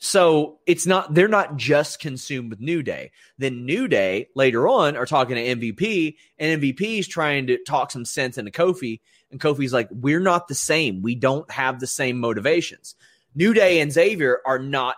So 0.00 0.60
it's 0.66 0.86
not, 0.86 1.14
they're 1.14 1.26
not 1.26 1.56
just 1.56 1.98
consumed 1.98 2.50
with 2.50 2.60
New 2.60 2.82
Day. 2.82 3.10
Then 3.36 3.66
New 3.66 3.88
Day 3.88 4.28
later 4.36 4.68
on 4.68 4.96
are 4.96 5.06
talking 5.06 5.34
to 5.34 5.56
MVP, 5.56 6.14
and 6.38 6.62
MVP 6.62 7.00
is 7.00 7.08
trying 7.08 7.48
to 7.48 7.58
talk 7.64 7.90
some 7.90 8.04
sense 8.04 8.38
into 8.38 8.52
Kofi. 8.52 9.00
And 9.32 9.40
Kofi's 9.40 9.72
like, 9.72 9.88
we're 9.90 10.20
not 10.20 10.46
the 10.46 10.54
same. 10.54 11.02
We 11.02 11.16
don't 11.16 11.50
have 11.50 11.80
the 11.80 11.86
same 11.86 12.20
motivations. 12.20 12.94
New 13.38 13.54
Day 13.54 13.78
and 13.78 13.92
Xavier 13.92 14.40
are 14.44 14.58
not 14.58 14.96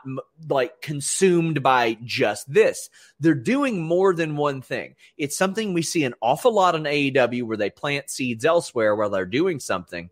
like 0.48 0.80
consumed 0.80 1.62
by 1.62 1.98
just 2.02 2.50
this. 2.50 2.88
They're 3.20 3.34
doing 3.34 3.82
more 3.82 4.14
than 4.14 4.38
one 4.38 4.62
thing. 4.62 4.94
It's 5.18 5.36
something 5.36 5.74
we 5.74 5.82
see 5.82 6.04
an 6.04 6.14
awful 6.22 6.54
lot 6.54 6.74
on 6.74 6.84
AEW 6.84 7.42
where 7.42 7.58
they 7.58 7.68
plant 7.68 8.08
seeds 8.08 8.46
elsewhere 8.46 8.96
while 8.96 9.10
they're 9.10 9.26
doing 9.26 9.60
something, 9.60 10.08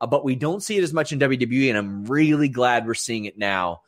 uh, 0.00 0.06
but 0.06 0.24
we 0.24 0.34
don't 0.34 0.62
see 0.62 0.78
it 0.78 0.82
as 0.82 0.94
much 0.94 1.12
in 1.12 1.18
WWE. 1.18 1.68
And 1.68 1.76
I'm 1.76 2.04
really 2.06 2.48
glad 2.48 2.86
we're 2.86 2.94
seeing 2.94 3.26
it 3.26 3.36
now 3.36 3.82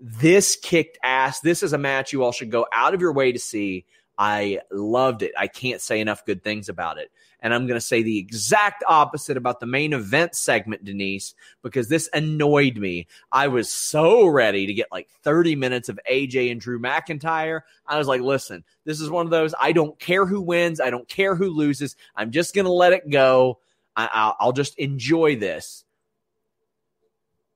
this 0.00 0.56
kicked 0.56 0.98
ass. 1.04 1.38
This 1.38 1.62
is 1.62 1.72
a 1.72 1.78
match 1.78 2.12
you 2.12 2.24
all 2.24 2.32
should 2.32 2.50
go 2.50 2.66
out 2.72 2.94
of 2.94 3.00
your 3.00 3.12
way 3.12 3.30
to 3.30 3.38
see. 3.38 3.86
I 4.16 4.60
loved 4.70 5.22
it. 5.22 5.32
I 5.36 5.48
can't 5.48 5.80
say 5.80 6.00
enough 6.00 6.24
good 6.24 6.42
things 6.42 6.68
about 6.68 6.98
it. 6.98 7.10
And 7.40 7.52
I'm 7.52 7.66
going 7.66 7.78
to 7.78 7.86
say 7.86 8.02
the 8.02 8.18
exact 8.18 8.82
opposite 8.88 9.36
about 9.36 9.60
the 9.60 9.66
main 9.66 9.92
event 9.92 10.34
segment, 10.34 10.84
Denise, 10.84 11.34
because 11.62 11.88
this 11.88 12.08
annoyed 12.14 12.78
me. 12.78 13.06
I 13.30 13.48
was 13.48 13.70
so 13.70 14.26
ready 14.26 14.66
to 14.66 14.72
get 14.72 14.90
like 14.90 15.10
30 15.22 15.54
minutes 15.54 15.90
of 15.90 16.00
AJ 16.10 16.50
and 16.50 16.60
Drew 16.60 16.78
McIntyre. 16.78 17.60
I 17.86 17.98
was 17.98 18.08
like, 18.08 18.22
listen, 18.22 18.64
this 18.84 18.98
is 18.98 19.10
one 19.10 19.26
of 19.26 19.30
those. 19.30 19.54
I 19.60 19.72
don't 19.72 19.98
care 19.98 20.24
who 20.24 20.40
wins. 20.40 20.80
I 20.80 20.88
don't 20.88 21.06
care 21.06 21.34
who 21.34 21.50
loses. 21.50 21.96
I'm 22.16 22.30
just 22.30 22.54
going 22.54 22.64
to 22.64 22.72
let 22.72 22.94
it 22.94 23.10
go. 23.10 23.58
I, 23.96 24.32
will 24.42 24.52
just 24.52 24.78
enjoy 24.78 25.36
this. 25.36 25.84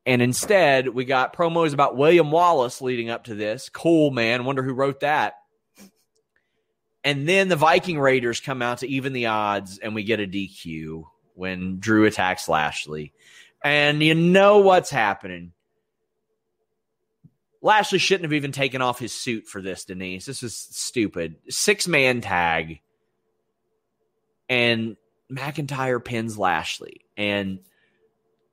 And 0.05 0.23
instead, 0.23 0.89
we 0.89 1.05
got 1.05 1.35
promos 1.35 1.75
about 1.75 1.97
William 1.97 2.31
Wallace 2.31 2.81
leading 2.81 3.11
up 3.11 3.25
to 3.25 3.35
this. 3.35 3.69
Cool, 3.69 4.11
man. 4.11 4.45
Wonder 4.45 4.63
who 4.63 4.73
wrote 4.73 5.01
that. 5.01 5.35
And 7.05 7.29
then 7.29 7.49
the 7.49 7.57
Viking 7.57 7.99
Raiders 7.99 8.41
come 8.41 8.61
out 8.61 8.79
to 8.79 8.89
even 8.89 9.13
the 9.13 9.27
odds, 9.27 9.79
and 9.79 9.95
we 9.95 10.03
get 10.03 10.21
a 10.21 10.27
DQ 10.27 11.05
when 11.35 11.79
Drew 11.79 12.05
attacks 12.05 12.49
Lashley. 12.49 13.13
And 13.63 14.03
you 14.03 14.15
know 14.15 14.59
what's 14.59 14.91
happening. 14.91 15.53
Lashley 17.61 17.99
shouldn't 17.99 18.25
have 18.25 18.33
even 18.33 18.53
taken 18.53 18.83
off 18.83 18.99
his 18.99 19.13
suit 19.13 19.47
for 19.47 19.61
this, 19.61 19.85
Denise. 19.85 20.27
This 20.27 20.43
is 20.43 20.57
stupid. 20.57 21.37
Six 21.49 21.89
man 21.89 22.21
tag. 22.21 22.81
And 24.49 24.97
McIntyre 25.31 26.05
pins 26.05 26.39
Lashley. 26.39 27.03
And 27.17 27.61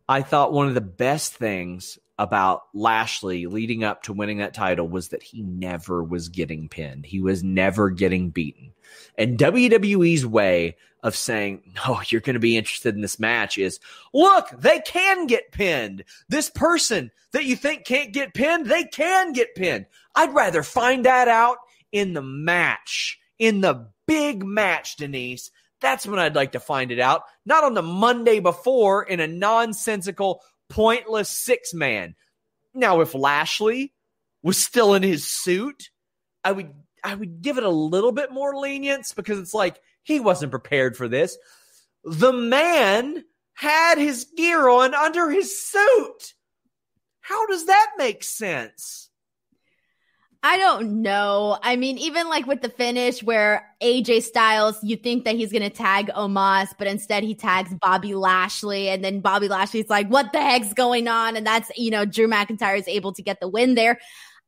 I 0.08 0.22
thought 0.22 0.54
one 0.54 0.68
of 0.68 0.74
the 0.74 0.82
best 0.82 1.34
things 1.34 2.00
about 2.18 2.62
Lashley 2.74 3.46
leading 3.46 3.84
up 3.84 4.04
to 4.04 4.14
winning 4.14 4.38
that 4.38 4.54
title 4.54 4.88
was 4.88 5.10
that 5.10 5.24
he 5.24 5.42
never 5.42 6.04
was 6.04 6.30
getting 6.30 6.70
pinned. 6.70 7.06
He 7.06 7.20
was 7.20 7.44
never 7.44 7.90
getting 7.90 8.30
beaten. 8.30 8.72
And 9.18 9.38
WWE's 9.38 10.26
way 10.26 10.78
of 11.04 11.16
saying, 11.16 11.62
no, 11.76 12.02
you're 12.08 12.22
going 12.22 12.36
to 12.36 12.40
be 12.40 12.58
interested 12.58 12.96
in 12.96 13.02
this 13.02 13.20
match 13.20 13.58
is 13.58 13.80
look, 14.14 14.50
they 14.58 14.80
can 14.80 15.28
get 15.28 15.52
pinned. 15.52 16.04
This 16.30 16.50
person 16.50 17.12
that 17.32 17.46
you 17.46 17.56
think 17.56 17.86
can't 17.86 18.14
get 18.14 18.34
pinned, 18.34 18.68
they 18.68 18.86
can 18.86 19.34
get 19.34 19.56
pinned. 19.56 19.86
I'd 20.16 20.34
rather 20.34 20.64
find 20.64 21.06
that 21.06 21.28
out 21.28 21.58
in 21.92 22.14
the 22.14 22.22
match, 22.22 23.20
in 23.38 23.62
the 23.62 23.90
big 24.08 24.44
match, 24.44 24.96
Denise, 24.96 25.52
that's 25.82 26.08
when 26.08 26.20
I'd 26.20 26.36
like 26.36 26.54
to 26.54 26.60
find 26.60 26.92
it 26.92 27.00
out, 27.00 27.24
not 27.46 27.64
on 27.64 27.74
the 27.74 27.82
Monday 27.82 28.40
before 28.40 29.04
in 29.04 29.20
a 29.20 29.28
nonsensical, 29.28 30.42
pointless 30.70 31.30
six 31.30 31.74
man. 31.74 32.16
Now, 32.74 33.02
if 33.02 33.14
Lashley 33.14 33.94
was 34.44 34.64
still 34.64 34.94
in 34.94 35.04
his 35.04 35.26
suit, 35.26 35.90
I 36.44 36.52
would 36.52 36.74
I 37.04 37.16
would 37.16 37.42
give 37.42 37.58
it 37.58 37.64
a 37.64 37.70
little 37.70 38.12
bit 38.12 38.32
more 38.32 38.56
lenience 38.56 39.14
because 39.14 39.40
it's 39.40 39.54
like 39.54 39.80
he 40.04 40.20
wasn't 40.20 40.52
prepared 40.52 40.98
for 40.98 41.08
this. 41.08 41.38
The 42.04 42.34
man 42.34 43.24
had 43.54 43.98
his 43.98 44.26
gear 44.36 44.68
on 44.68 44.94
under 44.94 45.30
his 45.30 45.62
suit. 45.68 46.34
How 47.22 47.48
does 47.48 47.66
that 47.66 47.92
make 47.98 48.24
sense? 48.24 49.05
I 50.48 50.60
don't 50.60 51.02
know. 51.02 51.58
I 51.64 51.76
mean, 51.76 51.98
even 51.98 52.30
like 52.30 52.46
with 52.46 52.62
the 52.62 52.70
finish 52.70 53.24
where 53.24 53.68
AJ 53.82 54.22
Styles, 54.22 54.78
you 54.84 54.96
think 54.96 55.26
that 55.26 55.34
he's 55.34 55.52
going 55.52 55.64
to 55.64 55.72
tag 55.72 56.10
Omos, 56.10 56.68
but 56.78 56.86
instead 56.86 57.24
he 57.24 57.34
tags 57.34 57.74
Bobby 57.82 58.14
Lashley. 58.14 58.90
And 58.90 59.04
then 59.04 59.22
Bobby 59.22 59.48
Lashley's 59.48 59.90
like, 59.90 60.08
what 60.08 60.34
the 60.34 60.40
heck's 60.40 60.72
going 60.72 61.08
on? 61.08 61.36
And 61.36 61.48
that's, 61.48 61.72
you 61.76 61.90
know, 61.90 62.06
Drew 62.06 62.28
McIntyre 62.28 62.78
is 62.78 62.88
able 62.88 63.12
to 63.14 63.24
get 63.24 63.40
the 63.40 63.48
win 63.48 63.74
there 63.74 64.00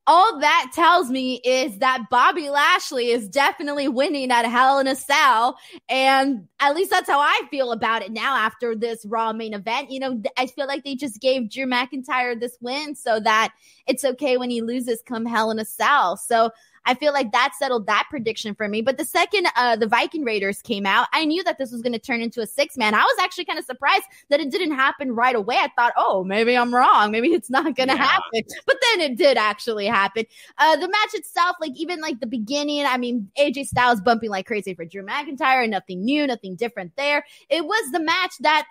all 0.08 0.39
that 0.39 0.72
tells 0.74 1.10
me 1.10 1.41
is 1.43 1.80
that 1.80 2.05
Bobby 2.10 2.49
Lashley 2.49 3.10
is 3.10 3.28
definitely 3.28 3.89
winning 3.89 4.32
at 4.32 4.45
Hell 4.45 4.80
in 4.80 4.88
a 4.88 4.95
Cell. 4.95 5.58
And 5.89 6.47
at 6.62 6.76
least 6.76 6.91
that's 6.91 7.10
how 7.10 7.20
I 7.20 7.41
feel 7.51 7.74
about 7.74 8.01
it 8.01 8.14
now 8.14 8.36
after 8.36 8.74
this 8.74 9.05
Raw 9.05 9.34
main 9.34 9.53
event. 9.53 9.91
You 9.91 9.99
know, 9.99 10.24
I 10.38 10.47
feel 10.47 10.66
like 10.66 10.86
they 10.86 10.95
just 10.95 11.20
gave 11.20 11.51
Drew 11.51 11.66
McIntyre 11.66 12.39
this 12.39 12.58
win 12.62 12.95
so 12.95 13.20
that 13.20 13.53
it's 13.86 14.05
okay 14.05 14.38
when 14.38 14.49
he 14.49 14.62
loses 14.62 15.03
come 15.05 15.26
Hell 15.26 15.51
in 15.51 15.60
a 15.60 15.66
Cell. 15.66 16.16
So 16.16 16.51
I 16.88 16.94
feel 16.94 17.12
like 17.12 17.32
that 17.34 17.52
settled 17.60 17.86
that 17.88 18.08
prediction 18.10 18.56
for 18.56 18.68
me. 18.68 18.82
But 18.82 18.98
the 18.98 19.06
second 19.06 19.48
uh, 19.56 19.76
the 19.76 19.88
Viking 19.88 20.24
Raiders 20.24 20.62
came 20.62 20.86
out, 20.86 21.08
I 21.14 21.26
knew 21.26 21.44
that 21.44 21.58
this 21.58 21.72
was 21.72 21.82
going 21.82 21.94
to 21.94 22.00
turn 22.00 22.22
into 22.22 22.42
a 22.42 22.48
six 22.48 22.78
man. 22.78 22.96
I 22.96 23.04
was 23.04 23.18
actually 23.22 23.46
kind 23.46 23.60
of 23.60 23.66
surprised 23.66 24.06
that 24.30 24.40
it 24.40 24.50
didn't 24.50 24.72
happen 24.72 25.12
right 25.12 25.36
away. 25.36 25.58
I 25.58 25.70
thought, 25.76 25.94
oh, 25.98 26.24
maybe 26.24 26.58
I'm 26.58 26.74
wrong. 26.74 27.12
Maybe 27.12 27.28
it's 27.34 27.50
not 27.50 27.76
going 27.76 27.90
to 27.90 27.96
yeah. 27.96 28.06
happen. 28.06 28.42
But 28.66 28.78
then 28.82 29.02
it 29.02 29.18
did 29.18 29.38
actually 29.38 29.86
happen. 29.86 30.26
Uh, 30.58 30.78
the 30.78 30.88
match 30.88 31.14
itself, 31.14 31.58
like 31.60 31.74
even 31.76 32.00
like 32.00 32.20
the 32.22 32.28
beginning, 32.28 32.86
I 32.86 32.98
mean, 32.98 33.30
AJ 33.38 33.66
Styles 33.66 34.02
bumping 34.02 34.30
like 34.30 34.48
crazy 34.48 34.74
for 34.74 34.86
Drew 34.86 35.06
McIntyre, 35.06 35.68
nothing 35.70 36.06
new, 36.06 36.26
nothing 36.26 36.56
different 36.56 36.94
there. 36.96 37.26
It 37.50 37.66
was 37.66 37.92
the 37.92 38.00
match 38.00 38.34
that 38.40 38.66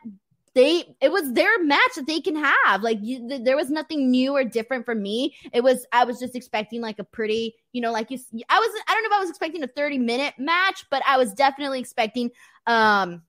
they 0.57 0.97
it 1.03 1.13
was 1.13 1.35
their 1.35 1.63
match 1.63 1.95
that 1.97 2.07
they 2.07 2.21
can 2.21 2.35
have. 2.35 2.83
Like 2.83 2.99
you, 3.03 3.29
th- 3.29 3.45
there 3.45 3.57
was 3.57 3.71
nothing 3.71 4.11
new 4.11 4.35
or 4.35 4.43
different 4.43 4.87
for 4.87 4.95
me. 4.95 5.37
It 5.53 5.63
was 5.63 5.87
i 5.93 6.05
was 6.05 6.19
just 6.19 6.35
expecting 6.35 6.81
like 6.81 6.99
a 6.99 7.05
pretty 7.05 7.55
you 7.73 7.83
know 7.83 7.93
like 7.93 8.11
you 8.11 8.19
i 8.49 8.59
was 8.59 8.83
i 8.89 8.95
don't 8.95 9.03
know 9.03 9.09
if 9.09 9.13
i 9.13 9.21
was 9.21 9.29
expecting 9.29 9.63
a 9.63 9.67
30 9.67 9.99
minute 9.99 10.35
match 10.39 10.85
but 10.91 11.03
i 11.07 11.19
was 11.19 11.33
definitely 11.35 11.79
expecting 11.79 12.31
um 12.67 13.23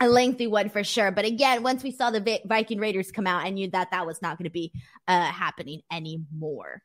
a 0.00 0.08
lengthy 0.08 0.48
one 0.48 0.68
for 0.68 0.82
sure. 0.82 1.12
But 1.12 1.26
again 1.26 1.62
once 1.62 1.82
we 1.82 1.92
saw 1.92 2.10
the 2.10 2.40
viking 2.46 2.78
raiders 2.78 3.12
come 3.12 3.26
out 3.26 3.44
i 3.44 3.50
knew 3.50 3.70
that 3.70 3.90
that 3.90 4.06
was 4.06 4.22
not 4.22 4.38
going 4.38 4.44
to 4.44 4.50
be 4.50 4.72
uh 5.06 5.26
happening 5.26 5.82
anymore. 5.92 6.82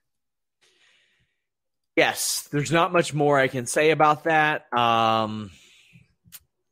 Yes 1.95 2.47
there's 2.51 2.73
not 2.73 2.91
much 2.91 3.13
more 3.13 3.39
i 3.39 3.47
can 3.47 3.65
say 3.65 3.91
about 3.91 4.25
that. 4.25 4.71
Um 4.73 5.51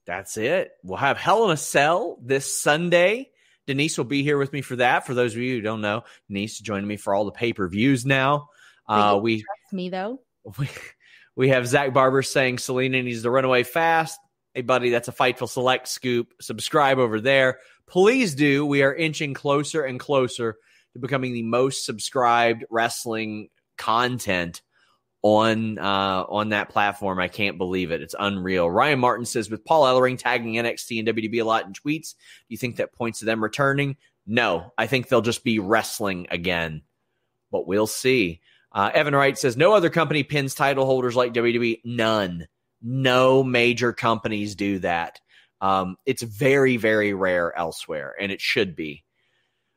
that's 0.05 0.37
it. 0.37 0.71
We'll 0.83 0.97
have 0.97 1.17
Hell 1.17 1.45
in 1.45 1.51
a 1.51 1.57
Cell 1.57 2.17
this 2.21 2.61
Sunday. 2.61 3.31
Denise 3.67 3.97
will 3.97 4.05
be 4.05 4.23
here 4.23 4.37
with 4.37 4.53
me 4.53 4.61
for 4.61 4.75
that. 4.77 5.07
For 5.07 5.13
those 5.13 5.33
of 5.33 5.39
you 5.39 5.55
who 5.55 5.61
don't 5.61 5.81
know, 5.81 6.03
Denise 6.27 6.59
joining 6.59 6.87
me 6.87 6.97
for 6.97 7.15
all 7.15 7.25
the 7.25 7.31
pay 7.31 7.53
per 7.53 7.67
views 7.67 8.05
now. 8.05 8.49
Uh, 8.87 9.19
we 9.21 9.37
trust 9.37 9.73
me 9.73 9.89
though. 9.89 10.21
We, 10.59 10.69
we 11.35 11.49
have 11.49 11.65
Zach 11.65 11.91
Barber 11.91 12.21
saying 12.21 12.59
Selena 12.59 13.01
needs 13.01 13.23
to 13.23 13.31
run 13.31 13.45
away 13.45 13.63
fast. 13.63 14.19
Hey, 14.53 14.61
buddy, 14.61 14.91
that's 14.91 15.07
a 15.07 15.11
Fightful 15.11 15.49
Select 15.49 15.87
scoop. 15.87 16.33
Subscribe 16.39 16.99
over 16.99 17.19
there. 17.19 17.57
Please 17.87 18.35
do. 18.35 18.63
We 18.63 18.83
are 18.83 18.93
inching 18.93 19.33
closer 19.33 19.83
and 19.83 19.99
closer 19.99 20.57
to 20.93 20.99
becoming 20.99 21.33
the 21.33 21.41
most 21.41 21.83
subscribed 21.83 22.63
wrestling 22.69 23.49
content 23.75 24.61
on 25.25 25.79
uh, 25.79 26.23
on 26.29 26.49
that 26.49 26.69
platform. 26.69 27.17
I 27.19 27.27
can't 27.27 27.57
believe 27.57 27.89
it. 27.89 27.99
It's 27.99 28.13
unreal. 28.17 28.69
Ryan 28.69 28.99
Martin 28.99 29.25
says 29.25 29.49
with 29.49 29.65
Paul 29.65 29.85
Ellering 29.85 30.19
tagging 30.19 30.53
NXT 30.53 30.99
and 30.99 31.07
WWE 31.07 31.41
a 31.41 31.43
lot 31.43 31.65
in 31.65 31.73
tweets, 31.73 32.13
do 32.13 32.49
you 32.49 32.57
think 32.57 32.75
that 32.75 32.93
points 32.93 33.19
to 33.19 33.25
them 33.25 33.41
returning? 33.41 33.97
No, 34.27 34.71
I 34.77 34.85
think 34.85 35.07
they'll 35.07 35.21
just 35.23 35.43
be 35.43 35.57
wrestling 35.57 36.27
again, 36.29 36.83
but 37.51 37.65
we'll 37.65 37.87
see. 37.87 38.41
Uh, 38.71 38.91
Evan 38.93 39.15
Wright 39.15 39.35
says 39.35 39.57
no 39.57 39.73
other 39.73 39.89
company 39.89 40.21
pins 40.21 40.53
title 40.53 40.85
holders 40.85 41.15
like 41.15 41.33
WWE. 41.33 41.81
None. 41.83 42.47
No 42.83 43.43
major 43.43 43.93
companies 43.93 44.53
do 44.53 44.77
that. 44.79 45.19
Um, 45.59 45.95
it's 46.05 46.21
very, 46.21 46.77
very 46.77 47.15
rare 47.15 47.57
elsewhere, 47.57 48.13
and 48.19 48.31
it 48.31 48.41
should 48.41 48.75
be. 48.75 49.04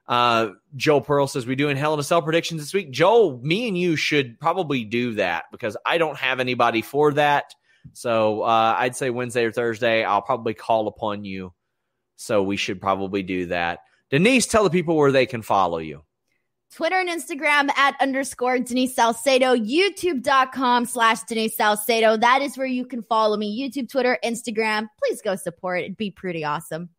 Uh, 0.08 0.50
Joel 0.74 1.02
Pearl 1.02 1.26
says, 1.26 1.46
We 1.46 1.54
doing 1.54 1.76
Hell 1.76 1.94
in 1.94 2.00
a 2.00 2.02
Cell 2.02 2.22
predictions 2.22 2.62
this 2.62 2.72
week? 2.72 2.90
Joel, 2.90 3.38
me 3.42 3.68
and 3.68 3.76
you 3.76 3.94
should 3.94 4.40
probably 4.40 4.84
do 4.84 5.14
that 5.14 5.44
because 5.52 5.76
I 5.84 5.98
don't 5.98 6.16
have 6.16 6.40
anybody 6.40 6.82
for 6.82 7.12
that. 7.12 7.54
So 7.92 8.42
uh, 8.42 8.76
I'd 8.78 8.96
say 8.96 9.10
Wednesday 9.10 9.44
or 9.44 9.52
Thursday, 9.52 10.04
I'll 10.04 10.22
probably 10.22 10.54
call 10.54 10.88
upon 10.88 11.24
you. 11.24 11.52
So 12.16 12.42
we 12.42 12.56
should 12.56 12.80
probably 12.80 13.22
do 13.22 13.46
that. 13.46 13.80
Denise, 14.10 14.46
tell 14.46 14.64
the 14.64 14.70
people 14.70 14.96
where 14.96 15.12
they 15.12 15.26
can 15.26 15.42
follow 15.42 15.78
you. 15.78 16.02
Twitter 16.74 16.96
and 16.96 17.08
Instagram 17.08 17.70
at 17.76 17.94
underscore 18.00 18.58
Denise 18.58 18.94
Salcedo, 18.94 19.54
youtube.com 19.56 20.84
slash 20.84 21.22
Denise 21.22 21.56
Salcedo. 21.56 22.16
That 22.16 22.42
is 22.42 22.58
where 22.58 22.66
you 22.66 22.84
can 22.84 23.02
follow 23.02 23.36
me. 23.36 23.58
YouTube, 23.58 23.88
Twitter, 23.88 24.18
Instagram. 24.22 24.88
Please 25.02 25.22
go 25.22 25.36
support. 25.36 25.80
It'd 25.80 25.96
be 25.96 26.10
pretty 26.10 26.44
awesome. 26.44 26.90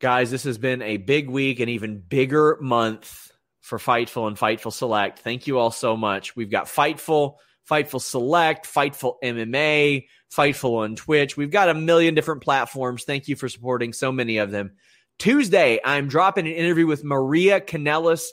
Guys, 0.00 0.30
this 0.30 0.44
has 0.44 0.56
been 0.56 0.80
a 0.80 0.96
big 0.96 1.28
week 1.28 1.60
and 1.60 1.68
even 1.68 2.00
bigger 2.00 2.56
month 2.62 3.30
for 3.60 3.78
Fightful 3.78 4.28
and 4.28 4.36
Fightful 4.38 4.72
Select. 4.72 5.18
Thank 5.18 5.46
you 5.46 5.58
all 5.58 5.70
so 5.70 5.94
much. 5.94 6.34
We've 6.34 6.50
got 6.50 6.64
Fightful, 6.64 7.34
Fightful 7.70 8.00
Select, 8.00 8.66
Fightful 8.66 9.16
MMA, 9.22 10.06
Fightful 10.34 10.78
on 10.78 10.96
Twitch. 10.96 11.36
We've 11.36 11.50
got 11.50 11.68
a 11.68 11.74
million 11.74 12.14
different 12.14 12.40
platforms. 12.40 13.04
Thank 13.04 13.28
you 13.28 13.36
for 13.36 13.50
supporting 13.50 13.92
so 13.92 14.10
many 14.10 14.38
of 14.38 14.50
them. 14.50 14.72
Tuesday, 15.18 15.78
I'm 15.84 16.08
dropping 16.08 16.46
an 16.46 16.54
interview 16.54 16.86
with 16.86 17.04
Maria 17.04 17.60
Kanellis. 17.60 18.28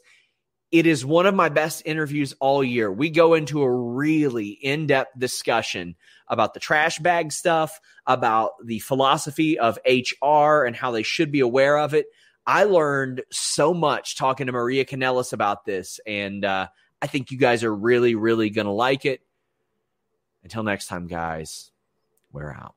It 0.72 0.86
is 0.86 1.06
one 1.06 1.26
of 1.26 1.34
my 1.34 1.50
best 1.50 1.84
interviews 1.86 2.34
all 2.40 2.64
year. 2.64 2.92
We 2.92 3.10
go 3.10 3.34
into 3.34 3.62
a 3.62 3.72
really 3.72 4.50
in 4.50 4.88
depth 4.88 5.18
discussion 5.18 5.96
about 6.28 6.54
the 6.54 6.60
trash 6.60 7.00
bag 7.00 7.32
stuff, 7.32 7.80
about 8.06 8.52
the 8.64 8.80
philosophy 8.80 9.58
of 9.58 9.80
HR 9.86 10.66
and 10.66 10.76
how 10.76 10.92
they 10.92 11.04
should 11.04 11.32
be 11.32 11.40
aware 11.40 11.78
of 11.78 11.94
it. 11.94 12.08
I 12.46 12.64
learned 12.64 13.24
so 13.32 13.74
much 13.74 14.18
talking 14.18 14.48
to 14.48 14.54
Maria 14.54 14.86
Kanellis 14.86 15.34
about 15.34 15.66
this, 15.66 16.00
and 16.08 16.46
uh, 16.46 16.68
I 17.02 17.08
think 17.08 17.30
you 17.30 17.38
guys 17.38 17.64
are 17.66 17.76
really, 17.76 18.16
really 18.16 18.50
going 18.50 18.68
to 18.68 18.72
like 18.72 19.06
it. 19.06 19.22
Until 20.44 20.64
next 20.64 20.88
time, 20.88 21.08
guys, 21.08 21.72
we're 22.32 22.52
out. 22.52 22.77